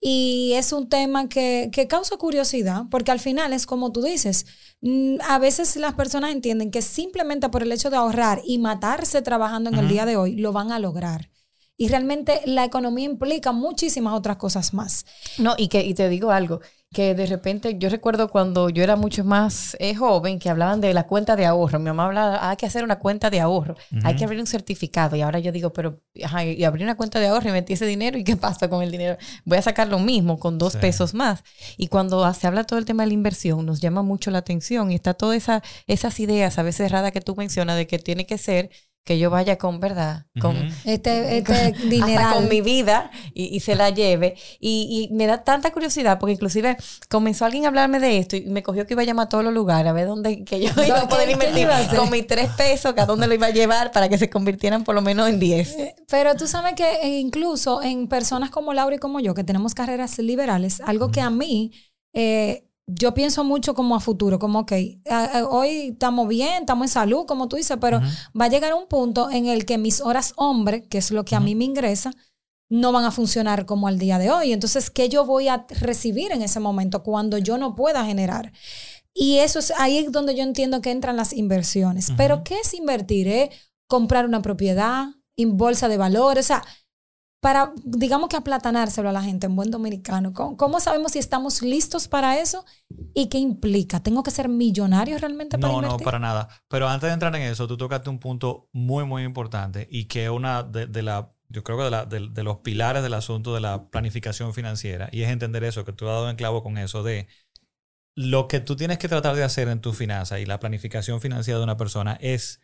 Y 0.00 0.52
es 0.54 0.72
un 0.72 0.88
tema 0.88 1.28
que, 1.28 1.70
que 1.72 1.86
causa 1.86 2.16
curiosidad, 2.16 2.84
porque 2.90 3.10
al 3.10 3.20
final 3.20 3.52
es 3.52 3.66
como 3.66 3.92
tú 3.92 4.02
dices, 4.02 4.46
mm, 4.80 5.16
a 5.28 5.38
veces 5.38 5.76
las 5.76 5.94
personas 5.94 6.32
entienden 6.32 6.70
que 6.70 6.82
simplemente 6.82 7.48
por 7.48 7.62
el 7.62 7.72
hecho 7.72 7.90
de 7.90 7.96
ahorrar 7.96 8.40
y 8.44 8.58
matarse 8.58 9.22
trabajando 9.22 9.70
en 9.70 9.78
el 9.78 9.88
día 9.88 10.06
de 10.06 10.16
hoy, 10.16 10.36
lo 10.36 10.52
van 10.52 10.72
a 10.72 10.78
lograr. 10.78 11.30
Y 11.76 11.88
realmente 11.88 12.40
la 12.44 12.64
economía 12.64 13.06
implica 13.06 13.50
muchísimas 13.52 14.14
otras 14.14 14.36
cosas 14.36 14.74
más. 14.74 15.04
No, 15.38 15.54
y 15.58 15.68
que 15.68 15.82
y 15.84 15.94
te 15.94 16.08
digo 16.08 16.30
algo, 16.30 16.60
que 16.94 17.14
de 17.14 17.26
repente 17.26 17.76
yo 17.78 17.90
recuerdo 17.90 18.28
cuando 18.28 18.70
yo 18.70 18.82
era 18.84 18.96
mucho 18.96 19.24
más 19.24 19.76
eh, 19.80 19.94
joven 19.94 20.38
que 20.38 20.48
hablaban 20.48 20.80
de 20.80 20.94
la 20.94 21.06
cuenta 21.06 21.34
de 21.34 21.44
ahorro. 21.44 21.78
Mi 21.80 21.86
mamá 21.86 22.06
hablaba, 22.06 22.48
hay 22.48 22.56
que 22.56 22.66
hacer 22.66 22.84
una 22.84 22.98
cuenta 23.00 23.28
de 23.28 23.40
ahorro, 23.40 23.74
hay 24.04 24.14
que 24.14 24.24
abrir 24.24 24.40
un 24.40 24.46
certificado. 24.46 25.16
Y 25.16 25.22
ahora 25.22 25.40
yo 25.40 25.50
digo, 25.50 25.72
pero, 25.72 26.00
ajá, 26.22 26.44
y 26.44 26.62
abrí 26.62 26.84
una 26.84 26.96
cuenta 26.96 27.18
de 27.18 27.26
ahorro 27.26 27.48
y 27.48 27.52
metí 27.52 27.72
ese 27.72 27.86
dinero 27.86 28.16
y 28.16 28.24
¿qué 28.24 28.36
pasa 28.36 28.70
con 28.70 28.82
el 28.82 28.92
dinero? 28.92 29.18
Voy 29.44 29.58
a 29.58 29.62
sacar 29.62 29.88
lo 29.88 29.98
mismo 29.98 30.38
con 30.38 30.56
dos 30.56 30.76
pesos 30.76 31.12
más. 31.12 31.42
Y 31.76 31.88
cuando 31.88 32.32
se 32.32 32.46
habla 32.46 32.64
todo 32.64 32.78
el 32.78 32.84
tema 32.84 33.02
de 33.02 33.08
la 33.08 33.14
inversión, 33.14 33.66
nos 33.66 33.80
llama 33.80 34.02
mucho 34.02 34.30
la 34.30 34.38
atención 34.38 34.92
y 34.92 34.94
está 34.94 35.14
todas 35.14 35.36
esa, 35.36 35.62
esas 35.88 36.20
ideas 36.20 36.58
a 36.58 36.62
veces 36.62 36.86
erradas 36.86 37.10
que 37.10 37.20
tú 37.20 37.34
mencionas 37.34 37.76
de 37.76 37.88
que 37.88 37.98
tiene 37.98 38.24
que 38.24 38.38
ser 38.38 38.70
que 39.04 39.18
yo 39.18 39.28
vaya 39.28 39.58
con, 39.58 39.80
¿verdad? 39.80 40.26
Con 40.40 40.56
este, 40.84 41.38
este 41.38 41.72
dinero. 41.88 42.22
con 42.32 42.48
mi 42.48 42.62
vida 42.62 43.10
y, 43.34 43.60
se 43.60 43.76
la 43.76 43.90
lleve. 43.90 44.36
Y, 44.58 45.10
me 45.12 45.26
da 45.26 45.44
tanta 45.44 45.72
curiosidad 45.72 46.18
porque 46.18 46.32
inclusive 46.32 46.76
comenzó 47.10 47.44
alguien 47.44 47.66
a 47.66 47.68
hablarme 47.68 48.00
de 48.00 48.18
esto 48.18 48.36
y 48.36 48.46
me 48.46 48.62
cogió 48.62 48.86
que 48.86 48.94
iba 48.94 49.02
a 49.02 49.04
llamar 49.04 49.26
a 49.26 49.28
todos 49.28 49.44
los 49.44 49.52
lugares 49.52 49.90
a 49.90 49.92
ver 49.92 50.06
dónde 50.06 50.44
que 50.44 50.60
yo 50.60 50.70
iba 50.84 51.00
a 51.00 51.08
poder 51.08 51.30
invertir 51.30 51.68
con 51.94 52.10
mis 52.10 52.26
tres 52.26 52.48
pesos, 52.56 52.94
que 52.94 53.00
a 53.02 53.06
dónde 53.06 53.26
lo 53.26 53.34
iba 53.34 53.48
a 53.48 53.50
llevar 53.50 53.92
para 53.92 54.08
que 54.08 54.16
se 54.16 54.30
convirtieran 54.30 54.84
por 54.84 54.94
lo 54.94 55.02
menos 55.02 55.28
en 55.28 55.38
diez. 55.38 55.76
Eh, 55.78 55.94
pero 56.08 56.34
tú 56.34 56.46
sabes 56.46 56.72
que 56.72 56.90
eh, 57.02 57.20
incluso 57.20 57.82
en 57.82 58.08
personas 58.08 58.50
como 58.50 58.72
Laura 58.72 58.96
y 58.96 58.98
como 58.98 59.20
yo, 59.20 59.34
que 59.34 59.44
tenemos 59.44 59.74
carreras 59.74 60.18
liberales, 60.18 60.80
algo 60.80 61.10
que 61.10 61.20
a 61.20 61.30
mí... 61.30 61.72
Eh, 62.14 62.70
yo 62.86 63.14
pienso 63.14 63.44
mucho 63.44 63.74
como 63.74 63.94
a 63.96 64.00
futuro, 64.00 64.38
como, 64.38 64.60
ok, 64.60 64.72
hoy 65.48 65.88
estamos 65.92 66.28
bien, 66.28 66.62
estamos 66.62 66.86
en 66.86 66.92
salud, 66.92 67.24
como 67.26 67.48
tú 67.48 67.56
dices, 67.56 67.78
pero 67.80 68.00
va 68.38 68.44
a 68.44 68.48
llegar 68.48 68.74
un 68.74 68.86
punto 68.86 69.30
en 69.30 69.46
el 69.46 69.64
que 69.64 69.78
mis 69.78 70.00
horas 70.00 70.34
hombre, 70.36 70.86
que 70.88 70.98
es 70.98 71.10
lo 71.10 71.24
que 71.24 71.34
a 71.34 71.40
mí 71.40 71.54
me 71.54 71.64
ingresa, 71.64 72.12
no 72.70 72.92
van 72.92 73.04
a 73.04 73.10
funcionar 73.10 73.66
como 73.66 73.88
al 73.88 73.98
día 73.98 74.18
de 74.18 74.30
hoy. 74.30 74.52
Entonces, 74.52 74.90
¿qué 74.90 75.08
yo 75.08 75.24
voy 75.24 75.48
a 75.48 75.66
recibir 75.80 76.32
en 76.32 76.42
ese 76.42 76.60
momento 76.60 77.02
cuando 77.02 77.38
yo 77.38 77.56
no 77.56 77.74
pueda 77.74 78.04
generar? 78.04 78.52
Y 79.14 79.38
eso 79.38 79.60
es 79.60 79.72
ahí 79.78 79.98
es 79.98 80.10
donde 80.10 80.34
yo 80.34 80.42
entiendo 80.42 80.80
que 80.80 80.90
entran 80.90 81.16
las 81.16 81.32
inversiones. 81.32 82.12
Pero, 82.16 82.42
¿qué 82.42 82.58
es 82.58 82.74
invertir? 82.74 83.28
¿Eh? 83.28 83.50
Comprar 83.86 84.26
una 84.26 84.42
propiedad, 84.42 85.08
en 85.36 85.56
bolsa 85.56 85.88
de 85.88 85.96
valores, 85.96 86.46
o 86.46 86.48
sea, 86.48 86.64
para, 87.44 87.74
digamos 87.84 88.30
que 88.30 88.36
aplatanárselo 88.36 89.10
a 89.10 89.12
la 89.12 89.22
gente 89.22 89.44
en 89.44 89.54
buen 89.54 89.70
dominicano. 89.70 90.32
¿Cómo, 90.32 90.80
sabemos 90.80 91.12
si 91.12 91.18
estamos 91.18 91.60
listos 91.60 92.08
para 92.08 92.40
eso 92.40 92.64
y 93.12 93.28
qué 93.28 93.36
implica? 93.36 94.02
¿Tengo 94.02 94.22
que 94.22 94.30
ser 94.30 94.48
millonario 94.48 95.18
realmente 95.18 95.58
para 95.58 95.74
No, 95.74 95.82
no, 95.82 95.98
para 95.98 96.18
nada. 96.18 96.48
Pero 96.68 96.88
antes 96.88 97.06
de 97.06 97.12
entrar 97.12 97.36
en 97.36 97.42
eso, 97.42 97.68
tú 97.68 97.76
tocaste 97.76 98.08
un 98.08 98.18
punto 98.18 98.70
muy, 98.72 99.04
muy 99.04 99.24
importante 99.24 99.86
y 99.90 100.06
que 100.06 100.24
es 100.24 100.30
una 100.30 100.62
de, 100.62 101.02
la, 101.02 101.34
yo 101.50 101.62
creo 101.62 101.76
que 101.76 102.16
de, 102.16 102.42
los 102.42 102.60
pilares 102.60 103.02
del 103.02 103.12
asunto 103.12 103.54
de 103.54 103.60
la 103.60 103.90
planificación 103.90 104.54
financiera 104.54 105.10
y 105.12 105.20
es 105.20 105.28
entender 105.28 105.64
eso, 105.64 105.84
que 105.84 105.92
tú 105.92 106.08
has 106.08 106.14
dado 106.14 106.30
en 106.30 106.36
clavo 106.36 106.62
con 106.62 106.78
eso 106.78 107.02
de 107.02 107.28
lo 108.14 108.48
que 108.48 108.60
tú 108.60 108.74
tienes 108.74 108.96
que 108.96 109.08
tratar 109.08 109.36
de 109.36 109.44
hacer 109.44 109.68
en 109.68 109.82
tu 109.82 109.92
finanza 109.92 110.40
y 110.40 110.46
la 110.46 110.60
planificación 110.60 111.20
financiera 111.20 111.58
de 111.58 111.64
una 111.64 111.76
persona 111.76 112.16
es 112.22 112.62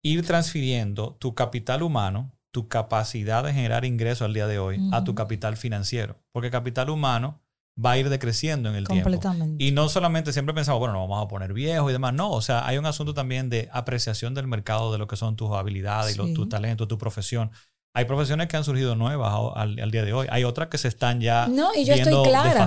ir 0.00 0.26
transfiriendo 0.26 1.18
tu 1.20 1.34
capital 1.34 1.82
humano 1.82 2.32
tu 2.52 2.68
capacidad 2.68 3.42
de 3.42 3.52
generar 3.52 3.84
ingresos 3.84 4.26
al 4.26 4.34
día 4.34 4.46
de 4.46 4.58
hoy 4.58 4.78
a 4.92 5.02
tu 5.04 5.14
capital 5.14 5.56
financiero. 5.56 6.22
Porque 6.32 6.50
capital 6.50 6.90
humano 6.90 7.40
va 7.82 7.92
a 7.92 7.98
ir 7.98 8.10
decreciendo 8.10 8.68
en 8.68 8.76
el 8.76 8.86
tiempo. 8.86 9.10
Y 9.58 9.72
no 9.72 9.88
solamente 9.88 10.32
siempre 10.32 10.54
pensamos, 10.54 10.78
bueno, 10.78 10.92
nos 10.94 11.08
vamos 11.08 11.24
a 11.24 11.28
poner 11.28 11.54
viejos 11.54 11.90
y 11.90 11.92
demás. 11.92 12.12
No, 12.12 12.30
o 12.30 12.42
sea, 12.42 12.66
hay 12.66 12.76
un 12.76 12.86
asunto 12.86 13.14
también 13.14 13.48
de 13.48 13.68
apreciación 13.72 14.34
del 14.34 14.46
mercado 14.46 14.92
de 14.92 14.98
lo 14.98 15.06
que 15.06 15.16
son 15.16 15.34
tus 15.34 15.50
habilidades 15.52 16.14
y 16.14 16.18
los, 16.18 16.34
tu 16.34 16.48
talento, 16.48 16.86
tu 16.86 16.98
profesión. 16.98 17.50
Hay 17.94 18.04
profesiones 18.04 18.48
que 18.48 18.56
han 18.56 18.64
surgido 18.64 18.96
nuevas 18.96 19.34
al, 19.54 19.90
día 19.90 20.04
de 20.04 20.12
hoy. 20.12 20.26
Hay 20.30 20.44
otras 20.44 20.68
que 20.68 20.78
se 20.78 20.88
están 20.88 21.20
ya 21.20 21.48
no, 21.48 21.74
y 21.74 21.84
yo 21.84 21.94
estoy 21.94 22.22
clara 22.28 22.66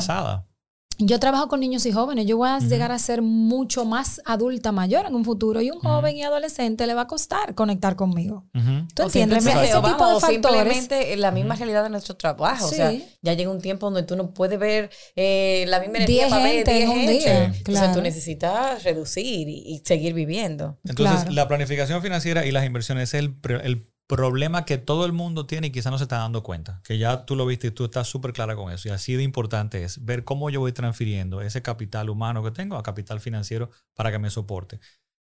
yo 0.98 1.20
trabajo 1.20 1.48
con 1.48 1.60
niños 1.60 1.86
y 1.86 1.92
jóvenes, 1.92 2.26
yo 2.26 2.38
voy 2.38 2.50
a 2.50 2.60
llegar 2.60 2.92
a 2.92 3.00
ser 3.00 3.22
mucho 3.22 3.86
más 3.86 4.22
adulta 4.26 4.72
mayor 4.72 5.06
en 5.06 5.16
un 5.16 5.26
futuro 5.26 5.62
y 5.62 5.70
un 5.70 5.80
joven 5.80 6.18
y 6.18 6.24
adolescente 6.24 6.88
le 6.88 6.94
va 6.94 7.02
a 7.02 7.08
costar 7.08 7.54
conectar 7.56 7.96
conmigo. 7.96 8.46
¿Tú 8.94 9.04
entiendes? 9.04 9.46
Ese 9.46 9.82
tipo 9.82 10.20
de 10.20 10.26
simplemente 10.26 11.16
la 11.18 11.32
misma 11.32 11.56
realidad 11.56 11.84
de 11.84 11.90
nuestro 11.90 12.16
trabajo. 12.16 12.66
O 12.66 12.70
sea, 12.70 12.94
ya 13.22 13.34
llega 13.34 13.52
un 13.52 13.62
tiempo 13.62 13.88
donde 13.88 14.04
tú 14.04 14.16
no 14.16 14.34
puedes 14.34 14.60
ver 14.60 14.90
eh, 15.16 15.66
la 15.68 15.80
misma 15.80 15.98
energía 15.98 16.30
para 16.30 16.44
ver 16.44 16.66
10 16.66 16.90
gente. 16.90 17.44
Entonces 17.58 17.92
tú 17.94 18.02
necesitas 18.02 18.84
reducir 18.84 19.48
y, 19.50 19.82
seguir 19.86 20.14
viviendo. 20.14 20.80
Entonces, 20.84 21.32
la 21.34 21.48
planificación 21.48 22.02
financiera 22.02 22.46
y 22.46 22.52
las 22.52 22.66
inversiones 22.66 23.14
es 23.14 23.20
el, 23.20 23.36
el 23.64 23.88
problema 24.08 24.66
que 24.66 24.78
todo 24.78 25.06
el 25.06 25.14
mundo 25.14 25.46
tiene 25.46 25.68
y 25.68 25.72
quizá 25.72 25.90
no 25.90 25.98
se 25.98 26.04
está 26.04 26.18
dando 26.18 26.44
cuenta, 26.44 26.82
que 26.84 26.98
ya 26.98 27.26
tú 27.26 27.36
lo 27.36 27.46
viste 27.46 27.68
y 27.68 27.72
tú 27.72 27.86
estás 27.86 28.08
súper 28.08 28.34
clara 28.34 28.56
con 28.56 28.72
eso. 28.72 28.88
Y 28.88 28.92
así 28.92 29.16
de 29.16 29.24
importante 29.24 29.84
es 29.84 30.04
ver 30.06 30.24
cómo 30.24 30.50
yo 30.50 30.60
voy 30.60 30.72
transfiriendo 30.72 31.42
ese 31.42 31.62
capital 31.62 32.10
humano 32.10 32.44
que 32.44 32.52
tengo 32.52 32.78
a 32.78 32.84
capital 32.84 33.20
financiero 33.20 33.72
para 33.96 34.12
que 34.12 34.20
me 34.20 34.30
soporte. 34.30 34.80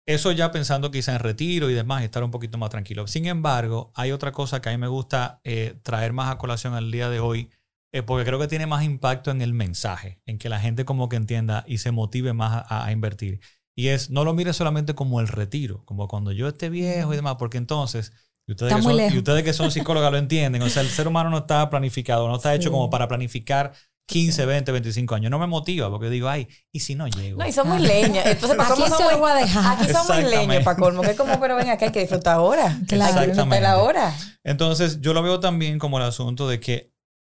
Eso 0.06 0.32
ya 0.32 0.52
pensando 0.52 0.90
quizá 0.90 1.14
en 1.14 1.20
retiro 1.20 1.70
y 1.70 1.74
demás, 1.74 2.04
estar 2.04 2.24
un 2.24 2.32
poquito 2.32 2.58
más 2.58 2.70
tranquilo. 2.70 3.08
Sin 3.08 3.28
embargo, 3.28 3.92
hay 3.96 4.12
otra 4.12 4.32
cosa 4.32 4.62
que 4.62 4.70
a 4.70 4.72
mí 4.72 4.78
me 4.78 4.88
gusta 4.88 5.42
eh, 5.44 5.80
traer 5.84 6.12
más 6.12 6.32
a 6.32 6.38
colación 6.38 6.74
al 6.74 6.92
día 6.92 7.10
de 7.10 7.20
hoy, 7.20 7.52
eh, 7.92 8.02
porque 8.02 8.26
creo 8.26 8.40
que 8.40 8.48
tiene 8.48 8.66
más 8.66 8.84
impacto 8.84 9.32
en 9.32 9.42
el 9.42 9.54
mensaje, 9.54 10.20
en 10.26 10.40
que 10.40 10.50
la 10.50 10.60
gente 10.60 10.86
como 10.86 11.08
que 11.08 11.18
entienda 11.18 11.64
y 11.68 11.78
se 11.78 11.92
motive 11.92 12.34
más 12.34 12.66
a, 12.68 12.86
a 12.86 12.92
invertir. 12.92 13.42
Y 13.76 13.90
es, 13.90 14.10
no 14.10 14.26
lo 14.26 14.34
mire 14.34 14.54
solamente 14.54 14.96
como 14.96 15.20
el 15.20 15.28
retiro, 15.28 15.84
como 15.86 16.08
cuando 16.08 16.32
yo 16.32 16.48
esté 16.48 16.70
viejo 16.70 17.14
y 17.14 17.16
demás, 17.16 17.36
porque 17.38 17.58
entonces 17.58 18.12
y 18.52 18.54
ustedes, 18.54 18.76
que 18.76 18.82
son, 18.82 19.00
y 19.00 19.18
ustedes 19.18 19.44
que 19.44 19.54
son 19.54 19.72
psicólogas 19.72 20.12
lo 20.12 20.18
entienden. 20.18 20.62
O 20.62 20.70
sea, 20.70 20.82
el 20.82 20.90
ser 20.90 21.08
humano 21.08 21.30
no 21.30 21.40
está 21.40 21.70
planificado, 21.70 22.28
no 22.28 22.36
está 22.36 22.54
hecho 22.54 22.72
como 22.72 22.90
para 22.90 23.08
planificar 23.08 23.72
15, 24.08 24.46
20, 24.46 24.72
25 24.74 25.16
años. 25.16 25.32
No 25.32 25.40
me 25.40 25.48
motiva 25.48 25.90
porque 25.90 26.10
digo, 26.10 26.28
ay, 26.28 26.48
¿y 26.72 26.82
si 26.82 26.96
no 26.96 27.08
llego? 27.08 27.40
No, 27.40 27.48
y 27.48 27.54
somos 27.54 27.80
leñas. 27.82 28.26
Entonces, 28.26 28.60
aquí 28.60 28.82
se 28.82 29.12
lo 29.12 29.20
voy 29.20 29.32
a 29.32 29.36
dejar. 29.36 29.78
Aquí 29.78 29.92
somos 29.92 30.24
leñas, 30.24 30.64
para 30.64 30.78
colmo. 30.78 31.02
Que 31.02 31.12
es 31.12 31.18
como, 31.18 31.40
pero 31.40 31.56
ven 31.56 31.70
acá, 31.70 31.86
hay 31.86 31.92
que 31.92 32.02
disfrutar 32.02 32.36
ahora. 32.36 32.78
Claro. 32.88 33.22
Exactamente. 33.22 33.62
la 33.62 33.78
hora. 33.78 34.14
Entonces, 34.44 35.00
yo 35.00 35.14
lo 35.14 35.24
veo 35.24 35.40
también 35.40 35.80
como 35.80 35.98
el 35.98 36.04
asunto 36.04 36.50
de 36.50 36.60
que 36.60 36.92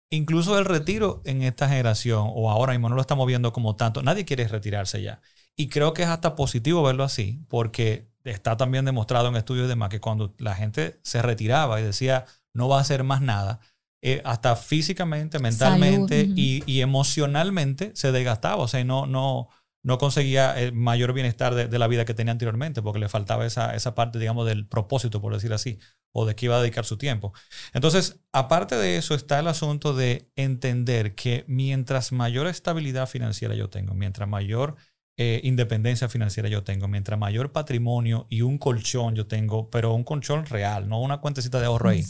incluso 0.10 0.58
el 0.58 0.66
retiro 0.66 1.22
en 1.26 1.44
esta 1.44 1.70
generación, 1.70 2.28
o 2.34 2.50
ahora 2.50 2.74
mismo 2.74 2.90
no 2.90 2.96
lo 2.96 3.02
estamos 3.02 3.28
viendo 3.28 3.54
como 3.54 3.76
tanto, 3.76 4.02
nadie 4.02 4.26
quiere 4.26 4.48
retirarse 4.48 5.02
ya. 5.02 5.22
Y 5.56 5.70
creo 5.70 5.94
que 5.94 6.02
es 6.02 6.08
hasta 6.08 6.36
positivo 6.36 6.82
verlo 6.82 7.04
así, 7.04 7.40
porque 7.48 8.13
está 8.24 8.58
también 8.58 8.86
demostrado 8.86 9.28
en 9.28 9.36
estudios 9.36 9.66
y 9.66 9.70
demás 9.70 9.90
que 9.90 10.00
cuando 10.00 10.34
la 10.38 10.56
gente 10.56 11.00
se 11.04 11.22
retiraba 11.22 11.80
y 11.80 11.84
decía 11.84 12.26
no 12.54 12.70
va 12.70 12.78
a 12.78 12.82
hacer 12.82 13.04
más 13.04 13.22
nada, 13.22 13.60
eh, 14.06 14.22
hasta 14.26 14.56
físicamente, 14.56 15.40
mentalmente 15.40 16.28
y, 16.36 16.82
emocionalmente 16.82 17.92
se 17.96 18.12
desgastaba. 18.12 18.62
O 18.62 18.68
sea, 18.68 18.84
no, 18.84 19.06
no, 19.06 19.48
no 19.82 19.98
conseguía 19.98 20.60
el 20.60 20.74
mayor 20.74 21.14
bienestar 21.14 21.56
de, 21.56 21.80
la 21.80 21.88
vida 21.88 22.06
que 22.06 22.14
tenía 22.14 22.34
anteriormente 22.34 22.82
porque 22.82 23.00
le 23.00 23.10
faltaba 23.10 23.46
esa, 23.46 23.74
esa 23.76 23.96
parte, 23.96 24.20
digamos, 24.20 24.46
del 24.46 24.68
propósito, 24.68 25.22
por 25.22 25.34
decir 25.34 25.54
así, 25.54 25.80
o 26.14 26.26
de 26.26 26.36
que 26.36 26.46
iba 26.48 26.58
a 26.58 26.62
dedicar 26.62 26.86
su 26.86 26.98
tiempo. 26.98 27.34
Entonces, 27.74 28.20
aparte 28.34 28.76
de 28.76 28.98
eso, 28.98 29.16
está 29.16 29.40
el 29.40 29.48
asunto 29.48 29.94
de 29.94 30.30
entender 30.36 31.16
que 31.16 31.46
mientras 31.48 32.12
mayor 32.12 32.48
estabilidad 32.48 33.08
financiera 33.08 33.56
yo 33.56 33.70
tengo, 33.70 33.94
mientras 33.94 34.28
mayor 34.28 34.76
eh, 35.16 35.42
independencia 35.44 36.10
financiera 36.10 36.50
yo 36.50 36.64
tengo, 36.64 36.88
mientras 36.88 37.20
mayor 37.20 37.52
patrimonio 37.52 38.26
y 38.30 38.42
un 38.42 38.58
colchón 38.58 39.14
yo 39.14 39.28
tengo, 39.28 39.70
pero 39.70 39.94
un 39.94 40.04
colchón 40.04 40.46
real, 40.48 40.90
no 40.90 41.00
una 41.00 41.20
cuentecita 41.20 41.60
de 41.60 41.68
ahorro 41.68 41.90
ahí, 41.90 42.04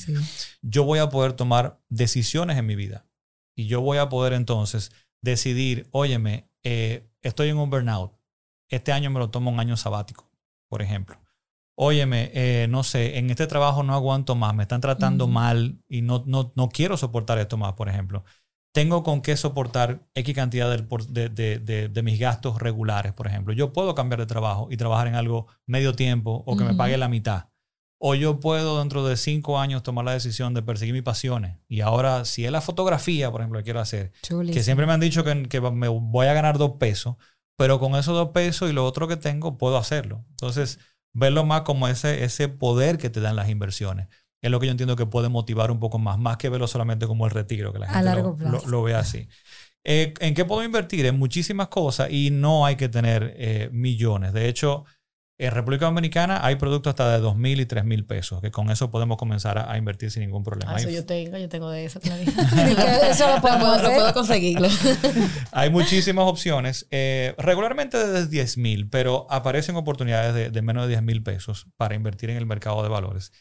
yo 0.62 0.86
voy 0.86 1.00
a 1.00 1.10
poder 1.10 1.34
tomar 1.34 1.82
decisiones 1.90 2.58
en 2.58 2.66
mi 2.66 2.76
vida. 2.76 3.06
Y 3.56 3.68
yo 3.68 3.82
voy 3.82 3.98
a 3.98 4.08
poder 4.08 4.32
entonces 4.32 4.92
decidir, 5.22 5.88
óyeme, 5.92 6.50
eh, 6.64 7.10
estoy 7.22 7.50
en 7.50 7.58
un 7.58 7.70
burnout, 7.70 8.14
este 8.70 8.94
año 8.94 9.12
me 9.12 9.20
lo 9.20 9.30
tomo 9.30 9.52
un 9.52 9.60
año 9.60 9.76
sabático, 9.76 10.32
por 10.70 10.82
ejemplo. 10.82 11.20
Óyeme, 11.76 12.32
eh, 12.34 12.68
no 12.70 12.84
sé, 12.84 13.18
en 13.18 13.30
este 13.30 13.48
trabajo 13.48 13.84
no 13.84 13.94
aguanto 13.94 14.36
más, 14.36 14.56
me 14.56 14.64
están 14.64 14.80
tratando 14.80 15.28
mal 15.28 15.84
y 15.90 16.04
no, 16.04 16.24
no, 16.26 16.54
no 16.56 16.70
quiero 16.70 16.96
soportar 16.96 17.38
esto 17.40 17.58
más, 17.58 17.74
por 17.74 17.90
ejemplo 17.90 18.24
tengo 18.74 19.04
con 19.04 19.22
qué 19.22 19.38
soportar 19.38 20.02
X 20.16 20.36
cantidad 20.36 20.70
de, 20.70 22.02
mis 22.04 22.20
gastos 22.20 22.60
regulares, 22.60 23.14
por 23.14 23.28
ejemplo. 23.28 23.54
Yo 23.54 23.72
puedo 23.72 23.94
cambiar 23.94 24.20
de 24.20 24.26
trabajo 24.26 24.68
y 24.72 24.78
trabajar 24.78 25.08
en 25.08 25.16
algo 25.16 25.48
medio 25.68 25.96
tiempo 25.96 26.44
o 26.46 26.58
que 26.58 26.64
me 26.64 26.74
pague 26.74 26.98
la 26.98 27.08
mitad. 27.08 27.50
O 28.00 28.16
yo 28.16 28.40
puedo 28.40 28.80
dentro 28.80 29.06
de 29.06 29.16
cinco 29.16 29.60
años 29.60 29.84
tomar 29.84 30.04
la 30.04 30.12
decisión 30.12 30.54
de 30.54 30.64
perseguir 30.64 30.94
mis 30.94 31.04
pasiones. 31.04 31.58
Y 31.70 31.82
ahora, 31.82 32.26
si 32.26 32.46
es 32.46 32.52
la 32.52 32.62
fotografía, 32.62 33.32
por 33.32 33.42
ejemplo, 33.42 33.60
que 33.60 33.64
quiero 33.64 33.80
hacer, 33.80 34.12
que 34.52 34.64
siempre 34.64 34.88
me 34.88 34.94
han 34.94 35.00
dicho 35.00 35.24
que, 35.24 35.44
que, 35.44 35.62
me 35.62 35.88
voy 35.88 36.28
a 36.28 36.34
ganar 36.34 36.58
dos 36.58 36.72
pesos, 36.80 37.16
pero 37.56 37.80
con 37.80 37.96
esos 37.96 38.16
dos 38.16 38.30
pesos 38.30 38.70
y 38.70 38.74
lo 38.74 38.86
otro 38.86 39.08
que 39.08 39.18
tengo, 39.18 39.58
puedo 39.58 39.78
hacerlo. 39.78 40.26
Entonces, 40.32 40.80
verlo 41.14 41.46
más 41.46 41.62
como 41.62 41.88
ese, 41.88 42.24
ese 42.26 42.50
poder 42.50 42.98
que 42.98 43.12
te 43.12 43.22
dan 43.22 43.36
las 43.36 43.50
inversiones 43.50 44.08
es 44.44 44.52
lo 44.52 44.60
que 44.60 44.68
yo 44.68 44.72
entiendo 44.72 44.98
que 44.98 45.06
puede 45.06 45.30
motivar 45.30 45.72
un 45.72 45.80
poco 45.80 45.98
más, 45.98 46.20
más 46.20 46.36
que 46.38 46.50
verlo 46.50 46.68
solamente 46.68 47.08
como 47.08 47.26
el 47.26 47.32
retiro, 47.32 47.72
que 47.72 47.80
la 47.80 47.88
gente 47.88 48.22
lo, 48.68 48.84
ve 48.84 48.94
así. 48.94 49.30
Eh, 49.86 50.14
¿En 50.20 50.34
qué 50.34 50.44
puedo 50.44 50.64
invertir? 50.64 51.06
En 51.06 51.18
muchísimas 51.18 51.70
cosas 51.70 52.12
y 52.12 52.30
no 52.30 52.66
hay 52.66 52.76
que 52.76 52.90
tener 52.90 53.34
eh, 53.38 53.70
millones. 53.72 54.34
De 54.34 54.50
hecho, 54.50 54.84
en 55.38 55.52
República 55.52 55.86
Dominicana 55.86 56.46
hay 56.46 56.58
productos 56.58 56.92
hasta 56.92 57.10
de 57.14 57.20
2 57.20 57.38
mil 57.38 57.62
y 57.62 57.66
3 57.66 57.86
mil 57.86 58.06
pesos, 58.06 58.42
que 58.42 58.52
con 58.52 58.70
eso 58.70 58.92
podemos 58.92 59.16
comenzar 59.16 59.58
a, 59.58 59.78
invertir 59.78 60.12
sin 60.12 60.24
ningún 60.24 60.44
problema. 60.44 60.74
Ah, 60.74 60.78
eso 60.78 60.90
yo 60.90 61.06
tengo, 61.06 61.38
yo 61.38 61.48
tengo 61.48 61.70
de 61.70 61.86
eso, 61.86 62.02
eso 63.10 63.28
lo, 63.28 63.42
puedo, 63.42 64.14
conseguirlo. 64.14 64.68
hay 65.54 65.70
muchísimas 65.70 66.26
opciones, 66.26 66.86
eh, 66.92 67.34
regularmente 67.38 67.98
desde 67.98 68.28
10 68.28 68.58
mil, 68.58 68.90
pero 68.90 69.26
aparecen 69.30 69.78
oportunidades 69.78 70.36
de, 70.36 70.50
de 70.50 70.62
menos 70.62 70.84
de 70.84 70.90
10 70.90 71.04
mil 71.04 71.24
pesos 71.24 71.68
para 71.78 71.96
invertir 71.96 72.30
en 72.30 72.36
el 72.36 72.46
mercado 72.46 72.84
de 72.84 72.90
valores. 72.90 73.32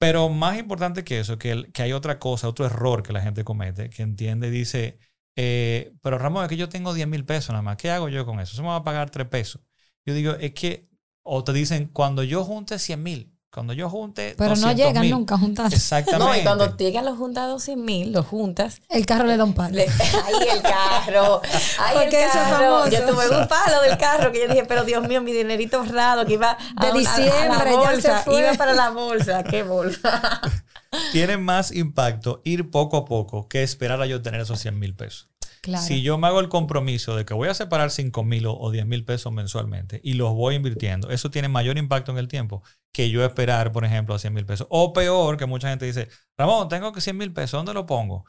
Pero 0.00 0.30
más 0.30 0.58
importante 0.58 1.04
que 1.04 1.20
eso, 1.20 1.38
que, 1.38 1.70
que 1.72 1.82
hay 1.82 1.92
otra 1.92 2.18
cosa, 2.18 2.48
otro 2.48 2.66
error 2.66 3.02
que 3.02 3.12
la 3.12 3.20
gente 3.22 3.44
comete, 3.44 3.90
que 3.90 4.02
entiende 4.02 4.48
y 4.48 4.50
dice, 4.50 4.98
eh, 5.36 5.92
pero 6.02 6.18
Ramón, 6.18 6.44
es 6.44 6.48
que 6.48 6.56
yo 6.56 6.70
tengo 6.70 6.94
10 6.94 7.06
mil 7.08 7.26
pesos 7.26 7.50
nada 7.50 7.62
más, 7.62 7.76
¿qué 7.76 7.90
hago 7.90 8.08
yo 8.08 8.24
con 8.26 8.40
eso? 8.40 8.54
Eso 8.54 8.62
me 8.62 8.68
va 8.70 8.76
a 8.76 8.84
pagar 8.84 9.10
3 9.10 9.28
pesos. 9.28 9.62
Yo 10.06 10.14
digo, 10.14 10.32
es 10.34 10.54
que, 10.54 10.88
o 11.22 11.44
te 11.44 11.52
dicen, 11.52 11.88
cuando 11.88 12.22
yo 12.24 12.44
junte 12.44 12.78
100 12.78 13.02
mil, 13.02 13.29
Cuando 13.52 13.72
yo 13.72 13.90
junte. 13.90 14.36
Pero 14.38 14.54
no 14.54 14.72
llegan 14.72 15.10
nunca 15.10 15.34
a 15.34 15.38
juntarse. 15.38 15.74
Exactamente. 15.74 16.24
No, 16.24 16.36
y 16.36 16.42
cuando 16.44 16.76
llegan 16.76 17.04
los 17.04 17.18
juntados 17.18 17.64
100 17.64 17.84
mil, 17.84 18.12
los 18.12 18.24
juntas. 18.26 18.80
El 18.88 19.06
carro 19.06 19.26
le 19.26 19.36
da 19.36 19.42
un 19.42 19.54
palo. 19.54 19.76
ahí 19.76 19.86
el 20.54 20.62
carro. 20.62 21.42
Ahí 21.80 21.98
el 22.04 22.10
carro. 22.10 22.88
Yo 22.88 23.06
tuve 23.06 23.28
un 23.28 23.48
palo 23.48 23.82
del 23.82 23.98
carro 23.98 24.30
que 24.30 24.40
yo 24.42 24.48
dije, 24.48 24.64
pero 24.66 24.84
Dios 24.84 25.06
mío, 25.08 25.20
mi 25.20 25.32
dinerito 25.32 25.78
ahorrado 25.78 26.24
que 26.26 26.34
iba 26.34 26.56
de 26.80 26.92
diciembre, 26.96 27.72
ya 27.82 28.00
se 28.00 28.14
fue. 28.22 28.40
Iba 28.40 28.54
para 28.54 28.72
la 28.72 28.90
bolsa. 28.90 29.42
¿Qué 29.42 29.64
bolsa? 29.64 30.40
Tiene 31.12 31.36
más 31.36 31.72
impacto 31.72 32.42
ir 32.44 32.70
poco 32.70 32.96
a 32.96 33.04
poco 33.04 33.48
que 33.48 33.64
esperar 33.64 34.00
a 34.00 34.06
yo 34.06 34.22
tener 34.22 34.40
esos 34.40 34.60
100 34.60 34.78
mil 34.78 34.94
pesos. 34.94 35.28
Si 35.62 36.02
yo 36.02 36.16
me 36.16 36.26
hago 36.26 36.40
el 36.40 36.48
compromiso 36.48 37.16
de 37.16 37.24
que 37.24 37.34
voy 37.34 37.48
a 37.48 37.54
separar 37.54 37.90
5 37.90 38.24
mil 38.24 38.46
o 38.46 38.70
10 38.70 38.86
mil 38.86 39.04
pesos 39.04 39.32
mensualmente 39.32 40.00
y 40.02 40.14
los 40.14 40.32
voy 40.32 40.54
invirtiendo, 40.54 41.10
eso 41.10 41.30
tiene 41.30 41.48
mayor 41.48 41.76
impacto 41.76 42.12
en 42.12 42.18
el 42.18 42.28
tiempo 42.28 42.62
que 42.92 43.10
yo 43.10 43.24
esperar, 43.24 43.70
por 43.72 43.84
ejemplo, 43.84 44.14
a 44.14 44.18
100 44.18 44.32
mil 44.32 44.46
pesos. 44.46 44.66
O 44.70 44.92
peor, 44.92 45.36
que 45.36 45.46
mucha 45.46 45.68
gente 45.68 45.84
dice, 45.84 46.08
Ramón, 46.38 46.68
tengo 46.68 46.92
que 46.92 47.00
100 47.00 47.16
mil 47.16 47.32
pesos, 47.32 47.58
¿dónde 47.58 47.74
lo 47.74 47.86
pongo? 47.86 48.24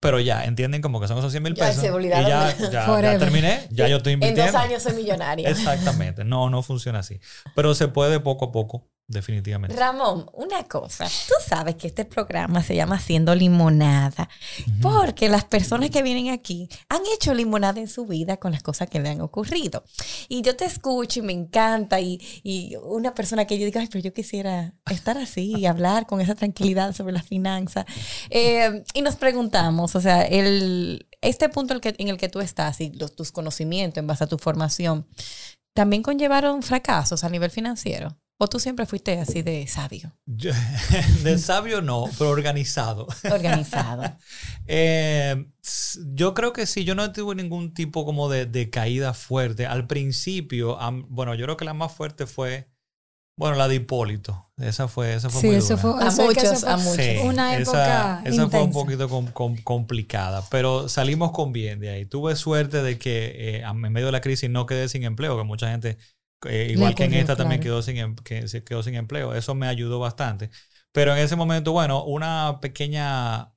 Pero 0.00 0.20
ya, 0.20 0.44
entienden 0.44 0.82
como 0.82 1.00
que 1.00 1.08
son 1.08 1.18
esos 1.18 1.32
100 1.32 1.42
mil 1.42 1.54
pesos. 1.54 1.82
Ya, 1.82 1.90
y 1.98 2.08
ya, 2.08 2.70
ya, 2.70 3.18
terminé, 3.18 3.68
ya 3.70 3.88
yo 3.88 3.96
estoy 3.98 4.14
invirtiendo. 4.14 4.48
En 4.48 4.52
dos 4.52 4.62
años 4.62 4.82
soy 4.82 4.94
millonario. 4.94 5.48
Exactamente, 5.48 6.24
no, 6.24 6.50
no 6.50 6.62
funciona 6.62 6.98
así. 6.98 7.20
Pero 7.54 7.74
se 7.74 7.88
puede 7.88 8.20
poco 8.20 8.46
a 8.46 8.52
poco 8.52 8.90
Definitivamente. 9.06 9.76
Ramón, 9.76 10.30
una 10.32 10.64
cosa, 10.64 11.04
tú 11.04 11.34
sabes 11.46 11.74
que 11.74 11.86
este 11.86 12.06
programa 12.06 12.62
se 12.62 12.74
llama 12.74 12.96
Haciendo 12.96 13.34
Limonada, 13.34 14.30
porque 14.80 15.28
las 15.28 15.44
personas 15.44 15.90
que 15.90 16.02
vienen 16.02 16.30
aquí 16.30 16.70
han 16.88 17.02
hecho 17.14 17.34
limonada 17.34 17.80
en 17.80 17.88
su 17.88 18.06
vida 18.06 18.38
con 18.38 18.52
las 18.52 18.62
cosas 18.62 18.88
que 18.88 19.00
le 19.00 19.10
han 19.10 19.20
ocurrido. 19.20 19.84
Y 20.28 20.40
yo 20.40 20.56
te 20.56 20.64
escucho 20.64 21.20
y 21.20 21.22
me 21.22 21.34
encanta, 21.34 22.00
y, 22.00 22.18
una 22.82 23.14
persona 23.14 23.44
que 23.44 23.58
yo 23.58 23.66
digo, 23.66 23.78
ay, 23.78 23.88
pero 23.92 24.02
yo 24.02 24.14
quisiera 24.14 24.72
estar 24.90 25.18
así 25.18 25.54
y 25.54 25.66
hablar 25.66 26.06
con 26.06 26.22
esa 26.22 26.34
tranquilidad 26.34 26.94
sobre 26.94 27.12
las 27.12 27.26
finanzas. 27.26 27.84
Eh, 28.30 28.84
y 28.94 29.02
nos 29.02 29.16
preguntamos, 29.16 29.94
o 29.96 30.00
sea, 30.00 30.22
el, 30.22 31.06
este 31.20 31.50
punto 31.50 31.74
en 31.74 31.76
el 31.76 31.80
que, 31.82 31.94
en 32.02 32.08
el 32.08 32.16
que 32.16 32.30
tú 32.30 32.40
estás 32.40 32.80
y 32.80 32.90
los, 32.92 33.14
tus 33.14 33.32
conocimientos 33.32 33.98
en 33.98 34.06
base 34.06 34.24
a 34.24 34.28
tu 34.28 34.38
formación, 34.38 35.06
¿también 35.74 36.02
conllevaron 36.02 36.62
fracasos 36.62 37.22
a 37.22 37.28
nivel 37.28 37.50
financiero? 37.50 38.16
¿O 38.36 38.48
tú 38.48 38.58
siempre 38.58 38.84
fuiste 38.84 39.18
así 39.20 39.42
de 39.42 39.66
sabio? 39.68 40.12
de 40.26 41.38
sabio 41.38 41.80
no, 41.82 42.06
pero 42.18 42.30
organizado. 42.30 43.06
Organizado. 43.30 44.02
Eh, 44.66 45.44
yo 46.14 46.32
creo 46.32 46.54
que 46.54 46.64
sí, 46.64 46.84
yo 46.84 46.94
no 46.94 47.12
tuve 47.12 47.34
ningún 47.34 47.74
tipo 47.74 48.06
como 48.06 48.30
de, 48.30 48.70
caída 48.70 49.12
fuerte. 49.12 49.66
Al 49.66 49.86
principio, 49.86 50.78
bueno, 51.10 51.34
yo 51.34 51.44
creo 51.44 51.58
que 51.58 51.66
la 51.66 51.74
más 51.74 51.92
fuerte 51.92 52.24
fue, 52.24 52.70
bueno, 53.36 53.56
la 53.56 53.68
de 53.68 53.74
Hipólito. 53.74 54.50
Esa 54.56 54.88
fue, 54.88 55.12
esa 55.12 55.28
fue 55.28 55.42
sí, 55.42 55.46
muy 55.48 55.56
eso 55.56 55.76
Fue, 55.76 55.90
a 55.90 56.10
muchos, 56.10 56.64
a 56.64 56.76
muchos. 56.78 57.06
Una 57.24 57.58
época 57.58 58.22
Esa, 58.24 58.28
esa 58.30 58.48
fue 58.48 58.62
un 58.62 58.72
poquito 58.72 59.06
complicada, 59.64 60.42
pero 60.50 60.88
salimos 60.88 61.32
con 61.32 61.52
bien 61.52 61.80
de 61.80 61.90
ahí. 61.90 62.06
Tuve 62.06 62.34
suerte 62.34 62.82
de 62.82 62.98
que 62.98 63.58
eh, 63.58 63.64
en 63.64 63.92
medio 63.92 64.06
de 64.06 64.12
la 64.12 64.22
crisis 64.22 64.48
no 64.48 64.64
quedé 64.64 64.88
sin 64.88 65.04
empleo, 65.04 65.36
que 65.36 65.44
mucha 65.44 65.70
gente 65.70 65.98
eh, 66.48 66.72
igual 66.72 66.94
que 66.94 67.04
en 67.04 67.14
esta 67.14 67.36
también 67.36 67.60
quedó 67.60 67.82
sin, 67.82 67.96
em, 67.96 68.14
que 68.16 68.48
se 68.48 68.64
quedó 68.64 68.82
sin 68.82 68.94
empleo. 68.94 69.34
Eso 69.34 69.54
me 69.54 69.66
ayudó 69.66 69.98
bastante. 69.98 70.50
Pero 70.92 71.12
en 71.12 71.18
ese 71.18 71.36
momento, 71.36 71.72
bueno, 71.72 72.04
una 72.04 72.60
pequeña... 72.60 73.52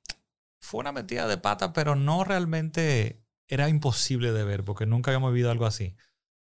Fue 0.60 0.80
una 0.80 0.92
metida 0.92 1.26
de 1.28 1.38
pata, 1.38 1.72
pero 1.72 1.94
no 1.94 2.24
realmente 2.24 3.22
era 3.46 3.68
imposible 3.68 4.32
de 4.32 4.44
ver 4.44 4.64
porque 4.64 4.86
nunca 4.86 5.10
habíamos 5.10 5.32
vivido 5.32 5.50
algo 5.50 5.66
así. 5.66 5.96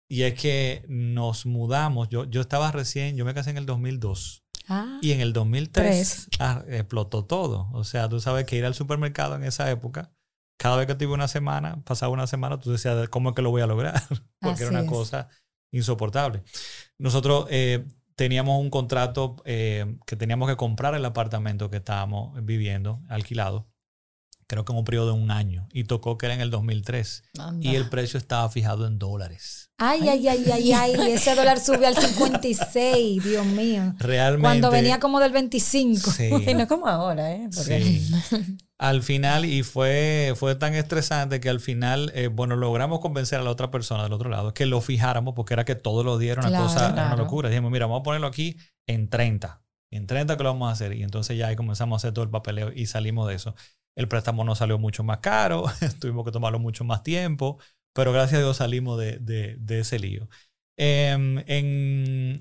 Y 0.08 0.22
es 0.22 0.40
que 0.40 0.84
nos 0.88 1.46
mudamos. 1.46 2.08
Yo, 2.08 2.24
yo 2.24 2.40
estaba 2.40 2.72
recién, 2.72 3.16
yo 3.16 3.24
me 3.24 3.34
casé 3.34 3.50
en 3.50 3.58
el 3.58 3.66
2002. 3.66 4.42
Ah, 4.68 4.98
y 5.00 5.12
en 5.12 5.20
el 5.20 5.32
2003 5.32 6.28
ah, 6.40 6.64
explotó 6.68 7.24
todo. 7.24 7.68
O 7.72 7.84
sea, 7.84 8.08
tú 8.08 8.20
sabes 8.20 8.46
que 8.46 8.56
ir 8.56 8.64
al 8.64 8.74
supermercado 8.74 9.36
en 9.36 9.44
esa 9.44 9.70
época, 9.70 10.12
cada 10.58 10.76
vez 10.76 10.86
que 10.86 10.94
tuve 10.94 11.12
una 11.12 11.28
semana, 11.28 11.82
pasaba 11.84 12.12
una 12.12 12.26
semana, 12.26 12.58
tú 12.58 12.72
decías, 12.72 13.08
¿cómo 13.08 13.30
es 13.30 13.34
que 13.36 13.42
lo 13.42 13.50
voy 13.50 13.62
a 13.62 13.66
lograr? 13.66 14.02
Porque 14.40 14.62
era 14.62 14.70
una 14.70 14.86
cosa 14.86 15.28
insoportable. 15.70 16.42
Nosotros 16.98 17.46
eh, 17.50 17.84
teníamos 18.14 18.60
un 18.60 18.70
contrato 18.70 19.36
eh, 19.44 19.96
que 20.06 20.16
teníamos 20.16 20.48
que 20.48 20.56
comprar 20.56 20.94
el 20.94 21.04
apartamento 21.04 21.70
que 21.70 21.76
estábamos 21.76 22.32
viviendo, 22.44 23.00
alquilado, 23.08 23.68
creo 24.46 24.64
que 24.64 24.72
en 24.72 24.78
un 24.78 24.84
periodo 24.84 25.06
de 25.08 25.12
un 25.12 25.30
año, 25.30 25.68
y 25.72 25.84
tocó 25.84 26.18
que 26.18 26.26
era 26.26 26.34
en 26.34 26.40
el 26.40 26.50
2003, 26.50 27.24
y 27.60 27.74
el 27.74 27.88
precio 27.88 28.18
estaba 28.18 28.48
fijado 28.48 28.86
en 28.86 28.98
dólares. 28.98 29.70
Ay, 29.78 30.08
ay, 30.08 30.26
ay, 30.28 30.44
ay, 30.50 30.72
ay, 30.72 30.92
ese 31.12 31.34
dólar 31.34 31.60
sube 31.60 31.86
al 31.86 31.96
56, 31.96 33.22
Dios 33.22 33.44
mío. 33.44 33.94
Realmente. 33.98 34.42
Cuando 34.42 34.70
venía 34.70 35.00
como 35.00 35.20
del 35.20 35.32
25. 35.32 36.10
Sí. 36.10 36.30
Y 36.46 36.54
no 36.54 36.66
como 36.66 36.86
ahora, 36.86 37.32
¿eh? 37.32 37.48
Sí. 37.50 38.08
Al 38.78 39.02
final, 39.02 39.46
y 39.46 39.62
fue, 39.62 40.34
fue 40.36 40.54
tan 40.54 40.74
estresante 40.74 41.40
que 41.40 41.48
al 41.48 41.60
final, 41.60 42.12
eh, 42.14 42.28
bueno, 42.28 42.56
logramos 42.56 43.00
convencer 43.00 43.38
a 43.38 43.42
la 43.42 43.50
otra 43.50 43.70
persona 43.70 44.02
del 44.02 44.12
otro 44.12 44.28
lado 44.28 44.52
que 44.52 44.66
lo 44.66 44.82
fijáramos 44.82 45.32
porque 45.34 45.54
era 45.54 45.64
que 45.64 45.74
todos 45.74 46.20
días 46.20 46.36
era 46.36 46.48
una 46.48 46.58
cosa, 46.58 46.92
era 46.92 47.06
una 47.06 47.16
locura. 47.16 47.48
Dijimos, 47.48 47.72
mira, 47.72 47.86
vamos 47.86 48.00
a 48.00 48.02
ponerlo 48.02 48.26
aquí 48.26 48.58
en 48.86 49.08
30. 49.08 49.62
En 49.90 50.06
30 50.06 50.36
que 50.36 50.42
lo 50.42 50.50
vamos 50.50 50.68
a 50.68 50.72
hacer. 50.72 50.92
Y 50.92 51.02
entonces 51.02 51.38
ya 51.38 51.48
ahí 51.48 51.56
comenzamos 51.56 51.96
a 51.96 51.98
hacer 51.98 52.12
todo 52.12 52.24
el 52.24 52.30
papeleo 52.30 52.70
y 52.74 52.86
salimos 52.86 53.28
de 53.28 53.34
eso. 53.34 53.54
El 53.96 54.08
préstamo 54.08 54.44
nos 54.44 54.58
salió 54.58 54.78
mucho 54.78 55.02
más 55.04 55.18
caro, 55.18 55.64
tuvimos 56.00 56.24
que 56.24 56.32
tomarlo 56.32 56.58
mucho 56.58 56.84
más 56.84 57.02
tiempo, 57.02 57.58
pero 57.94 58.12
gracias 58.12 58.40
a 58.40 58.44
Dios 58.44 58.58
salimos 58.58 58.98
de, 58.98 59.58
ese 59.68 59.98
lío. 59.98 60.28
Em, 60.76 61.42
en, 61.46 62.38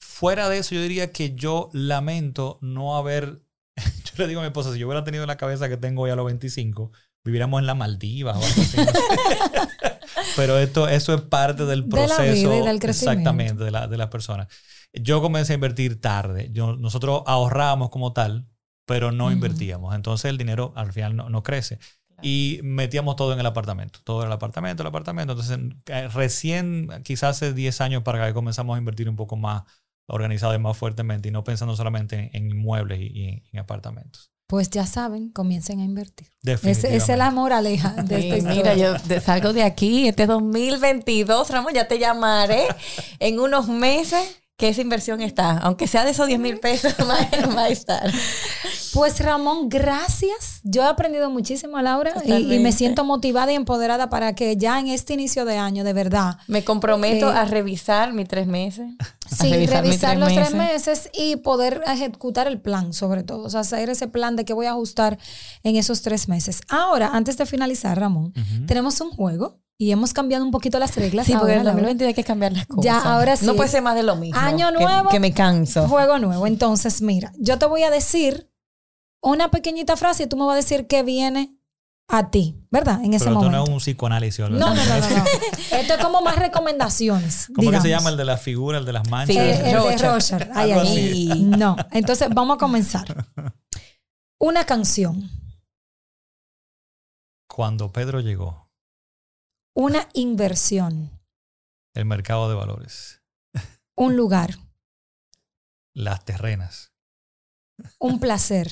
fuera 0.00 0.48
de 0.48 0.58
eso, 0.58 0.76
yo 0.76 0.82
diría 0.82 1.10
que 1.10 1.34
yo 1.34 1.70
lamento 1.72 2.58
no 2.60 2.96
haber, 2.96 3.42
le 4.18 4.26
digo 4.26 4.40
a 4.40 4.42
mi 4.42 4.48
esposa, 4.48 4.72
si 4.72 4.78
yo 4.78 4.86
hubiera 4.86 5.04
tenido 5.04 5.26
la 5.26 5.36
cabeza 5.36 5.68
que 5.68 5.76
tengo 5.76 6.02
hoy 6.02 6.10
a 6.10 6.16
los 6.16 6.26
25, 6.26 6.92
viviéramos 7.24 7.60
en 7.60 7.66
la 7.66 7.74
Maldiva 7.74 8.38
Pero 10.36 10.58
esto, 10.58 10.88
eso 10.88 11.14
es 11.14 11.22
parte 11.22 11.64
del 11.64 11.86
proceso. 11.86 12.52
exactamente, 12.52 13.64
de 13.64 13.70
la, 13.70 13.86
de 13.88 13.96
las 13.96 14.08
personas. 14.08 14.48
Yo 14.92 15.20
comencé 15.20 15.52
a 15.52 15.54
invertir 15.54 16.00
tarde. 16.00 16.50
Yo, 16.52 16.76
nosotros 16.76 17.22
ahorrábamos 17.26 17.90
como 17.90 18.12
tal, 18.12 18.46
pero 18.86 19.12
no 19.12 19.32
invertíamos. 19.32 19.94
Entonces 19.94 20.30
el 20.30 20.38
dinero 20.38 20.72
al 20.76 20.92
final 20.92 21.16
no, 21.16 21.42
crece. 21.42 21.78
Y 22.22 22.60
metíamos 22.62 23.16
todo 23.16 23.32
en 23.32 23.40
el 23.40 23.46
apartamento, 23.46 23.98
todo 24.04 24.22
en 24.22 24.28
el 24.28 24.32
apartamento, 24.32 24.82
el 24.82 24.86
apartamento. 24.86 25.32
Entonces, 25.32 25.58
eh, 25.86 26.08
recién, 26.08 26.88
quizás 27.02 27.36
hace 27.36 27.52
10 27.52 27.80
años 27.80 28.02
para 28.02 28.26
que 28.26 28.32
comenzamos 28.32 28.76
a 28.76 28.78
invertir 28.78 29.08
un 29.08 29.16
poco 29.16 29.36
más 29.36 29.64
organizado 30.06 30.54
y 30.54 30.58
más 30.58 30.76
fuertemente 30.76 31.28
y 31.28 31.32
no 31.32 31.44
pensando 31.44 31.76
solamente 31.76 32.30
en, 32.32 32.50
inmuebles 32.50 33.00
y, 33.00 33.42
en, 33.52 33.58
apartamentos. 33.58 34.30
Pues 34.46 34.68
ya 34.70 34.86
saben, 34.86 35.30
comiencen 35.30 35.80
a 35.80 35.84
invertir. 35.84 36.28
Ese 36.42 36.94
es 36.96 37.08
el 37.08 37.22
amor, 37.22 37.52
Aleja, 37.52 37.94
de 38.02 38.42
Mira, 38.42 38.74
yo 38.74 38.96
salgo 39.20 39.52
de 39.52 39.62
aquí, 39.62 40.06
este 40.06 40.26
2022, 40.26 41.50
Ramón, 41.50 41.72
ya 41.72 41.88
te 41.88 41.98
llamaré 41.98 42.66
en 43.20 43.40
unos 43.40 43.68
meses 43.68 44.42
que 44.56 44.68
esa 44.68 44.82
inversión 44.82 45.20
está, 45.20 45.58
aunque 45.58 45.86
sea 45.86 46.04
de 46.04 46.10
esos 46.10 46.26
10 46.28 46.38
mil 46.38 46.60
pesos, 46.60 46.94
va 47.00 47.62
a 47.62 47.68
estar. 47.68 48.12
Pues 48.94 49.18
Ramón, 49.18 49.68
gracias. 49.68 50.60
Yo 50.62 50.82
he 50.82 50.86
aprendido 50.86 51.28
muchísimo, 51.28 51.80
Laura, 51.80 52.12
y, 52.24 52.60
me 52.60 52.70
siento 52.70 53.04
motivada 53.04 53.52
y 53.52 53.56
empoderada 53.56 54.08
para 54.08 54.36
que 54.36 54.56
ya 54.56 54.78
en 54.78 54.86
este 54.86 55.14
inicio 55.14 55.44
de 55.44 55.58
año, 55.58 55.82
de 55.82 55.92
verdad. 55.92 56.38
Me 56.46 56.62
comprometo 56.62 57.28
eh, 57.28 57.36
a 57.36 57.44
revisar 57.44 58.12
mis 58.12 58.28
tres 58.28 58.46
meses. 58.46 58.86
Sí, 59.24 59.66
revisar, 59.66 60.18
los 60.18 60.32
tres 60.32 60.54
meses 60.54 61.10
y 61.12 61.36
poder 61.36 61.82
ejecutar 61.86 62.46
el 62.46 62.60
plan, 62.60 62.92
sobre 62.92 63.24
todo. 63.24 63.46
O 63.46 63.50
sea, 63.50 63.60
hacer 63.60 63.88
ese 63.88 64.06
plan 64.06 64.36
de 64.36 64.44
qué 64.44 64.52
voy 64.52 64.66
a 64.66 64.72
ajustar 64.72 65.18
en 65.64 65.76
esos 65.76 66.02
tres 66.02 66.28
meses. 66.28 66.60
Ahora, 66.68 67.10
antes 67.14 67.38
de 67.38 67.46
finalizar, 67.46 67.98
Ramón, 67.98 68.32
tenemos 68.66 69.00
un 69.00 69.10
juego 69.10 69.58
y 69.76 69.90
hemos 69.90 70.12
cambiado 70.12 70.44
un 70.44 70.50
poquito 70.50 70.78
las 70.78 70.94
reglas. 70.94 71.26
Sí, 71.26 71.32
porque 71.32 71.54
en 71.54 71.60
el 71.60 71.64
2022 71.64 72.08
hay 72.08 72.14
que 72.14 72.22
cambiar 72.22 72.52
las 72.52 72.66
cosas. 72.66 72.84
Ya, 72.84 73.00
ahora 73.00 73.34
sí. 73.34 73.46
No 73.46 73.56
puede 73.56 73.70
ser 73.70 73.82
más 73.82 73.96
de 73.96 74.04
lo 74.04 74.14
mismo. 74.14 74.38
Año 74.38 74.70
nuevo. 74.70 75.08
Que, 75.08 75.18
me 75.18 75.32
canso. 75.32 75.88
Juego 75.88 76.18
nuevo. 76.18 76.46
Entonces, 76.46 77.02
mira, 77.02 77.32
yo 77.38 77.58
te 77.58 77.66
voy 77.66 77.82
a 77.82 77.90
decir 77.90 78.53
una 79.24 79.50
pequeñita 79.50 79.96
frase 79.96 80.24
y 80.24 80.26
tú 80.26 80.36
me 80.36 80.44
vas 80.44 80.54
a 80.54 80.56
decir 80.56 80.86
qué 80.86 81.02
viene 81.02 81.58
a 82.08 82.30
ti, 82.30 82.62
¿verdad? 82.70 83.02
En 83.02 83.14
ese 83.14 83.24
Pero 83.24 83.36
momento. 83.36 83.56
no 83.56 83.64
es 83.64 83.70
un 83.70 83.78
psicoanálisis, 83.78 84.38
¿verdad? 84.38 84.58
No, 84.58 84.74
no, 84.74 84.84
no, 84.84 84.98
no, 84.98 85.24
Esto 85.72 85.94
es 85.94 86.04
como 86.04 86.20
más 86.20 86.36
recomendaciones. 86.36 87.48
¿Cómo 87.54 87.70
que 87.70 87.80
se 87.80 87.88
llama 87.88 88.10
el 88.10 88.18
de 88.18 88.26
la 88.26 88.36
figura, 88.36 88.78
el 88.78 88.84
de 88.84 88.92
las 88.92 89.08
manchas? 89.08 89.36
el, 89.36 89.62
de 89.62 89.96
Roger. 89.98 90.50
Ay, 90.54 90.72
ahí. 90.72 91.42
No. 91.42 91.76
Entonces, 91.92 92.28
vamos 92.32 92.56
a 92.56 92.58
comenzar. 92.58 93.26
Una 94.38 94.66
canción. 94.66 95.30
Cuando 97.48 97.90
Pedro 97.92 98.20
llegó. 98.20 98.70
Una 99.74 100.06
inversión. 100.12 101.18
El 101.94 102.04
mercado 102.04 102.50
de 102.50 102.54
valores. 102.54 103.22
Un 103.96 104.16
lugar. 104.16 104.58
Las 105.94 106.24
terrenas. 106.24 106.92
Un 107.98 108.20
placer. 108.20 108.68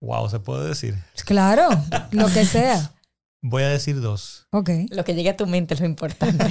Wow, 0.00 0.28
¿se 0.30 0.40
puede 0.40 0.68
decir? 0.68 0.96
Claro, 1.26 1.68
lo 2.10 2.28
que 2.28 2.44
sea. 2.44 2.94
Voy 3.42 3.62
a 3.62 3.68
decir 3.68 4.00
dos. 4.00 4.46
Ok. 4.50 4.70
Lo 4.90 5.04
que 5.04 5.14
llegue 5.14 5.30
a 5.30 5.36
tu 5.36 5.46
mente 5.46 5.74
es 5.74 5.80
lo 5.80 5.86
importante. 5.86 6.44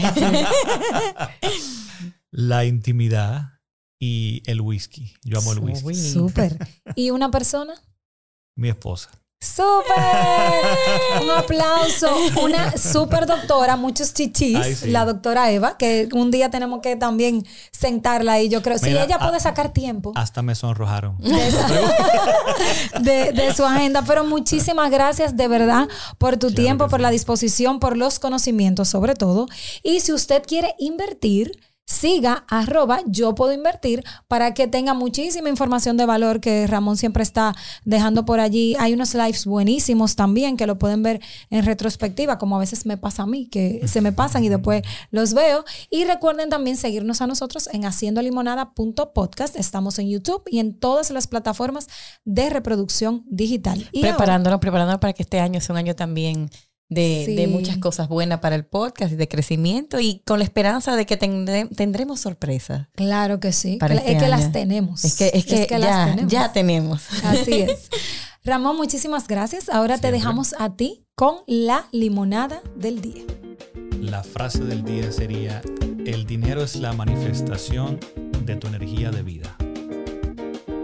La 2.32 2.66
intimidad 2.66 3.60
y 4.00 4.44
el 4.46 4.62
whisky. 4.62 5.14
Yo 5.24 5.40
amo 5.40 5.54
el 5.54 5.60
whisky. 5.60 5.96
Súper. 5.96 6.58
¿Y 6.96 7.10
una 7.10 7.32
persona? 7.32 7.74
Mi 8.56 8.70
esposa. 8.70 9.10
¡Súper! 9.42 11.24
Un 11.24 11.30
aplauso. 11.32 12.14
Una 12.44 12.76
súper 12.78 13.26
doctora, 13.26 13.78
muchos 13.78 14.14
chichis, 14.14 14.86
la 14.86 15.06
doctora 15.06 15.50
Eva, 15.50 15.78
que 15.78 16.10
un 16.12 16.30
día 16.30 16.50
tenemos 16.50 16.82
que 16.82 16.98
también 16.98 17.46
sentarla 17.72 18.34
ahí. 18.34 18.50
Yo 18.50 18.62
creo, 18.62 18.78
si 18.78 18.90
ella 18.90 19.18
puede 19.18 19.40
sacar 19.40 19.72
tiempo. 19.72 20.12
Hasta 20.16 20.42
me 20.42 20.56
sonrojaron. 20.56 21.18
De, 23.00 23.32
de, 23.32 23.54
su 23.54 23.64
agenda. 23.64 24.04
Pero 24.06 24.26
muchísimas 24.26 24.92
gracias 24.92 25.38
de 25.38 25.48
verdad 25.48 25.88
por 26.18 26.36
tu 26.38 26.52
tiempo, 26.52 26.90
por 26.90 27.00
la 27.00 27.10
disposición, 27.10 27.80
por 27.80 27.96
los 27.96 28.20
conocimientos 28.20 28.90
sobre 28.90 29.16
todo. 29.16 29.48
Y 29.84 30.02
si 30.02 30.12
usted 30.12 30.44
quiere 30.46 30.76
invertir, 30.80 31.52
siga 31.90 32.46
arroba 32.48 33.00
yo 33.08 33.34
puedo 33.34 33.52
invertir 33.52 34.04
para 34.28 34.54
que 34.54 34.68
tenga 34.68 34.94
muchísima 34.94 35.50
información 35.50 35.98
de 35.98 36.06
valor 36.06 36.40
que 36.40 36.68
Ramón 36.68 36.98
siempre 36.98 37.24
está 37.24 37.56
dejando 37.84 38.26
por 38.26 38.40
allí. 38.40 38.76
Hay 38.80 38.94
unos 38.94 39.16
lives 39.16 39.46
buenísimos 39.46 40.16
también 40.16 40.56
que 40.56 40.68
lo 40.68 40.78
pueden 40.78 41.02
ver 41.02 41.20
en 41.50 41.66
retrospectiva, 41.66 42.38
como 42.38 42.56
a 42.56 42.60
veces 42.60 42.86
me 42.86 42.98
pasa 42.98 43.24
a 43.24 43.26
mí, 43.26 43.48
que 43.48 43.88
se 43.88 44.02
me 44.02 44.12
pasan 44.12 44.44
y 44.44 44.50
después 44.50 44.84
los 45.10 45.34
veo. 45.34 45.66
Y 45.90 46.06
recuerden 46.06 46.50
también 46.50 46.78
seguirnos 46.78 47.22
a 47.22 47.28
nosotros 47.28 47.68
en 47.74 47.86
haciendolimonada.podcast. 47.86 49.56
Estamos 49.56 49.98
en 49.98 50.10
YouTube 50.10 50.44
y 50.48 50.60
en 50.60 50.80
todas 50.80 51.10
las 51.10 51.26
plataformas 51.26 51.88
de 52.24 52.52
reproducción 52.52 53.24
digital. 53.28 53.90
Y 53.92 54.02
preparándonos, 54.02 54.60
preparándonos 54.60 55.00
para 55.00 55.14
que 55.14 55.24
este 55.24 55.40
año 55.40 55.60
sea 55.60 55.74
un 55.74 55.80
año 55.80 55.96
también 55.96 56.52
de, 56.90 57.48
muchas 57.50 57.78
cosas 57.78 58.10
buenas 58.10 58.40
para 58.40 58.56
el 58.56 58.66
podcast 58.66 59.14
y 59.14 59.16
de 59.16 59.28
crecimiento 59.28 60.00
y 60.00 60.22
con 60.26 60.40
la 60.40 60.46
esperanza 60.46 60.96
de 60.96 61.06
que 61.06 61.18
tendremos 61.18 62.20
sorpresas. 62.20 62.88
Claro 62.96 63.40
que 63.40 63.54
sí. 63.54 63.78
Este 63.82 64.14
es 64.14 64.22
que 64.22 64.28
las 64.28 64.52
tenemos. 64.52 65.06
Es 65.06 65.16
que, 65.16 65.32
es 65.34 65.46
que, 65.46 65.68
ya, 65.70 66.06
tenemos. 66.06 66.32
ya 66.32 66.52
tenemos. 66.52 67.04
Así 67.24 67.54
es. 67.62 67.90
Ramón, 68.44 68.78
muchísimas 68.78 69.28
gracias. 69.28 69.70
Ahora 69.70 70.00
te 70.00 70.12
dejamos 70.12 70.56
a 70.58 70.76
ti 70.76 71.06
con 71.16 71.38
la 71.46 71.86
limonada 71.92 72.62
del 72.76 73.02
día. 73.02 73.24
La 74.02 74.24
frase 74.24 74.64
del 74.64 74.84
día 74.84 75.12
sería, 75.12 75.62
el 76.06 76.26
dinero 76.26 76.64
es 76.64 76.78
la 76.78 76.94
manifestación 76.94 78.00
de 78.46 78.56
tu 78.56 78.68
energía 78.68 79.12
de 79.12 79.22
vida. 79.22 79.56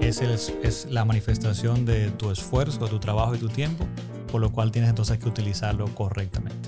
Es, 0.01 0.21
es 0.61 0.85
la 0.91 1.03
manifestación 1.03 1.85
de 1.85 2.11
tu 2.11 2.29
esfuerzo, 2.29 2.87
tu 2.87 2.99
trabajo 2.99 3.33
y 3.33 3.39
tu 3.39 3.49
tiempo 3.49 3.87
por 4.35 4.41
lo 4.41 4.51
cual 4.51 4.69
tienes 4.69 4.89
entonces 4.89 5.17
que 5.17 5.29
utilizarlo 5.29 5.85
correctamente. 5.95 6.67